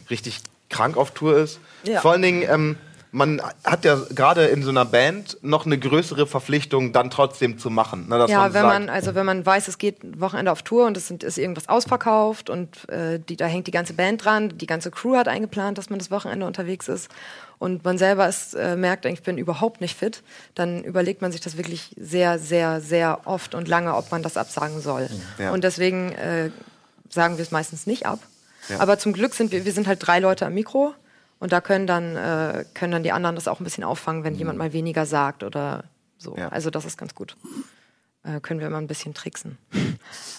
richtig 0.09 0.41
krank 0.69 0.97
auf 0.97 1.13
Tour 1.13 1.37
ist. 1.37 1.61
Ja. 1.85 2.01
Vor 2.01 2.13
allen 2.13 2.23
Dingen, 2.23 2.43
ähm, 2.49 2.77
man 3.13 3.43
hat 3.65 3.85
ja 3.85 3.99
gerade 4.15 4.45
in 4.47 4.63
so 4.63 4.71
einer 4.71 4.85
Band 4.85 5.39
noch 5.43 5.67
eine 5.67 5.79
größere 5.79 6.27
Verpflichtung, 6.27 6.93
dann 6.93 7.11
trotzdem 7.11 7.59
zu 7.59 7.69
machen. 7.69 8.09
Ne, 8.09 8.25
Ja, 8.29 8.39
man 8.39 8.55
wenn 8.55 8.63
sagt, 8.63 8.67
man, 8.67 8.89
also 8.89 9.15
wenn 9.15 9.27
man 9.27 9.45
weiß, 9.45 9.69
es 9.69 9.79
geht 9.79 10.05
ein 10.05 10.21
Wochenende 10.21 10.53
auf 10.53 10.63
Tour 10.63 10.87
und 10.87 10.97
es 10.97 11.09
sind, 11.09 11.25
ist 11.25 11.37
irgendwas 11.37 11.69
ausverkauft 11.69 12.51
und 12.51 12.89
äh, 12.89 13.19
die, 13.19 13.37
da 13.37 13.47
hängt 13.47 13.67
die 13.67 13.73
ganze 13.73 13.95
Band 13.95 14.25
dran, 14.25 14.57
die 14.57 14.67
ganze 14.67 14.91
Crew 14.91 15.17
hat 15.17 15.27
eingeplant, 15.27 15.77
dass 15.77 15.91
man 15.91 15.99
das 15.99 16.11
Wochenende 16.11 16.47
unterwegs 16.47 16.89
ist 16.89 17.09
und 17.61 17.85
man 17.85 17.99
selber 17.99 18.27
ist, 18.27 18.55
äh, 18.55 18.75
merkt, 18.75 19.05
ich 19.05 19.23
bin 19.23 19.39
überhaupt 19.39 19.81
nicht 19.81 19.97
fit, 19.97 20.25
dann 20.55 20.83
überlegt 20.83 21.23
man 21.23 21.31
sich 21.31 21.43
das 21.43 21.57
wirklich 21.57 21.95
sehr, 21.97 22.39
sehr, 22.39 22.81
sehr 22.81 23.21
oft 23.27 23.55
und 23.55 23.69
lange, 23.69 23.95
ob 23.95 24.11
man 24.11 24.25
das 24.25 24.37
absagen 24.37 24.81
soll. 24.81 25.09
Ja. 25.39 25.53
Und 25.53 25.63
deswegen 25.63 26.11
äh, 26.13 26.51
sagen 27.09 27.37
wir 27.37 27.43
es 27.43 27.53
meistens 27.53 27.87
nicht 27.87 28.07
ab. 28.07 28.19
Ja. 28.69 28.81
Aber 28.81 28.99
zum 28.99 29.13
Glück 29.13 29.35
sind 29.35 29.53
wir, 29.53 29.65
wir 29.65 29.73
sind 29.73 29.87
halt 29.87 30.05
drei 30.05 30.21
Leute 30.21 30.47
am 30.47 30.55
Mikro 30.55 30.95
und 31.39 31.53
da 31.53 31.61
können 31.61 31.87
dann, 31.87 32.17
äh, 32.17 32.65
können 32.75 32.93
dann 32.93 33.03
die 33.03 33.13
anderen 33.13 33.37
das 33.37 33.47
auch 33.47 33.61
ein 33.61 33.65
bisschen 33.65 33.85
auffangen, 33.85 34.25
wenn 34.25 34.35
jemand 34.35 34.59
mal 34.59 34.73
weniger 34.73 35.05
sagt 35.05 35.45
oder 35.45 35.85
so. 36.17 36.35
Ja. 36.37 36.49
Also 36.49 36.71
das 36.71 36.87
ist 36.87 36.97
ganz 36.97 37.15
gut 37.15 37.37
äh, 38.23 38.41
können 38.41 38.61
wir 38.61 38.67
immer 38.67 38.79
ein 38.79 38.87
bisschen 38.87 39.15
tricksen. 39.15 39.59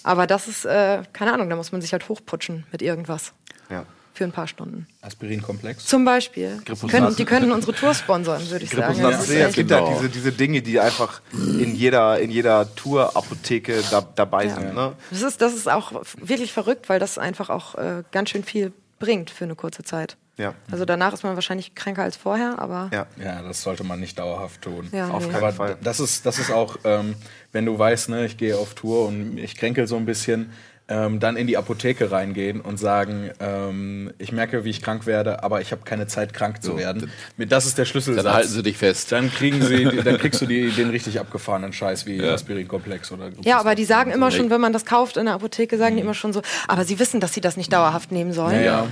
Aber 0.03 0.27
das 0.27 0.47
ist, 0.47 0.65
äh, 0.65 1.03
keine 1.13 1.33
Ahnung, 1.33 1.49
da 1.49 1.55
muss 1.55 1.71
man 1.71 1.81
sich 1.81 1.93
halt 1.93 2.09
hochputschen 2.09 2.65
mit 2.71 2.81
irgendwas 2.81 3.33
ja. 3.69 3.85
Für 4.13 4.23
ein 4.25 4.31
paar 4.31 4.47
Stunden. 4.47 4.87
Aspirinkomplex. 5.01 5.85
Zum 5.85 6.03
Beispiel. 6.05 6.61
Können, 6.89 7.15
die 7.15 7.25
können 7.25 7.51
unsere 7.51 7.73
Tour 7.73 7.93
sponsern, 7.93 8.41
würde 8.49 8.65
ich 8.65 8.71
sagen. 8.71 8.99
Ist 8.99 9.27
C, 9.27 9.41
es 9.41 9.55
gibt 9.55 9.69
Genau. 9.69 9.87
halt 9.87 9.97
diese, 9.99 10.09
diese 10.09 10.31
Dinge, 10.31 10.61
die 10.61 10.79
einfach 10.79 11.21
in 11.33 11.75
jeder, 11.75 12.19
in 12.19 12.29
jeder 12.31 12.73
Tour-Apotheke 12.75 13.81
da, 13.89 14.01
dabei 14.15 14.45
Ja. 14.45 14.55
sind. 14.55 14.73
Ne? 14.75 14.93
Das 15.09 15.21
ist, 15.21 15.41
das 15.41 15.53
ist 15.53 15.69
auch 15.69 15.91
wirklich 16.17 16.53
verrückt, 16.53 16.89
weil 16.89 16.99
das 16.99 17.17
einfach 17.17 17.49
auch 17.49 17.75
äh, 17.75 18.03
ganz 18.11 18.29
schön 18.29 18.43
viel 18.43 18.71
bringt 18.99 19.29
für 19.31 19.45
eine 19.45 19.55
kurze 19.55 19.83
Zeit. 19.83 20.17
Ja. 20.37 20.53
Also 20.71 20.85
danach 20.85 21.13
ist 21.13 21.23
man 21.23 21.35
wahrscheinlich 21.35 21.75
kränker 21.75 22.03
als 22.03 22.15
vorher, 22.17 22.55
aber 22.59 22.89
Ja. 22.93 23.05
Ja, 23.21 23.41
das 23.41 23.61
sollte 23.63 23.83
man 23.83 23.99
nicht 23.99 24.17
dauerhaft 24.17 24.61
tun. 24.61 24.87
Ja, 24.91 25.09
Auf 25.09 25.25
nee. 25.25 25.31
keinen 25.33 25.43
Aber 25.43 25.51
Fall. 25.53 25.77
das 25.83 25.99
ist, 25.99 26.25
das 26.25 26.39
ist 26.39 26.51
auch, 26.51 26.77
ähm, 26.83 27.15
wenn 27.51 27.65
du 27.65 27.77
weißt, 27.77 28.09
ne, 28.09 28.25
ich 28.25 28.37
gehe 28.37 28.57
auf 28.57 28.73
Tour 28.73 29.07
und 29.07 29.37
ich 29.37 29.55
kränkel 29.55 29.87
so 29.87 29.97
ein 29.97 30.05
bisschen, 30.05 30.51
ähm, 30.91 31.21
dann 31.21 31.37
in 31.37 31.47
die 31.47 31.55
Apotheke 31.55 32.11
reingehen 32.11 32.59
und 32.59 32.77
sagen, 32.77 33.29
ähm, 33.39 34.11
ich 34.17 34.33
merke, 34.33 34.65
wie 34.65 34.69
ich 34.69 34.81
krank 34.81 35.05
werde, 35.05 35.41
aber 35.41 35.61
ich 35.61 35.71
habe 35.71 35.83
keine 35.85 36.05
Zeit, 36.05 36.33
krank 36.33 36.61
zu 36.61 36.71
So, 36.71 36.77
werden. 36.77 37.09
Das 37.37 37.65
ist 37.65 37.77
der 37.77 37.85
Schlüsselsatz. 37.85 38.25
Dann 38.25 38.33
halten 38.33 38.49
sie 38.49 38.61
dich 38.61 38.77
fest. 38.77 39.09
Dann 39.11 39.31
kriegen 39.31 39.61
sie, 39.61 39.85
dann 40.03 40.17
kriegst 40.17 40.41
du 40.41 40.45
die, 40.45 40.69
den 40.69 40.89
richtig 40.89 41.19
abgefahrenen 41.19 41.71
Scheiß 41.71 42.05
wie 42.05 42.21
Aspirinkomplex 42.21 43.11
oder. 43.13 43.29
Ja, 43.41 43.59
aber 43.59 43.75
die 43.75 43.85
sagen 43.85 44.11
immer 44.11 44.31
schon, 44.31 44.49
wenn 44.49 44.59
man 44.59 44.73
das 44.73 44.85
kauft 44.85 45.15
in 45.15 45.25
der 45.25 45.35
Apotheke, 45.35 45.77
sagen 45.77 45.95
die 45.95 46.01
immer 46.01 46.13
schon 46.13 46.33
so, 46.33 46.41
aber 46.67 46.83
sie 46.83 46.99
wissen, 46.99 47.21
dass 47.21 47.33
sie 47.33 47.41
das 47.41 47.55
nicht 47.55 47.71
dauerhaft 47.71 48.11
nehmen 48.11 48.33
sollen. 48.33 48.61
Ja, 48.61 48.87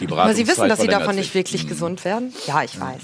Die 0.00 0.08
Aber 0.08 0.34
sie 0.34 0.46
wissen, 0.46 0.68
dass 0.68 0.80
sie 0.80 0.86
davon 0.86 1.16
nicht 1.16 1.34
wirklich 1.34 1.66
gesund 1.66 2.04
werden. 2.04 2.34
Ja, 2.46 2.62
ich 2.62 2.78
weiß. 2.78 3.00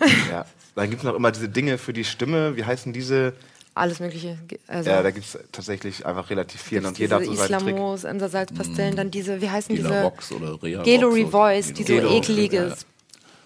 Ja. 0.30 0.46
Dann 0.76 0.88
gibt 0.88 1.02
es 1.02 1.04
noch 1.04 1.14
immer 1.14 1.30
diese 1.30 1.50
Dinge 1.50 1.76
für 1.76 1.92
die 1.92 2.04
Stimme. 2.04 2.56
Wie 2.56 2.64
heißen 2.64 2.94
diese? 2.94 3.34
Alles 3.74 4.00
Mögliche. 4.00 4.36
Also, 4.66 4.90
Ja, 4.90 5.02
da 5.02 5.10
gibt 5.12 5.24
es 5.26 5.38
tatsächlich 5.52 6.04
einfach 6.04 6.28
relativ 6.28 6.60
viel. 6.60 6.84
Und 6.84 6.98
jeder 6.98 7.16
hat 7.16 7.22
diese 7.22 7.34
so 7.36 7.38
seinen 7.46 7.60
Trick. 7.60 7.74
Islamos, 7.74 8.04
Emser-Salzpastillen, 8.04 8.96
dann 8.96 9.10
diese, 9.10 9.40
wie 9.40 9.48
heißen 9.48 9.74
diese? 9.74 9.88
Gelarox 9.88 10.32
oder 10.32 10.60
Reha 10.62 10.82
Gelory 10.82 11.22
Rox 11.22 11.30
Voice, 11.30 11.66
oder 11.68 11.74
die 11.74 11.82
so 11.84 11.92
Gelo- 11.94 12.16
ekliges 12.18 12.86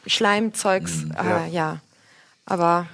Schleimzeugs. 0.07 1.05
Mhm. 1.05 1.13
Ah, 1.17 1.47
ja. 1.47 1.81
Aber 2.47 2.87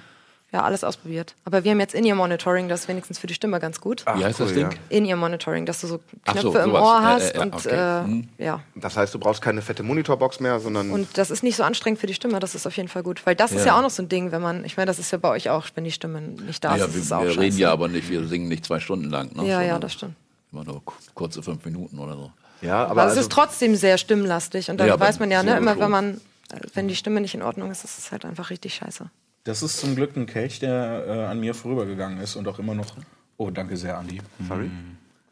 ja, 0.53 0.63
alles 0.63 0.83
ausprobiert. 0.83 1.33
Aber 1.45 1.63
wir 1.63 1.71
haben 1.71 1.79
jetzt 1.79 1.93
In-Ear-Monitoring, 1.95 2.67
das 2.67 2.81
ist 2.81 2.87
wenigstens 2.89 3.19
für 3.19 3.27
die 3.27 3.33
Stimme 3.33 3.59
ganz 3.61 3.79
gut. 3.79 4.03
Wie 4.15 4.25
heißt 4.25 4.39
das 4.39 4.49
cool, 4.49 4.53
Ding? 4.55 4.63
ja. 4.71 4.77
In-Ear-Monitoring, 4.89 5.65
dass 5.65 5.79
du 5.81 5.87
so 5.87 5.99
Ach 6.25 6.33
Knöpfe 6.33 6.51
so, 6.51 6.59
im. 6.59 6.73
Ohr 6.73 6.81
Ja, 6.81 7.01
hast 7.03 7.29
ja, 7.29 7.35
ja, 7.35 7.41
und 7.43 7.55
okay. 7.55 7.69
äh, 8.03 8.03
Mhm. 8.03 8.27
ja. 8.37 8.59
Das 8.75 8.97
heißt, 8.97 9.13
du 9.13 9.19
brauchst 9.19 9.41
keine 9.41 9.61
fette 9.61 9.81
Monitorbox 9.83 10.39
mehr, 10.41 10.59
sondern 10.59 10.91
Und 10.91 11.17
das 11.17 11.31
ist 11.31 11.41
nicht 11.43 11.55
so 11.55 11.63
anstrengend 11.63 11.99
für 12.01 12.07
die 12.07 12.13
Stimme, 12.13 12.39
das 12.39 12.53
ist 12.55 12.67
auf 12.67 12.75
jeden 12.75 12.89
Fall 12.89 13.03
gut. 13.03 13.25
Weil 13.25 13.35
das 13.35 13.51
ist 13.53 13.65
ja 13.65 13.77
auch 13.77 13.81
noch 13.81 13.89
so 13.91 14.03
ein 14.03 14.09
Ding, 14.09 14.31
wenn 14.33 14.41
man, 14.41 14.65
ich 14.65 14.75
meine, 14.77 14.87
das 14.87 14.99
ist 14.99 15.11
ja 15.11 15.17
bei 15.17 15.29
euch 15.29 15.49
auch, 15.49 15.67
wenn 15.75 15.83
die 15.85 15.91
Stimme 15.91 16.19
nicht 16.21 16.63
da 16.63 16.73
ist, 16.75 16.79
Ja, 16.81 16.85
ist 16.87 16.95
wir, 16.95 17.01
es 17.01 17.11
auch 17.13 17.21
wir 17.21 17.29
scheiße. 17.29 17.39
reden 17.41 17.57
ja 17.57 17.71
aber 17.71 17.87
nicht, 17.87 18.09
wir 18.09 18.27
singen 18.27 18.47
nicht 18.49 18.65
zwei 18.65 18.79
Stunden 18.81 19.09
lang. 19.09 19.33
Ne, 19.35 19.43
Ja, 19.43 19.47
ja, 19.47 19.59
sondern 19.59 19.81
das 19.81 19.93
stimmt. 19.93 20.15
Immer 20.51 20.63
nur 20.65 20.83
ku- 20.83 20.95
kurze 21.15 21.41
fünf 21.41 21.63
Minuten 21.63 21.97
oder 21.97 22.15
so. 22.15 22.31
ja, 22.61 22.81
aber 22.83 22.91
Aber 22.91 23.03
es 23.05 23.09
also, 23.11 23.21
ist 23.21 23.31
trotzdem 23.31 23.75
sehr 23.77 23.97
stimmlastig 23.97 24.69
und 24.69 24.77
dann 24.81 24.87
Ja, 24.89 24.99
weiß 24.99 25.19
man 25.19 25.31
ja, 25.31 25.43
ne, 25.43 25.55
immer 25.55 25.79
wenn 25.79 25.89
man, 25.89 26.15
äh, 26.51 26.57
wenn 26.73 26.89
die 26.89 26.95
Stimme 26.97 27.21
nicht 27.21 27.33
in 27.35 27.41
Ordnung 27.41 27.71
ist, 27.71 27.85
ist 27.85 27.97
es 27.97 28.11
halt 28.11 28.25
einfach 28.25 28.49
richtig 28.49 28.73
scheiße. 28.75 29.05
Das 29.43 29.63
ist 29.63 29.79
zum 29.79 29.95
Glück 29.95 30.15
ein 30.15 30.25
Kelch, 30.27 30.59
der 30.59 31.05
äh, 31.07 31.11
an 31.25 31.39
mir 31.39 31.53
vorübergegangen 31.53 32.19
ist 32.19 32.35
und 32.35 32.47
auch 32.47 32.59
immer 32.59 32.75
noch. 32.75 32.95
Oh, 33.37 33.49
danke 33.49 33.75
sehr, 33.77 33.97
Andi. 33.97 34.21
sorry. 34.47 34.69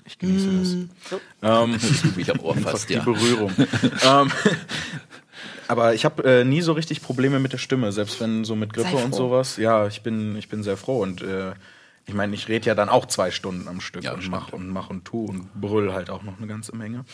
Ich 0.05 0.17
genieße 0.17 0.87
das. 1.11 1.19
Ähm, 1.43 1.77
Ich 2.17 2.29
habe 2.29 2.43
Ohr 2.43 2.55
fast, 2.57 2.89
die 2.89 2.95
ja. 2.95 3.03
Berührung. 3.03 3.51
ähm, 4.05 4.31
aber 5.67 5.93
ich 5.93 6.03
habe 6.05 6.23
äh, 6.23 6.43
nie 6.43 6.61
so 6.61 6.73
richtig 6.73 7.03
Probleme 7.03 7.39
mit 7.39 7.53
der 7.53 7.59
Stimme, 7.59 7.91
selbst 7.91 8.19
wenn 8.19 8.43
so 8.43 8.55
mit 8.55 8.73
Grippe 8.73 8.95
und 8.97 9.13
sowas. 9.13 9.57
Ja, 9.57 9.85
ich 9.85 10.01
bin, 10.01 10.35
ich 10.37 10.49
bin 10.49 10.63
sehr 10.63 10.77
froh 10.77 11.01
und 11.03 11.21
äh, 11.21 11.51
ich 12.07 12.15
meine, 12.15 12.33
ich 12.33 12.47
rede 12.47 12.65
ja 12.65 12.73
dann 12.73 12.89
auch 12.89 13.05
zwei 13.05 13.29
Stunden 13.29 13.67
am 13.67 13.79
Stück 13.81 14.03
Ja, 14.03 14.13
und 14.13 14.21
stimmt. 14.21 14.31
mach 14.35 14.51
und 14.53 14.67
mach 14.69 14.89
und 14.89 15.05
tu 15.05 15.25
und 15.25 15.53
brüll 15.53 15.93
halt 15.93 16.09
auch 16.09 16.23
noch 16.23 16.39
eine 16.39 16.47
ganze 16.47 16.75
Menge. 16.75 17.05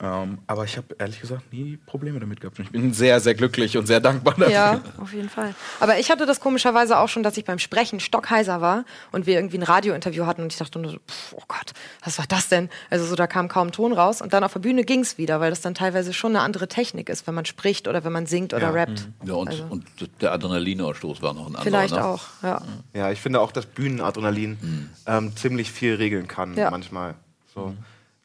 Ähm, 0.00 0.38
aber 0.46 0.64
ich 0.64 0.76
habe 0.76 0.88
ehrlich 0.98 1.20
gesagt 1.20 1.52
nie 1.52 1.76
Probleme 1.76 2.18
damit 2.18 2.40
gehabt. 2.40 2.58
Und 2.58 2.64
ich 2.64 2.70
bin 2.72 2.92
sehr, 2.92 3.20
sehr 3.20 3.34
glücklich 3.34 3.76
und 3.76 3.86
sehr 3.86 4.00
dankbar 4.00 4.34
dafür. 4.34 4.50
Ja, 4.52 4.80
auf 4.98 5.12
jeden 5.12 5.28
Fall. 5.28 5.54
Aber 5.80 5.98
ich 5.98 6.10
hatte 6.10 6.26
das 6.26 6.40
komischerweise 6.40 6.98
auch 6.98 7.08
schon, 7.08 7.22
dass 7.22 7.36
ich 7.36 7.44
beim 7.44 7.58
Sprechen 7.60 8.00
stockheiser 8.00 8.60
war 8.60 8.84
und 9.12 9.26
wir 9.26 9.34
irgendwie 9.36 9.58
ein 9.58 9.62
Radiointerview 9.62 10.26
hatten 10.26 10.42
und 10.42 10.52
ich 10.52 10.58
dachte 10.58 10.78
nur 10.78 10.90
so, 10.90 10.98
pff, 10.98 11.34
oh 11.34 11.42
Gott, 11.46 11.72
was 12.04 12.18
war 12.18 12.26
das 12.28 12.48
denn? 12.48 12.70
Also 12.90 13.04
so, 13.06 13.14
da 13.14 13.26
kam 13.26 13.48
kaum 13.48 13.70
Ton 13.72 13.92
raus 13.92 14.20
und 14.20 14.32
dann 14.32 14.42
auf 14.44 14.52
der 14.52 14.60
Bühne 14.60 14.84
ging's 14.84 15.16
wieder, 15.16 15.38
weil 15.40 15.50
das 15.50 15.60
dann 15.60 15.74
teilweise 15.74 16.12
schon 16.12 16.32
eine 16.32 16.40
andere 16.44 16.66
Technik 16.68 17.08
ist, 17.08 17.26
wenn 17.26 17.34
man 17.34 17.44
spricht 17.44 17.86
oder 17.86 18.04
wenn 18.04 18.12
man 18.12 18.26
singt 18.26 18.52
oder 18.52 18.64
Ja. 18.66 18.70
rappt. 18.70 19.08
Ja, 19.24 19.34
und, 19.34 19.48
Also. 19.48 19.64
und 19.70 19.86
der 20.20 20.32
Adrenalinausstoß 20.32 21.22
war 21.22 21.34
noch 21.34 21.42
ein 21.42 21.46
anderer. 21.56 21.62
Vielleicht 21.62 21.94
ne? 21.94 22.04
auch, 22.04 22.22
ja. 22.42 22.62
Ja, 22.94 23.10
ich 23.10 23.20
finde 23.20 23.40
auch, 23.40 23.52
dass 23.52 23.66
Bühnenadrenalin 23.66 24.90
ähm, 25.06 25.36
ziemlich 25.36 25.70
viel 25.70 25.94
regeln 25.94 26.26
kann, 26.26 26.56
Ja. 26.56 26.70
manchmal. 26.70 27.14
So. 27.54 27.74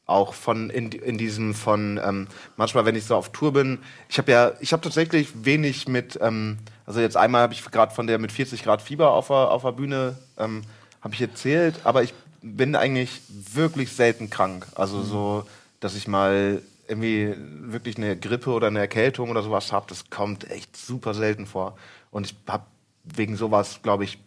Auch 0.09 0.33
von 0.33 0.69
in, 0.69 0.91
in 0.91 1.17
diesem 1.17 1.53
von 1.53 1.99
ähm, 2.03 2.27
manchmal, 2.57 2.85
wenn 2.85 2.95
ich 2.95 3.05
so 3.05 3.15
auf 3.15 3.31
Tour 3.31 3.53
bin, 3.53 3.79
ich 4.09 4.17
habe 4.17 4.31
ja, 4.31 4.51
ich 4.59 4.73
habe 4.73 4.81
tatsächlich 4.81 5.45
wenig 5.45 5.87
mit, 5.87 6.17
ähm, 6.21 6.57
also 6.85 6.99
jetzt 6.99 7.15
einmal 7.15 7.43
habe 7.43 7.53
ich 7.53 7.63
gerade 7.63 7.93
von 7.93 8.07
der 8.07 8.17
mit 8.17 8.31
40 8.31 8.63
Grad 8.63 8.81
Fieber 8.81 9.11
auf 9.11 9.27
der, 9.27 9.51
auf 9.51 9.61
der 9.61 9.71
Bühne 9.71 10.17
ähm, 10.37 10.63
habe 11.01 11.13
ich 11.13 11.21
erzählt, 11.21 11.75
aber 11.83 12.03
ich 12.03 12.13
bin 12.41 12.75
eigentlich 12.75 13.21
wirklich 13.29 13.91
selten 13.91 14.29
krank. 14.29 14.65
Also 14.75 15.01
so, 15.03 15.43
dass 15.79 15.95
ich 15.95 16.07
mal 16.07 16.61
irgendwie 16.87 17.35
wirklich 17.37 17.97
eine 17.97 18.17
Grippe 18.17 18.51
oder 18.51 18.67
eine 18.67 18.79
Erkältung 18.79 19.29
oder 19.29 19.43
sowas 19.43 19.71
habe, 19.71 19.85
das 19.89 20.09
kommt 20.09 20.49
echt 20.49 20.75
super 20.75 21.13
selten 21.13 21.45
vor. 21.45 21.77
Und 22.11 22.25
ich 22.25 22.35
habe 22.47 22.63
wegen 23.03 23.35
sowas, 23.35 23.81
glaube 23.83 24.03
ich, 24.03 24.17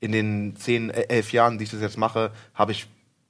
in 0.00 0.12
den 0.12 0.56
zehn, 0.56 0.90
elf 0.90 1.32
Jahren, 1.32 1.58
die 1.58 1.64
ich 1.64 1.70
das 1.70 1.80
jetzt 1.80 1.98
mache, 1.98 2.30
habe 2.54 2.72
ich 2.72 2.86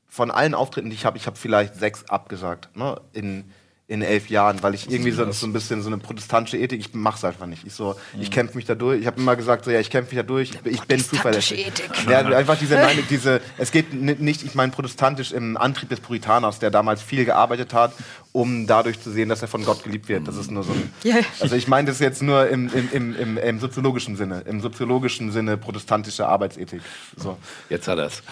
von 0.09 0.31
allen 0.31 0.55
Auftritten, 0.55 0.91
die 0.91 0.97
ich 0.97 1.05
habe, 1.05 1.17
ich 1.19 1.27
habe 1.27 1.37
vielleicht 1.37 1.75
sechs 1.77 2.05
abgesagt, 2.09 2.75
ne, 2.77 3.01
in, 3.13 3.45
in 3.89 4.03
elf 4.03 4.29
Jahren, 4.31 4.63
weil 4.65 4.75
ich 4.75 4.91
irgendwie 4.91 5.13
so, 5.13 5.31
so 5.31 5.47
ein 5.47 5.53
bisschen 5.53 5.81
so 5.83 5.89
eine 5.89 5.99
protestantische 5.99 6.57
Ethik, 6.59 6.81
ich 6.81 6.93
mache 6.95 7.19
es 7.19 7.25
einfach 7.25 7.47
nicht. 7.47 7.65
Ich 7.65 7.73
so, 7.75 7.95
ich 8.19 8.33
kämpfe 8.33 8.57
mich 8.57 8.65
da 8.65 8.75
durch. 8.75 9.01
Ich 9.01 9.07
habe 9.07 9.21
immer 9.21 9.37
gesagt, 9.37 9.65
so 9.65 9.71
ja, 9.71 9.79
ich 9.79 9.91
kämpfe 9.91 10.13
mich 10.15 10.21
da 10.25 10.27
durch. 10.27 10.51
Ich, 10.51 10.61
bin- 10.61 10.75
ich 10.75 10.81
bin 10.83 10.99
zuverlässig. 11.05 11.73
Ja, 12.11 12.19
einfach 12.21 12.59
diese, 12.59 12.75
nein, 12.75 12.99
diese, 13.11 13.41
es 13.59 13.71
geht 13.71 13.95
ni- 13.95 14.17
nicht, 14.19 14.43
ich 14.43 14.57
meine 14.57 14.73
protestantisch 14.73 15.31
im 15.31 15.57
Antrieb 15.57 15.89
des 15.89 16.01
Puritaners, 16.01 16.59
der 16.59 16.71
damals 16.71 17.01
viel 17.01 17.25
gearbeitet 17.25 17.73
hat, 17.75 17.93
um 18.37 18.67
dadurch 18.67 19.01
zu 19.01 19.11
sehen, 19.11 19.31
dass 19.31 19.41
er 19.41 19.49
von 19.49 19.65
Gott 19.65 19.83
geliebt 19.83 20.11
wird. 20.11 20.29
Das 20.29 20.37
ist 20.37 20.51
nur 20.51 20.63
so 20.63 20.71
ein, 20.71 20.93
also 21.41 21.57
ich 21.57 21.69
meine 21.69 21.89
das 21.89 22.01
jetzt 22.01 22.23
nur 22.23 22.47
im, 22.49 22.69
im, 22.69 22.89
im, 22.93 23.17
im, 23.17 23.39
im 23.39 23.61
soziologischen 23.61 24.15
Sinne, 24.15 24.43
im 24.43 24.61
soziologischen 24.61 25.33
Sinne 25.33 25.57
protestantische 25.57 26.29
Arbeitsethik. 26.29 26.83
So. 27.17 27.39
Jetzt 27.71 27.89
hat 27.89 27.99
er 27.99 28.09
es. 28.09 28.23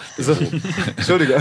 Entschuldige. 0.95 1.33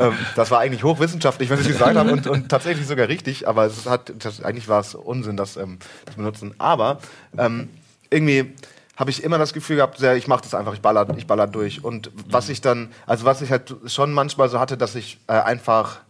ähm, 0.00 0.14
das 0.34 0.50
war 0.50 0.58
eigentlich 0.58 0.82
hochwissenschaftlich, 0.82 1.48
was 1.48 1.60
ich 1.60 1.68
gesagt 1.68 1.96
habe 1.96 2.10
und, 2.10 2.26
und 2.26 2.48
tatsächlich 2.48 2.88
sogar 2.88 3.06
richtig, 3.06 3.46
aber 3.46 3.66
es 3.66 3.86
hat, 3.86 4.12
das, 4.18 4.42
eigentlich 4.42 4.66
war 4.66 4.80
es 4.80 4.96
Unsinn, 4.96 5.36
das 5.36 5.56
ähm, 5.56 5.78
zu 6.10 6.16
benutzen. 6.16 6.56
Aber 6.58 6.98
ähm, 7.38 7.68
irgendwie 8.10 8.52
habe 8.96 9.10
ich 9.10 9.22
immer 9.22 9.38
das 9.38 9.52
Gefühl 9.52 9.76
gehabt, 9.76 10.00
ja, 10.00 10.14
ich 10.14 10.26
mache 10.26 10.42
das 10.42 10.56
einfach, 10.56 10.74
ich 10.74 10.80
baller, 10.80 11.06
ich 11.16 11.28
baller 11.28 11.46
durch. 11.46 11.84
Und 11.84 12.10
was 12.28 12.48
ich 12.48 12.60
dann, 12.60 12.88
also 13.06 13.24
was 13.24 13.42
ich 13.42 13.52
halt 13.52 13.76
schon 13.86 14.12
manchmal 14.12 14.48
so 14.48 14.58
hatte, 14.58 14.76
dass 14.76 14.96
ich 14.96 15.18
äh, 15.28 15.34
einfach, 15.34 16.00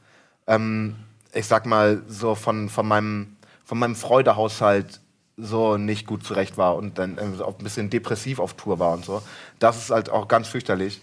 ähm, 0.47 0.97
ich 1.33 1.47
sag 1.47 1.67
mal, 1.67 2.03
so 2.09 2.35
von, 2.35 2.69
von 2.69 2.87
meinem, 2.87 3.37
von 3.65 3.79
meinem 3.79 3.97
Freudehaushalt 3.97 5.01
so 5.37 5.77
nicht 5.77 6.07
gut 6.07 6.25
zurecht 6.25 6.59
war 6.59 6.77
und 6.77 6.99
dann 6.99 7.19
ähm, 7.19 7.41
auch 7.41 7.59
ein 7.59 7.65
bisschen 7.65 7.91
depressiv 7.91 8.39
auf 8.39 8.55
Tour 8.55 8.79
war 8.79 8.93
und 8.93 9.05
so. 9.05 9.23
Das 9.59 9.79
ist 9.79 9.91
halt 9.91 10.11
auch 10.11 10.29
ganz 10.29 10.49
fürchterlich. 10.49 11.01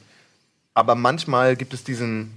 Aber 0.73 0.95
manchmal 0.95 1.55
gibt 1.55 1.73
es 1.73 1.83
diesen, 1.83 2.31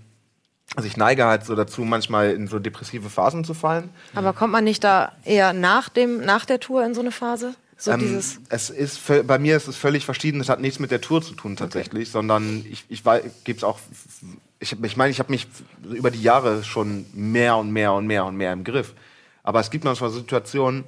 also 0.74 0.88
ich 0.88 0.96
neige 0.96 1.26
halt 1.26 1.44
so 1.44 1.54
dazu, 1.54 1.82
manchmal 1.82 2.30
in 2.30 2.48
so 2.48 2.58
depressive 2.58 3.10
Phasen 3.10 3.44
zu 3.44 3.54
fallen. 3.54 3.90
Aber 4.14 4.32
kommt 4.32 4.52
man 4.52 4.64
nicht 4.64 4.82
da 4.82 5.12
eher 5.24 5.52
nach, 5.52 5.88
dem, 5.88 6.24
nach 6.24 6.46
der 6.46 6.60
Tour 6.60 6.84
in 6.84 6.94
so 6.94 7.00
eine 7.00 7.12
Phase? 7.12 7.54
So 7.76 7.90
Ähm, 7.90 8.00
dieses. 8.00 8.40
es 8.48 8.70
ist 8.70 9.00
bei 9.26 9.38
mir 9.38 9.56
ist 9.56 9.66
es 9.66 9.76
völlig 9.76 10.04
verschieden. 10.04 10.40
Es 10.40 10.48
hat 10.48 10.60
nichts 10.60 10.78
mit 10.78 10.90
der 10.90 11.00
Tour 11.00 11.20
zu 11.20 11.34
tun 11.34 11.56
tatsächlich, 11.56 12.10
sondern 12.10 12.64
ich, 12.70 12.84
ich 12.88 13.02
gebe 13.44 13.56
es 13.56 13.64
auch. 13.64 13.78
Ich, 14.62 14.80
ich 14.80 14.96
meine, 14.96 15.10
ich 15.10 15.18
habe 15.18 15.30
mich 15.32 15.48
über 15.82 16.12
die 16.12 16.22
Jahre 16.22 16.62
schon 16.62 17.04
mehr 17.12 17.56
und 17.56 17.72
mehr 17.72 17.92
und 17.92 18.06
mehr 18.06 18.24
und 18.24 18.36
mehr 18.36 18.52
im 18.52 18.62
Griff. 18.62 18.94
Aber 19.42 19.58
es 19.58 19.70
gibt 19.70 19.84
manchmal 19.84 20.10
Situationen 20.10 20.84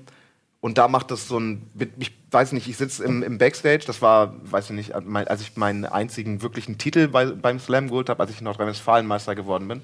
und 0.60 0.78
da 0.78 0.86
macht 0.86 1.10
das 1.10 1.26
so 1.26 1.38
ein. 1.40 1.68
Ich 1.98 2.12
weiß 2.30 2.52
nicht, 2.52 2.68
ich 2.68 2.76
sitze 2.76 3.02
im, 3.02 3.24
im 3.24 3.36
Backstage. 3.36 3.84
Das 3.84 4.00
war, 4.00 4.34
weiß 4.50 4.66
ich 4.70 4.76
nicht, 4.76 4.92
mein- 5.04 5.26
als 5.26 5.40
ich 5.40 5.56
meinen 5.56 5.84
einzigen 5.86 6.40
wirklichen 6.40 6.78
Titel 6.78 7.08
bei, 7.08 7.26
beim 7.26 7.58
Slam 7.58 7.88
geholt 7.88 8.08
habe, 8.08 8.22
als 8.22 8.30
ich 8.30 8.40
Nordrhein-Westfalen-Meister 8.40 9.34
geworden 9.34 9.66
bin. 9.66 9.82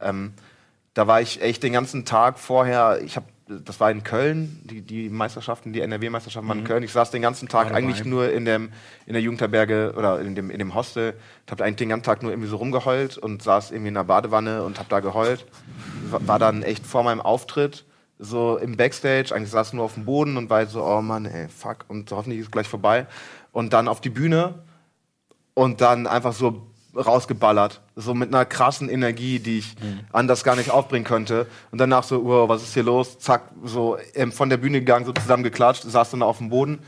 Ähm, 0.00 0.34
da 0.92 1.06
war 1.06 1.22
ich 1.22 1.40
echt 1.40 1.62
den 1.62 1.72
ganzen 1.72 2.04
Tag 2.04 2.38
vorher, 2.38 3.00
ich 3.02 3.16
habe, 3.16 3.26
das 3.48 3.78
war 3.78 3.90
in 3.92 4.02
Köln, 4.02 4.60
die, 4.64 4.82
die 4.82 5.08
Meisterschaften, 5.08 5.72
die 5.72 5.80
NRW-Meisterschaften 5.80 6.48
waren 6.48 6.58
in 6.60 6.64
Köln. 6.64 6.82
Ich 6.82 6.92
saß 6.92 7.12
den 7.12 7.22
ganzen 7.22 7.48
Tag 7.48 7.68
dabei. 7.68 7.78
eigentlich 7.78 8.04
nur 8.04 8.32
in, 8.32 8.44
dem, 8.44 8.72
in 9.06 9.12
der 9.12 9.22
Jugendherberge 9.22 9.94
oder 9.96 10.20
in 10.20 10.34
dem, 10.34 10.50
in 10.50 10.58
dem 10.58 10.74
Hostel, 10.74 11.14
habe 11.48 11.62
eigentlich 11.64 11.76
den 11.76 11.90
ganzen 11.90 12.04
Tag 12.04 12.22
nur 12.22 12.32
irgendwie 12.32 12.48
so 12.48 12.56
rumgeheult 12.56 13.18
und 13.18 13.42
saß 13.42 13.70
irgendwie 13.70 13.88
in 13.88 13.94
der 13.94 14.04
Badewanne 14.04 14.64
und 14.64 14.78
habe 14.78 14.88
da 14.88 14.98
geheult. 14.98 15.46
War, 16.10 16.38
dann 16.40 16.62
echt 16.62 16.84
vor 16.84 17.04
meinem 17.04 17.20
Auftritt 17.20 17.84
so 18.18 18.56
im 18.56 18.76
Backstage, 18.76 19.32
eigentlich 19.32 19.50
saß 19.50 19.74
nur 19.74 19.84
auf 19.84 19.94
dem 19.94 20.06
Boden 20.06 20.36
und 20.36 20.50
war 20.50 20.66
so, 20.66 20.84
oh 20.84 21.00
Mann, 21.00 21.26
ey, 21.26 21.48
fuck, 21.48 21.84
und 21.88 22.10
hoffentlich 22.10 22.40
ist 22.40 22.46
es 22.46 22.50
gleich 22.50 22.68
vorbei. 22.68 23.06
Und 23.52 23.72
dann 23.72 23.86
auf 23.86 24.00
die 24.00 24.10
Bühne 24.10 24.54
und 25.54 25.80
dann 25.80 26.06
einfach 26.06 26.32
so 26.32 26.66
rausgeballert. 26.96 27.80
So 27.98 28.12
mit 28.12 28.28
einer 28.28 28.44
krassen 28.44 28.90
Energie, 28.90 29.38
die 29.38 29.60
ich 29.60 29.74
anders 30.12 30.44
gar 30.44 30.54
nicht 30.54 30.70
aufbringen 30.70 31.06
könnte. 31.06 31.46
Und 31.70 31.80
danach 31.80 32.04
so, 32.04 32.22
wow, 32.26 32.46
was 32.46 32.62
ist 32.62 32.74
hier 32.74 32.82
los? 32.82 33.18
Zack, 33.18 33.44
so 33.64 33.96
ähm, 34.14 34.32
von 34.32 34.50
der 34.50 34.58
Bühne 34.58 34.80
gegangen, 34.80 35.06
so 35.06 35.12
zusammengeklatscht, 35.12 35.82
saß 35.82 36.10
dann 36.10 36.22
auf 36.22 36.36
dem 36.36 36.50
Boden. 36.50 36.80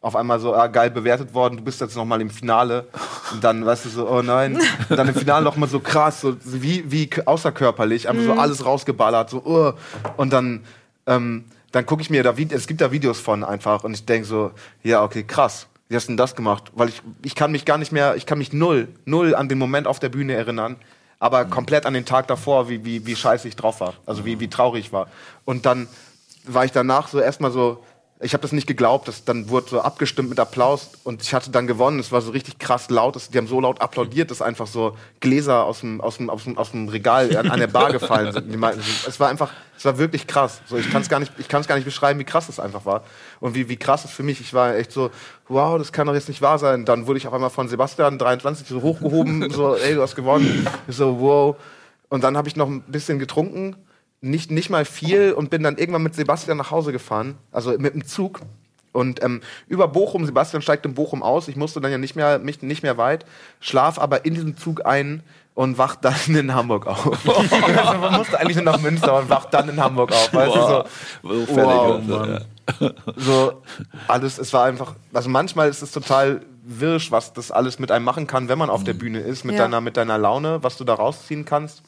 Auf 0.00 0.14
einmal 0.14 0.38
so, 0.38 0.54
ah, 0.54 0.68
geil 0.68 0.90
bewertet 0.90 1.34
worden, 1.34 1.56
du 1.56 1.64
bist 1.64 1.80
jetzt 1.80 1.96
noch 1.96 2.04
mal 2.04 2.20
im 2.20 2.30
Finale. 2.30 2.86
Und 3.32 3.42
dann, 3.42 3.66
weißt 3.66 3.86
du, 3.86 3.88
so, 3.88 4.08
oh 4.08 4.22
nein. 4.22 4.56
Und 4.88 4.96
dann 4.96 5.08
im 5.08 5.14
Finale 5.14 5.44
noch 5.44 5.56
mal 5.56 5.68
so 5.68 5.80
krass, 5.80 6.20
so 6.20 6.36
wie, 6.44 6.90
wie 6.90 7.10
außerkörperlich, 7.24 8.08
einfach 8.08 8.22
so 8.22 8.32
alles 8.32 8.64
rausgeballert, 8.64 9.30
so, 9.30 9.42
oh. 9.44 9.72
Und 10.16 10.32
dann, 10.32 10.64
ähm, 11.06 11.44
dann 11.72 11.86
gucke 11.86 12.02
ich 12.02 12.10
mir 12.10 12.22
da, 12.22 12.34
es 12.50 12.66
gibt 12.68 12.80
da 12.80 12.92
Videos 12.92 13.18
von 13.18 13.42
einfach 13.42 13.82
und 13.82 13.94
ich 13.94 14.04
denke 14.04 14.26
so, 14.28 14.52
ja, 14.84 15.02
okay, 15.02 15.24
krass. 15.24 15.66
Wie 15.92 15.96
hast 15.96 16.06
du 16.06 16.12
denn 16.12 16.16
das 16.16 16.34
gemacht? 16.34 16.72
Weil 16.74 16.88
ich, 16.88 17.02
ich 17.22 17.34
kann 17.34 17.52
mich 17.52 17.66
gar 17.66 17.76
nicht 17.76 17.92
mehr, 17.92 18.16
ich 18.16 18.24
kann 18.24 18.38
mich 18.38 18.54
null, 18.54 18.88
null 19.04 19.34
an 19.34 19.50
den 19.50 19.58
Moment 19.58 19.86
auf 19.86 19.98
der 19.98 20.08
Bühne 20.08 20.32
erinnern. 20.32 20.76
aber 21.18 21.44
komplett 21.44 21.84
an 21.84 21.92
den 21.92 22.06
Tag 22.06 22.26
davor, 22.26 22.70
wie, 22.70 22.84
wie, 22.84 23.06
wie 23.06 23.14
scheiße 23.14 23.46
ich 23.46 23.54
drauf 23.54 23.80
war. 23.80 23.92
Also 24.06 24.24
wie, 24.24 24.40
wie 24.40 24.48
traurig 24.48 24.86
ich 24.86 24.92
war. 24.92 25.06
Und 25.44 25.66
dann 25.66 25.86
war 26.44 26.64
ich 26.64 26.72
danach 26.72 27.08
so 27.08 27.20
erstmal 27.20 27.52
so, 27.52 27.84
ich 28.22 28.34
habe 28.34 28.42
das 28.42 28.52
nicht 28.52 28.68
geglaubt, 28.68 29.08
das, 29.08 29.24
dann 29.24 29.48
wurde 29.48 29.68
so 29.68 29.80
abgestimmt 29.80 30.28
mit 30.28 30.38
Applaus 30.38 30.90
und 31.02 31.22
ich 31.22 31.34
hatte 31.34 31.50
dann 31.50 31.66
gewonnen. 31.66 31.98
Es 31.98 32.12
war 32.12 32.20
so 32.20 32.30
richtig 32.30 32.58
krass 32.58 32.88
laut, 32.88 33.18
die 33.32 33.36
haben 33.36 33.48
so 33.48 33.60
laut 33.60 33.80
applaudiert, 33.80 34.30
dass 34.30 34.40
einfach 34.40 34.68
so 34.68 34.96
Gläser 35.18 35.64
aus 35.64 35.80
dem, 35.80 36.00
aus 36.00 36.18
dem, 36.18 36.30
aus 36.30 36.44
dem, 36.44 36.56
aus 36.56 36.70
dem 36.70 36.88
Regal 36.88 37.36
an, 37.36 37.50
an 37.50 37.58
der 37.58 37.66
Bar 37.66 37.90
gefallen 37.90 38.32
sind. 38.32 38.56
Meinten, 38.56 38.80
es 38.80 39.18
war 39.18 39.28
einfach, 39.28 39.50
es 39.76 39.84
war 39.84 39.98
wirklich 39.98 40.28
krass. 40.28 40.60
So, 40.66 40.76
ich 40.76 40.90
kann 40.90 41.02
es 41.02 41.08
gar 41.08 41.18
nicht, 41.18 41.32
ich 41.38 41.48
kann 41.48 41.60
es 41.62 41.66
gar 41.66 41.74
nicht 41.74 41.84
beschreiben, 41.84 42.20
wie 42.20 42.24
krass 42.24 42.48
es 42.48 42.60
einfach 42.60 42.86
war 42.86 43.02
und 43.40 43.56
wie, 43.56 43.68
wie 43.68 43.76
krass 43.76 44.04
es 44.04 44.12
für 44.12 44.22
mich. 44.22 44.40
Ich 44.40 44.54
war 44.54 44.76
echt 44.76 44.92
so, 44.92 45.10
wow, 45.48 45.76
das 45.76 45.92
kann 45.92 46.06
doch 46.06 46.14
jetzt 46.14 46.28
nicht 46.28 46.40
wahr 46.40 46.60
sein. 46.60 46.84
Dann 46.84 47.08
wurde 47.08 47.18
ich 47.18 47.26
auf 47.26 47.34
einmal 47.34 47.50
von 47.50 47.68
Sebastian 47.68 48.18
23 48.18 48.68
so 48.68 48.82
hochgehoben, 48.82 49.50
so, 49.50 49.74
ey, 49.74 49.94
du 49.94 50.02
hast 50.02 50.14
gewonnen. 50.14 50.66
Ich 50.86 50.96
so, 50.96 51.18
wow. 51.20 51.56
Und 52.08 52.22
dann 52.22 52.36
habe 52.36 52.46
ich 52.46 52.54
noch 52.54 52.68
ein 52.68 52.82
bisschen 52.82 53.18
getrunken 53.18 53.76
nicht, 54.22 54.50
nicht 54.50 54.70
mal 54.70 54.84
viel 54.86 55.32
und 55.32 55.50
bin 55.50 55.62
dann 55.62 55.76
irgendwann 55.76 56.02
mit 56.02 56.14
Sebastian 56.14 56.56
nach 56.56 56.70
Hause 56.70 56.92
gefahren, 56.92 57.36
also 57.50 57.76
mit 57.78 57.92
dem 57.94 58.06
Zug. 58.06 58.40
Und 58.92 59.22
ähm, 59.22 59.40
über 59.68 59.88
Bochum, 59.88 60.24
Sebastian 60.26 60.62
steigt 60.62 60.86
in 60.86 60.94
Bochum 60.94 61.22
aus, 61.22 61.48
ich 61.48 61.56
musste 61.56 61.80
dann 61.80 61.90
ja 61.90 61.98
nicht 61.98 62.14
mehr, 62.14 62.38
mich, 62.38 62.62
nicht 62.62 62.82
mehr 62.82 62.96
weit, 62.98 63.26
schlaf 63.60 63.98
aber 63.98 64.24
in 64.24 64.34
diesem 64.34 64.56
Zug 64.56 64.86
ein 64.86 65.22
und 65.54 65.76
wach 65.76 65.96
dann 65.96 66.14
in 66.36 66.54
Hamburg 66.54 66.86
auf. 66.86 67.04
also 67.26 67.98
man 67.98 68.14
musste 68.14 68.38
eigentlich 68.38 68.56
nur 68.56 68.64
nach 68.64 68.80
Münster 68.80 69.18
und 69.18 69.28
wacht 69.28 69.52
dann 69.52 69.68
in 69.68 69.80
Hamburg 69.80 70.12
auf. 70.12 70.32
Weißt 70.32 70.54
Wow. 70.54 70.88
du, 71.22 71.46
So 71.46 71.56
wow, 71.56 72.02
Mann. 72.06 72.44
so 73.16 73.62
alles, 74.08 74.38
es 74.38 74.52
war 74.52 74.64
einfach, 74.66 74.94
also 75.12 75.28
manchmal 75.28 75.68
ist 75.68 75.82
es 75.82 75.90
total 75.90 76.42
wirsch, 76.64 77.10
was 77.10 77.32
das 77.32 77.50
alles 77.50 77.78
mit 77.78 77.90
einem 77.90 78.04
machen 78.04 78.26
kann, 78.28 78.48
wenn 78.48 78.58
man 78.58 78.70
auf 78.70 78.84
der 78.84 78.94
Bühne 78.94 79.18
ist, 79.20 79.44
mit 79.44 79.56
Ja. 79.56 79.62
deiner, 79.62 79.80
mit 79.80 79.96
deiner 79.96 80.16
Laune, 80.16 80.62
was 80.62 80.76
du 80.76 80.84
da 80.84 80.94
rausziehen 80.94 81.44
kannst. 81.44 81.82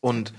Und 0.00 0.32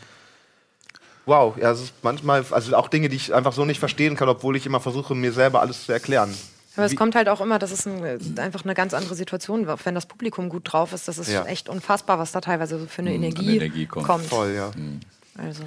wow, 1.25 1.55
ja, 1.57 1.71
es 1.71 1.81
ist 1.81 1.93
manchmal, 2.03 2.45
also 2.51 2.75
auch 2.75 2.87
Dinge, 2.87 3.09
die 3.09 3.15
ich 3.15 3.33
einfach 3.33 3.53
so 3.53 3.65
nicht 3.65 3.79
verstehen 3.79 4.15
kann, 4.15 4.29
obwohl 4.29 4.55
ich 4.55 4.65
immer 4.65 4.79
versuche, 4.79 5.15
mir 5.15 5.31
selber 5.31 5.61
alles 5.61 5.85
zu 5.85 5.91
erklären. 5.91 6.33
Aber 6.77 6.85
es 6.85 6.95
kommt 6.95 7.15
halt 7.15 7.29
auch 7.29 7.39
immer, 7.39 7.57
das 7.57 7.71
ist 7.71 7.87
ein, 7.87 8.37
einfach 8.37 8.65
eine 8.65 8.73
ganz 8.73 8.93
andere 8.93 9.15
Situation, 9.15 9.67
auch 9.69 9.79
wenn 9.85 9.95
das 9.95 10.05
Publikum 10.07 10.49
gut 10.49 10.63
drauf 10.73 10.91
ist. 10.91 11.07
Das 11.07 11.17
ist 11.17 11.29
Ja. 11.29 11.45
echt 11.45 11.69
unfassbar, 11.69 12.19
was 12.19 12.33
da 12.33 12.41
teilweise 12.41 12.77
so 12.79 12.85
für 12.85 13.01
eine 13.01 13.11
an 13.11 13.15
Energie, 13.15 13.55
Energie 13.55 13.85
kommt. 13.85 14.05
kommt. 14.05 14.25
Voll, 14.25 14.53
ja. 14.53 14.71
Also. 15.37 15.63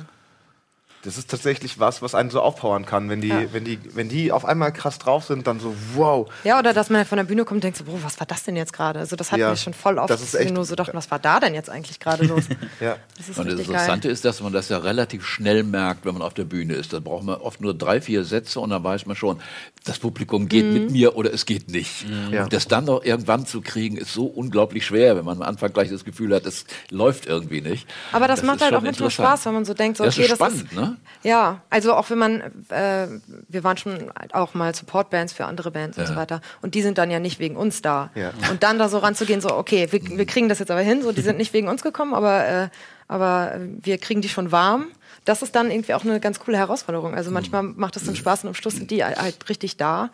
Das 1.08 1.16
ist 1.16 1.30
tatsächlich 1.30 1.78
was, 1.80 2.02
was 2.02 2.14
einen 2.14 2.28
so 2.28 2.42
aufpowern 2.42 2.84
kann, 2.84 3.08
wenn 3.08 3.22
die, 3.22 3.28
Ja. 3.28 3.42
wenn 3.52 3.64
die, 3.64 3.78
wenn 3.94 4.10
die 4.10 4.30
auf 4.30 4.44
einmal 4.44 4.74
krass 4.74 4.98
drauf 4.98 5.24
sind, 5.24 5.46
dann 5.46 5.58
so, 5.58 5.74
wow. 5.94 6.28
Ja, 6.44 6.58
oder 6.58 6.74
dass 6.74 6.90
man 6.90 7.06
von 7.06 7.16
der 7.16 7.24
Bühne 7.24 7.46
kommt 7.46 7.56
und 7.58 7.64
denkt 7.64 7.78
so, 7.78 7.84
boah, 7.84 7.98
was 8.02 8.20
war 8.20 8.26
das 8.26 8.44
denn 8.44 8.56
jetzt 8.56 8.74
gerade? 8.74 8.98
Also 8.98 9.16
das 9.16 9.32
hat 9.32 9.38
Ja, 9.38 9.48
mich 9.50 9.62
schon 9.62 9.72
voll 9.72 9.96
oft, 9.98 10.10
das 10.10 10.20
ist 10.20 10.34
echt- 10.34 10.52
nur 10.52 10.66
so 10.66 10.74
dachten, 10.74 10.94
was 10.94 11.10
war 11.10 11.18
da 11.18 11.40
denn 11.40 11.54
jetzt 11.54 11.70
eigentlich 11.70 11.98
gerade 11.98 12.26
los? 12.26 12.44
Ja. 12.80 12.96
Das 13.16 13.28
ist 13.30 13.38
Und 13.38 13.46
das 13.46 13.54
richtig 13.54 13.68
geil. 13.68 13.74
Interessante 13.76 14.08
ist, 14.10 14.24
dass 14.26 14.42
man 14.42 14.52
das 14.52 14.68
ja 14.68 14.76
relativ 14.76 15.24
schnell 15.24 15.62
merkt, 15.64 16.04
wenn 16.04 16.12
man 16.12 16.20
auf 16.22 16.34
der 16.34 16.44
Bühne 16.44 16.74
ist. 16.74 16.92
Da 16.92 17.00
braucht 17.00 17.24
man 17.24 17.36
oft 17.40 17.62
nur 17.62 17.72
drei, 17.72 18.02
vier 18.02 18.24
Sätze 18.24 18.60
und 18.60 18.68
dann 18.68 18.84
weiß 18.84 19.06
man 19.06 19.16
schon, 19.16 19.40
das 19.84 19.98
Publikum 19.98 20.46
geht 20.48 20.66
Mhm. 20.66 20.72
mit 20.74 20.90
mir 20.90 21.16
oder 21.16 21.32
es 21.32 21.46
geht 21.46 21.70
nicht. 21.70 22.04
Ja. 22.30 22.44
Und 22.44 22.52
das 22.52 22.68
dann 22.68 22.84
noch 22.84 23.02
irgendwann 23.02 23.46
zu 23.46 23.62
kriegen, 23.62 23.96
ist 23.96 24.12
so 24.12 24.26
unglaublich 24.26 24.84
schwer, 24.84 25.16
wenn 25.16 25.24
man 25.24 25.38
am 25.38 25.48
Anfang 25.48 25.72
gleich 25.72 25.88
das 25.88 26.04
Gefühl 26.04 26.34
hat, 26.34 26.44
es 26.44 26.66
läuft 26.90 27.24
irgendwie 27.24 27.62
nicht. 27.62 27.86
Aber 28.12 28.28
das, 28.28 28.42
macht 28.42 28.56
ist 28.56 28.62
halt 28.64 28.74
auch 28.74 28.82
manchmal. 28.82 29.10
Spaß, 29.10 29.46
wenn 29.46 29.54
man 29.54 29.64
so 29.64 29.72
denkt, 29.72 29.96
so, 29.96 30.04
Ja, 30.04 30.10
okay, 30.10 30.22
ist 30.24 30.30
das 30.32 30.36
spannend, 30.36 30.64
ist. 30.64 30.72
ne? 30.74 30.96
Ja, 31.22 31.62
also 31.70 31.94
auch 31.94 32.10
wenn 32.10 32.18
man, 32.18 32.40
äh, 32.68 33.08
wir 33.48 33.64
waren 33.64 33.76
schon 33.76 34.10
auch 34.32 34.54
mal 34.54 34.74
Supportbands 34.74 35.32
für 35.32 35.46
andere 35.46 35.70
Bands 35.70 35.98
und 35.98 36.06
so 36.06 36.16
weiter. 36.16 36.40
Und 36.62 36.74
die 36.74 36.82
sind 36.82 36.98
dann 36.98 37.10
ja 37.10 37.18
nicht 37.18 37.38
wegen 37.38 37.56
uns 37.56 37.82
da. 37.82 38.10
Ja. 38.14 38.32
Und 38.50 38.62
dann 38.62 38.78
da 38.78 38.88
so 38.88 38.98
ranzugehen, 38.98 39.40
so, 39.40 39.54
okay, 39.54 39.88
wir, 39.90 40.00
wir 40.02 40.26
kriegen 40.26 40.48
das 40.48 40.58
jetzt 40.58 40.70
aber 40.70 40.80
hin, 40.80 41.02
so, 41.02 41.12
die 41.12 41.22
sind 41.22 41.38
nicht 41.42 41.52
wegen 41.52 41.68
uns 41.68 41.82
gekommen, 41.82 42.14
aber, 42.14 42.46
äh, 42.46 42.68
aber 43.08 43.54
wir 43.82 43.98
kriegen 43.98 44.20
die 44.20 44.28
schon 44.28 44.52
warm. 44.52 44.86
Das 45.24 45.42
ist 45.42 45.54
dann 45.54 45.70
irgendwie 45.70 45.94
auch 45.94 46.04
eine 46.04 46.20
ganz 46.20 46.40
coole 46.40 46.56
Herausforderung. 46.56 47.14
Also 47.14 47.30
manchmal 47.30 47.62
macht 47.62 47.96
es 47.96 48.04
dann 48.04 48.16
Spaß 48.16 48.44
und 48.44 48.48
am 48.48 48.54
Schluss 48.54 48.76
sind 48.76 48.90
die 48.90 49.04
halt 49.04 49.48
richtig 49.48 49.76
da. 49.76 50.10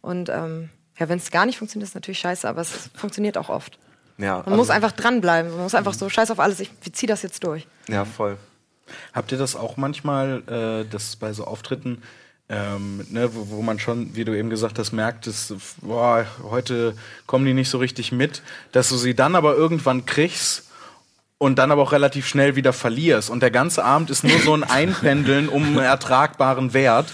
Und 0.00 0.28
ähm, 0.28 0.70
ja, 0.98 1.08
wenn 1.08 1.18
es 1.18 1.30
gar 1.30 1.44
nicht 1.44 1.58
funktioniert, 1.58 1.84
ist 1.84 1.90
es 1.90 1.94
natürlich 1.94 2.20
scheiße, 2.20 2.48
aber 2.48 2.62
es 2.62 2.90
funktioniert 2.94 3.36
auch 3.36 3.48
oft. 3.48 3.78
Ja, 4.18 4.42
Man 4.46 4.56
muss 4.56 4.70
einfach 4.70 4.92
dranbleiben. 4.92 5.50
Man 5.50 5.62
muss 5.62 5.74
einfach 5.74 5.92
so, 5.92 6.08
scheiß 6.08 6.30
auf 6.30 6.40
alles, 6.40 6.60
ich 6.60 6.70
zieh 6.92 7.06
das 7.06 7.22
jetzt 7.22 7.44
durch. 7.44 7.66
ja, 7.88 8.04
voll. 8.04 8.38
Habt 9.12 9.32
ihr 9.32 9.38
das 9.38 9.56
auch 9.56 9.76
manchmal, 9.76 10.42
äh, 10.48 10.90
dass 10.90 11.16
bei 11.16 11.32
so 11.32 11.44
Auftritten, 11.44 12.02
ähm, 12.48 13.06
ne, 13.10 13.34
wo, 13.34 13.48
wo 13.56 13.62
man 13.62 13.78
schon, 13.78 14.14
wie 14.14 14.24
du 14.24 14.36
eben 14.36 14.50
gesagt 14.50 14.78
hast, 14.78 14.92
merkt, 14.92 15.26
dass, 15.26 15.52
boah, 15.82 16.26
heute 16.42 16.94
kommen 17.26 17.44
die 17.44 17.54
nicht 17.54 17.70
so 17.70 17.78
richtig 17.78 18.12
mit, 18.12 18.42
dass 18.72 18.88
du 18.88 18.96
sie 18.96 19.14
dann 19.14 19.34
aber 19.34 19.56
irgendwann 19.56 20.06
kriegst 20.06 20.64
und 21.38 21.58
dann 21.58 21.70
aber 21.70 21.82
auch 21.82 21.92
relativ 21.92 22.26
schnell 22.26 22.56
wieder 22.56 22.72
verlierst. 22.72 23.28
Und 23.28 23.40
der 23.42 23.50
ganze 23.50 23.84
Abend 23.84 24.08
ist 24.08 24.24
nur 24.24 24.38
so 24.38 24.54
ein 24.54 24.64
Einpendeln 24.70 25.50
um 25.50 25.64
einen 25.64 25.78
ertragbaren 25.78 26.72
Wert. 26.72 27.12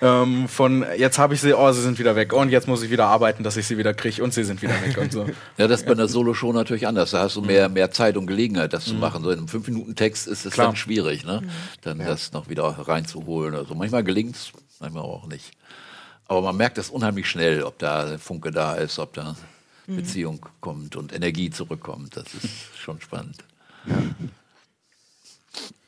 Ähm, 0.00 0.48
von 0.48 0.86
jetzt 0.96 1.18
habe 1.18 1.34
ich 1.34 1.42
sie, 1.42 1.52
oh, 1.52 1.70
sie 1.72 1.82
sind 1.82 1.98
wieder 1.98 2.16
weg. 2.16 2.32
Und 2.32 2.48
jetzt 2.48 2.66
muss 2.66 2.82
ich 2.82 2.90
wieder 2.90 3.06
arbeiten, 3.06 3.42
dass 3.42 3.58
ich 3.58 3.66
sie 3.66 3.76
wieder 3.76 3.92
kriege 3.92 4.22
und 4.24 4.32
sie 4.32 4.44
sind 4.44 4.62
wieder 4.62 4.80
weg 4.82 4.96
und 4.96 5.12
so. 5.12 5.26
Ja, 5.58 5.66
das 5.68 5.80
ist 5.80 5.86
bei 5.86 5.92
einer 5.92 6.08
Solo-Show 6.08 6.52
natürlich 6.54 6.86
anders. 6.86 7.10
Da 7.10 7.20
hast 7.20 7.36
du 7.36 7.42
mehr, 7.42 7.68
mehr 7.68 7.90
Zeit 7.90 8.16
und 8.16 8.26
Gelegenheit, 8.26 8.72
das 8.72 8.86
zu 8.86 8.94
machen. 8.94 9.22
So 9.22 9.30
in 9.30 9.38
einem 9.38 9.48
5-Minuten-Text 9.48 10.28
ist 10.28 10.46
es 10.46 10.54
Klar. 10.54 10.68
dann 10.68 10.76
schwierig, 10.76 11.26
ne? 11.26 11.42
Dann 11.82 11.98
das 11.98 12.32
noch 12.32 12.48
wieder 12.48 12.64
reinzuholen. 12.64 13.54
Also 13.54 13.74
manchmal 13.74 14.02
gelingt 14.02 14.36
es, 14.36 14.52
manchmal 14.80 15.02
auch 15.02 15.26
nicht. 15.26 15.50
Aber 16.26 16.40
man 16.40 16.56
merkt 16.56 16.78
das 16.78 16.88
unheimlich 16.88 17.28
schnell, 17.28 17.62
ob 17.62 17.78
da 17.78 18.16
Funke 18.18 18.50
da 18.50 18.74
ist, 18.74 18.98
ob 18.98 19.12
da 19.12 19.36
Beziehung 19.86 20.44
kommt 20.60 20.96
und 20.96 21.14
Energie 21.14 21.50
zurückkommt. 21.50 22.16
Das 22.16 22.32
ist 22.34 22.76
schon 22.78 23.00
spannend. 23.00 23.44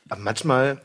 Aber 0.09 0.21
manchmal 0.21 0.81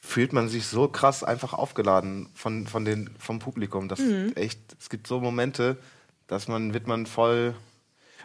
fühlt 0.00 0.32
man 0.32 0.48
sich 0.48 0.66
so 0.66 0.88
krass 0.88 1.22
einfach 1.22 1.52
aufgeladen 1.52 2.28
von, 2.34 2.66
von 2.66 2.84
den, 2.84 3.10
vom 3.18 3.38
Publikum. 3.38 3.88
Das 3.88 4.00
echt, 4.34 4.58
es 4.80 4.88
gibt 4.88 5.06
so 5.06 5.20
Momente, 5.20 5.76
dass 6.26 6.48
man, 6.48 6.72
wird 6.72 6.86
man 6.86 7.06
voll. 7.06 7.54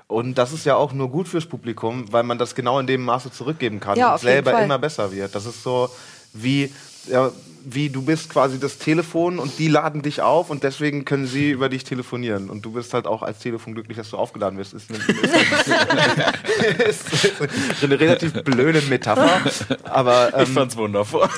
Und 0.08 0.38
das 0.38 0.54
ist 0.54 0.66
ja 0.66 0.76
auch 0.76 0.94
nur 0.94 1.10
gut 1.10 1.28
fürs 1.28 1.46
Publikum, 1.46 2.12
weil 2.12 2.24
man 2.24 2.38
das 2.38 2.56
genau 2.56 2.80
in 2.80 2.88
dem 2.88 3.04
Maße 3.04 3.32
zurückgeben 3.32 3.80
kann 3.80 3.98
Ja, 3.98 4.14
und 4.14 4.22
selber 4.22 4.62
immer 4.62 4.80
besser 4.80 5.12
wird. 5.12 5.36
Das 5.36 5.46
ist 5.46 5.62
so 5.62 5.90
wie, 6.34 6.72
ja, 7.08 7.32
wie 7.66 7.90
du 7.90 8.02
bist 8.02 8.30
quasi 8.30 8.60
das 8.60 8.78
Telefon 8.78 9.40
und 9.40 9.58
die 9.58 9.68
laden 9.68 10.02
dich 10.02 10.22
auf 10.22 10.50
und 10.50 10.64
deswegen 10.64 11.06
können 11.06 11.28
sie 11.28 11.52
über 11.52 11.70
dich 11.70 11.84
telefonieren. 11.84 12.50
Und 12.50 12.64
du 12.66 12.74
bist 12.74 12.94
halt 12.94 13.08
auch 13.08 13.24
als 13.24 13.40
Telefon 13.40 13.74
glücklich, 13.74 13.98
dass 13.98 14.10
du 14.10 14.18
aufgeladen 14.18 14.58
wirst. 14.60 14.74
Ist 14.74 14.90
eine, 14.90 15.00
ist, 16.86 17.06
eine 17.82 18.00
relativ 18.00 18.34
blöde 18.44 18.82
Metapher. 18.82 19.42
Aber 19.84 20.34
ähm, 20.34 20.44
Ich 20.44 20.50
fand's 20.50 20.76
wundervoll. 20.76 21.30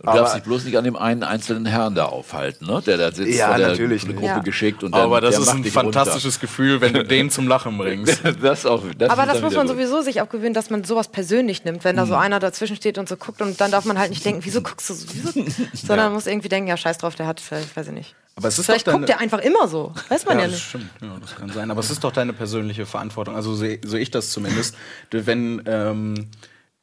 Du 0.00 0.06
darfst 0.06 0.36
dich 0.36 0.42
bloß 0.44 0.64
nicht 0.64 0.78
an 0.78 0.84
dem 0.84 0.94
einen 0.94 1.24
einzelnen 1.24 1.66
Herrn 1.66 1.96
da 1.96 2.04
aufhalten, 2.04 2.66
ne? 2.66 2.80
Der 2.86 2.96
da 2.98 3.10
sitzt, 3.10 3.36
Ja, 3.36 3.48
vor 3.48 3.56
der 3.58 3.68
natürlich 3.70 4.04
eine. 4.04 4.14
Gruppe 4.14 4.26
Ja. 4.26 4.38
geschickt 4.38 4.84
und 4.84 4.92
dann, 4.92 5.00
Aber 5.00 5.20
das 5.20 5.36
ist 5.36 5.48
ein 5.48 5.64
fantastisches 5.64 6.38
Gefühl, 6.38 6.80
wenn 6.80 6.94
du 6.94 7.02
den 7.02 7.30
zum 7.30 7.48
Lachen 7.48 7.76
bringst. 7.78 8.24
runter. 8.24 8.38
das 8.42 8.64
auch. 8.64 8.82
Das 8.96 9.10
Aber 9.10 9.26
das 9.26 9.40
muss 9.42 9.54
man 9.56 9.66
gut. 9.66 9.74
sowieso 9.76 10.00
sich 10.02 10.20
auch 10.20 10.28
gewöhnen, 10.28 10.54
dass 10.54 10.70
man 10.70 10.84
sowas 10.84 11.08
persönlich 11.08 11.64
nimmt, 11.64 11.82
wenn 11.82 11.96
da 11.96 12.06
so 12.06 12.14
einer 12.14 12.38
dazwischen 12.38 12.76
steht 12.76 12.96
und 12.96 13.08
so 13.08 13.16
guckt 13.16 13.42
und 13.42 13.60
dann 13.60 13.72
darf 13.72 13.84
man 13.86 13.98
halt 13.98 14.10
nicht 14.10 14.24
denken, 14.24 14.40
wieso 14.44 14.60
guckst 14.62 14.88
du 14.88 14.94
so, 14.94 15.06
wieso? 15.12 15.32
sondern 15.74 16.06
man 16.06 16.12
muss 16.12 16.28
irgendwie 16.28 16.48
denken, 16.48 16.68
ja 16.68 16.76
scheiß 16.76 16.98
drauf, 16.98 17.16
der 17.16 17.26
hat, 17.26 17.40
vielleicht, 17.40 17.76
weiß 17.76 17.88
ich 17.88 17.92
nicht. 17.94 18.14
Aber 18.36 18.46
es 18.46 18.56
ist 18.56 18.66
Vielleicht 18.66 18.86
doch 18.86 18.92
deine- 18.92 19.00
guckt 19.00 19.08
der 19.08 19.20
einfach 19.20 19.40
immer 19.40 19.66
so, 19.66 19.92
weiß 20.10 20.26
man 20.26 20.38
ja, 20.38 20.44
das 20.44 20.52
nicht. 20.52 20.62
stimmt. 20.68 20.90
Ja, 21.02 21.16
das 21.20 21.34
kann 21.34 21.50
sein. 21.52 21.72
Aber 21.72 21.80
es 21.80 21.90
ist 21.90 22.04
doch 22.04 22.12
deine 22.12 22.32
persönliche 22.32 22.86
Verantwortung. 22.86 23.34
Also 23.34 23.52
sehe 23.56 23.80
so 23.84 23.96
ich 23.96 24.12
das 24.12 24.30
zumindest. 24.30 24.76
Wenn, 25.10 25.60
ähm, 25.66 26.28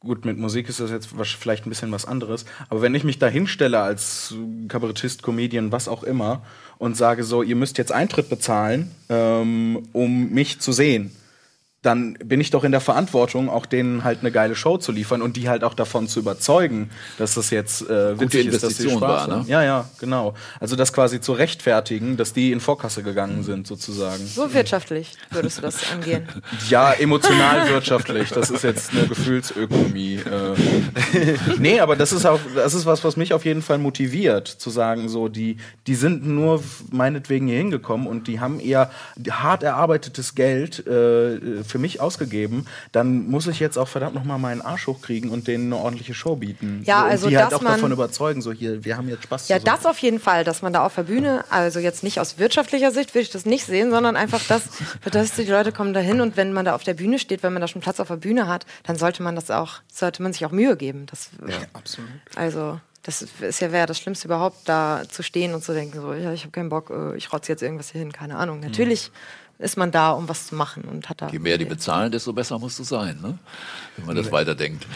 gut, 0.00 0.24
mit 0.24 0.38
Musik 0.38 0.68
ist 0.68 0.80
das 0.80 0.90
jetzt 0.90 1.08
vielleicht 1.08 1.66
ein 1.66 1.70
bisschen 1.70 1.92
was 1.92 2.04
anderes. 2.04 2.44
Aber 2.68 2.82
wenn 2.82 2.94
ich 2.94 3.04
mich 3.04 3.18
da 3.18 3.28
hinstelle 3.28 3.80
als 3.80 4.34
Kabarettist, 4.68 5.22
Comedian, 5.22 5.72
was 5.72 5.88
auch 5.88 6.02
immer, 6.02 6.42
und 6.78 6.96
sage 6.96 7.24
so, 7.24 7.42
ihr 7.42 7.56
müsst 7.56 7.78
jetzt 7.78 7.92
Eintritt 7.92 8.28
bezahlen, 8.28 8.90
ähm, 9.08 9.88
um 9.92 10.30
mich 10.30 10.60
zu 10.60 10.72
sehen, 10.72 11.10
dann 11.86 12.14
bin 12.14 12.40
ich 12.40 12.50
doch 12.50 12.64
in 12.64 12.72
der 12.72 12.80
Verantwortung, 12.80 13.48
auch 13.48 13.64
denen 13.64 14.02
halt 14.02 14.20
eine 14.20 14.32
geile 14.32 14.56
Show 14.56 14.76
zu 14.76 14.90
liefern 14.90 15.22
und 15.22 15.36
die 15.36 15.48
halt 15.48 15.62
auch 15.62 15.74
davon 15.74 16.08
zu 16.08 16.18
überzeugen, 16.18 16.90
dass 17.16 17.34
das 17.34 17.50
jetzt 17.50 17.88
äh, 17.88 18.18
witzig 18.18 18.46
ist, 18.46 18.64
dass 18.64 18.76
sie 18.76 18.84
Investition 18.84 18.98
Spaß 18.98 19.00
war, 19.00 19.20
haben. 19.22 19.42
ne? 19.42 19.44
Ja, 19.48 19.62
ja, 19.62 19.88
genau. 20.00 20.34
Also 20.58 20.74
das 20.74 20.92
quasi 20.92 21.20
zu 21.20 21.32
rechtfertigen, 21.32 22.16
dass 22.16 22.32
die 22.32 22.50
in 22.50 22.58
Vorkasse 22.58 23.04
gegangen 23.04 23.44
sind, 23.44 23.68
sozusagen. 23.68 24.26
So 24.26 24.52
wirtschaftlich 24.52 25.12
würdest 25.30 25.58
du 25.58 25.62
das 25.62 25.92
angehen. 25.92 26.26
Ja, 26.68 26.92
emotional 26.92 27.68
wirtschaftlich. 27.68 28.30
Das 28.30 28.50
ist 28.50 28.64
jetzt 28.64 28.90
eine 28.92 29.06
Gefühlsökonomie. 29.06 30.16
Äh, 30.16 31.36
nee, 31.58 31.80
aber 31.80 31.94
das 31.94 32.12
ist 32.12 32.24
auch, 32.26 32.40
das 32.54 32.74
ist 32.74 32.86
was, 32.86 33.04
was 33.04 33.16
mich 33.16 33.32
auf 33.32 33.44
jeden 33.44 33.62
Fall 33.62 33.78
motiviert, 33.78 34.48
zu 34.48 34.70
sagen, 34.70 35.08
so, 35.08 35.28
die, 35.28 35.58
die 35.86 35.94
sind 35.94 36.26
nur 36.26 36.62
meinetwegen 36.90 37.46
hier 37.46 37.58
hingekommen 37.58 38.06
und 38.06 38.26
die 38.26 38.40
haben 38.40 38.58
ihr 38.58 38.90
hart 39.30 39.62
erarbeitetes 39.62 40.34
Geld 40.34 40.86
äh, 40.86 41.62
für 41.64 41.75
mich 41.78 42.00
ausgegeben. 42.00 42.66
Dann 42.92 43.28
muss 43.28 43.46
ich 43.46 43.60
jetzt 43.60 43.76
auch 43.78 43.88
verdammt 43.88 44.14
nochmal 44.14 44.38
meinen 44.38 44.62
Arsch 44.62 44.86
hochkriegen 44.86 45.30
und 45.30 45.48
denen 45.48 45.72
eine 45.72 45.82
ordentliche 45.82 46.14
Show 46.14 46.36
bieten. 46.36 46.82
Ja, 46.84 47.00
so, 47.00 47.04
und 47.04 47.10
also, 47.10 47.28
die 47.28 47.38
halt 47.38 47.54
auch 47.54 47.62
davon 47.64 47.92
überzeugen, 47.92 48.42
so 48.42 48.52
hier, 48.52 48.84
wir 48.84 48.96
haben 48.96 49.08
jetzt 49.08 49.24
Spaß 49.24 49.48
Ja, 49.48 49.58
zusammen. 49.58 49.76
das 49.76 49.86
auf 49.86 49.98
jeden 49.98 50.20
Fall, 50.20 50.44
dass 50.44 50.62
man 50.62 50.72
da 50.72 50.84
auf 50.84 50.94
der 50.94 51.04
Bühne, 51.04 51.44
also 51.50 51.78
jetzt 51.78 52.02
nicht 52.02 52.20
aus 52.20 52.38
wirtschaftlicher 52.38 52.90
Sicht 52.90 53.14
würde 53.14 53.22
ich 53.22 53.30
das 53.30 53.46
nicht 53.46 53.64
sehen, 53.66 53.90
sondern 53.90 54.16
einfach 54.16 54.42
das, 54.48 54.64
dass 55.10 55.32
die 55.32 55.44
Leute 55.44 55.72
kommen 55.72 55.94
da 55.94 56.00
hin 56.00 56.20
und 56.20 56.36
wenn 56.36 56.52
man 56.52 56.64
da 56.64 56.74
auf 56.74 56.82
der 56.82 56.94
Bühne 56.94 57.18
steht, 57.18 57.42
wenn 57.42 57.52
man 57.52 57.60
da 57.60 57.68
schon 57.68 57.82
Platz 57.82 58.00
auf 58.00 58.08
der 58.08 58.16
Bühne 58.16 58.48
hat, 58.48 58.66
dann 58.84 58.96
sollte 58.96 59.22
man 59.22 59.34
das 59.34 59.50
auch, 59.50 59.80
sollte 59.92 60.22
man 60.22 60.32
sich 60.32 60.44
auch 60.46 60.52
Mühe 60.52 60.76
geben. 60.76 61.06
Das, 61.06 61.30
absolut. 61.72 62.10
Also, 62.34 62.80
das 63.06 63.22
ist 63.22 63.60
ja 63.60 63.70
wäre 63.70 63.86
das 63.86 63.98
Schlimmste 63.98 64.26
überhaupt, 64.26 64.68
da 64.68 65.02
zu 65.08 65.22
stehen 65.22 65.54
und 65.54 65.62
zu 65.62 65.72
denken, 65.72 66.00
so, 66.00 66.12
ja, 66.12 66.32
ich 66.32 66.42
habe 66.42 66.50
keinen 66.50 66.68
Bock, 66.68 66.90
äh, 66.90 67.16
ich 67.16 67.32
rotze 67.32 67.52
jetzt 67.52 67.62
irgendwas 67.62 67.90
hier 67.90 68.00
hin, 68.00 68.12
keine 68.12 68.36
Ahnung. 68.36 68.58
Natürlich 68.58 69.12
ist 69.58 69.76
man 69.76 69.90
da, 69.90 70.12
um 70.12 70.28
was 70.28 70.48
zu 70.48 70.54
machen 70.54 70.84
und 70.84 71.08
hat 71.08 71.22
da. 71.22 71.28
Je 71.28 71.38
mehr 71.38 71.56
die 71.56 71.64
bezahlen, 71.64 72.12
desto 72.12 72.32
besser 72.32 72.58
musst 72.58 72.78
du 72.78 72.84
sein, 72.84 73.18
ne? 73.22 73.38
wenn 73.96 74.06
man 74.06 74.16
das 74.16 74.30
weiterdenkt. 74.30 74.86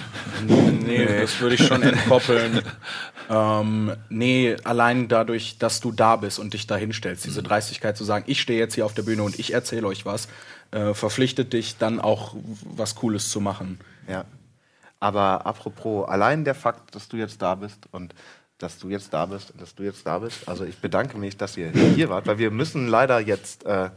Nee, 0.47 1.07
das 1.07 1.41
würde 1.41 1.55
ich 1.55 1.67
schon 1.67 1.83
entkoppeln. 1.83 2.61
ähm, 3.31 3.93
nee, 4.11 4.57
allein 4.65 5.09
dadurch, 5.09 5.57
dass 5.59 5.81
du 5.81 5.93
da 5.93 6.17
bist 6.17 6.39
und 6.39 6.53
dich 6.53 6.67
da 6.67 6.77
hinstellst, 6.77 7.25
diese 7.25 7.43
Dreistigkeit 7.43 7.97
zu 7.97 8.05
sagen, 8.05 8.25
ich 8.27 8.41
stehe 8.41 8.59
jetzt 8.59 8.75
hier 8.75 8.85
auf 8.85 8.93
der 8.95 9.03
Bühne 9.03 9.23
und 9.23 9.39
ich 9.39 9.55
erzähle 9.55 9.87
euch 9.87 10.05
was, 10.05 10.29
äh, 10.73 10.93
verpflichtet 10.93 11.53
dich 11.53 11.79
dann 11.79 11.99
auch 11.99 12.35
was 12.65 12.95
Cooles 12.97 13.31
zu 13.31 13.41
machen. 13.41 13.81
Ja. 14.09 14.25
Aber 15.01 15.47
apropos, 15.47 16.07
allein 16.07 16.45
der 16.45 16.55
Fakt, 16.55 16.95
dass 16.95 17.09
du 17.09 17.17
jetzt 17.17 17.41
da 17.41 17.55
bist 17.55 17.89
und 17.93 18.15
dass 18.59 18.79
du 18.79 18.91
jetzt 18.91 19.15
da 19.15 19.25
bist 19.25 19.51
und 19.51 19.63
dass 19.63 19.75
du 19.75 19.83
jetzt 19.83 20.07
da 20.07 20.19
bist. 20.19 20.47
Also 20.47 20.65
ich 20.65 20.77
bedanke 20.79 21.17
mich, 21.17 21.39
dass 21.39 21.57
ihr 21.57 21.71
hier 21.71 22.11
wart, 22.11 22.27
weil 22.27 22.37
wir 22.37 22.51
müssen 22.51 22.89
leider 22.89 23.19
jetzt 23.19 23.65
äh, 23.65 23.89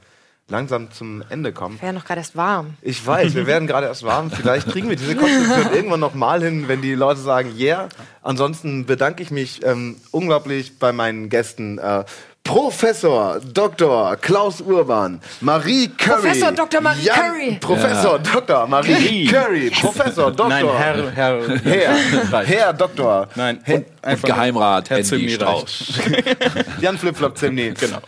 langsam 0.50 0.92
zum 0.92 1.24
Ende 1.30 1.52
kommen. 1.54 1.82
Wäre 1.82 1.94
noch 1.94 2.06
gerade 2.06 2.20
erst 2.20 2.36
warm. 2.36 2.76
Ich 2.82 3.06
weiß, 3.06 3.34
wir 3.36 3.48
werden 3.48 3.68
gerade 3.68 3.88
erst 3.88 4.04
warm. 4.04 4.30
Vielleicht 4.32 4.68
kriegen 4.70 4.90
wir 4.90 4.96
diese 4.96 5.16
Konstruktion 5.16 5.74
irgendwann 5.74 6.00
noch 6.00 6.14
mal 6.14 6.42
hin, 6.44 6.68
wenn 6.68 6.82
die 6.82 6.94
Leute 6.96 7.22
sagen, 7.22 7.54
yeah. 7.58 7.90
Ansonsten 8.22 8.86
bedanke 8.86 9.24
ich 9.24 9.32
mich 9.32 9.66
ähm, 9.66 9.98
unglaublich 10.12 10.78
bei 10.80 10.92
meinen 10.92 11.30
Gästen. 11.30 11.78
Äh, 11.78 12.04
Professor 12.44 13.40
Dr. 13.40 14.18
Klaus 14.18 14.60
Urban, 14.60 15.22
Marie 15.40 15.88
Curry. 15.88 16.22
Professor 16.22 16.52
Dr. 16.52 16.82
Marie 16.82 17.06
Jan- 17.06 17.16
Curry. 17.16 17.58
Professor 17.62 18.20
Dr. 18.20 18.68
Marie 18.68 19.26
Curry. 19.28 19.70
Professor 19.70 20.30
Dr. 20.30 20.50
Nein, 20.50 20.66
Herr, 20.76 21.12
Herr, 21.12 21.60
Herr. 21.64 22.44
Herr 22.44 22.74
Doktor. 22.74 23.30
Nein, 23.36 23.60
Herr, 23.64 23.84
einfach 24.02 24.28
Geheimrat 24.28 24.90
Herr 24.90 25.02
Zimni 25.04 25.30
Strauß. 25.30 25.94
Jan 26.82 26.98
Flipflop 26.98 27.38
Zimni. 27.38 27.74
Genau. 27.80 28.00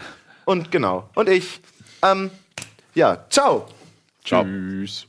Und 0.44 0.70
genau. 0.70 1.10
Und 1.16 1.30
ich. 1.30 1.62
Ähm, 2.06 2.30
ja, 2.94 3.26
ciao. 3.30 3.68
Tschüss. 4.24 5.08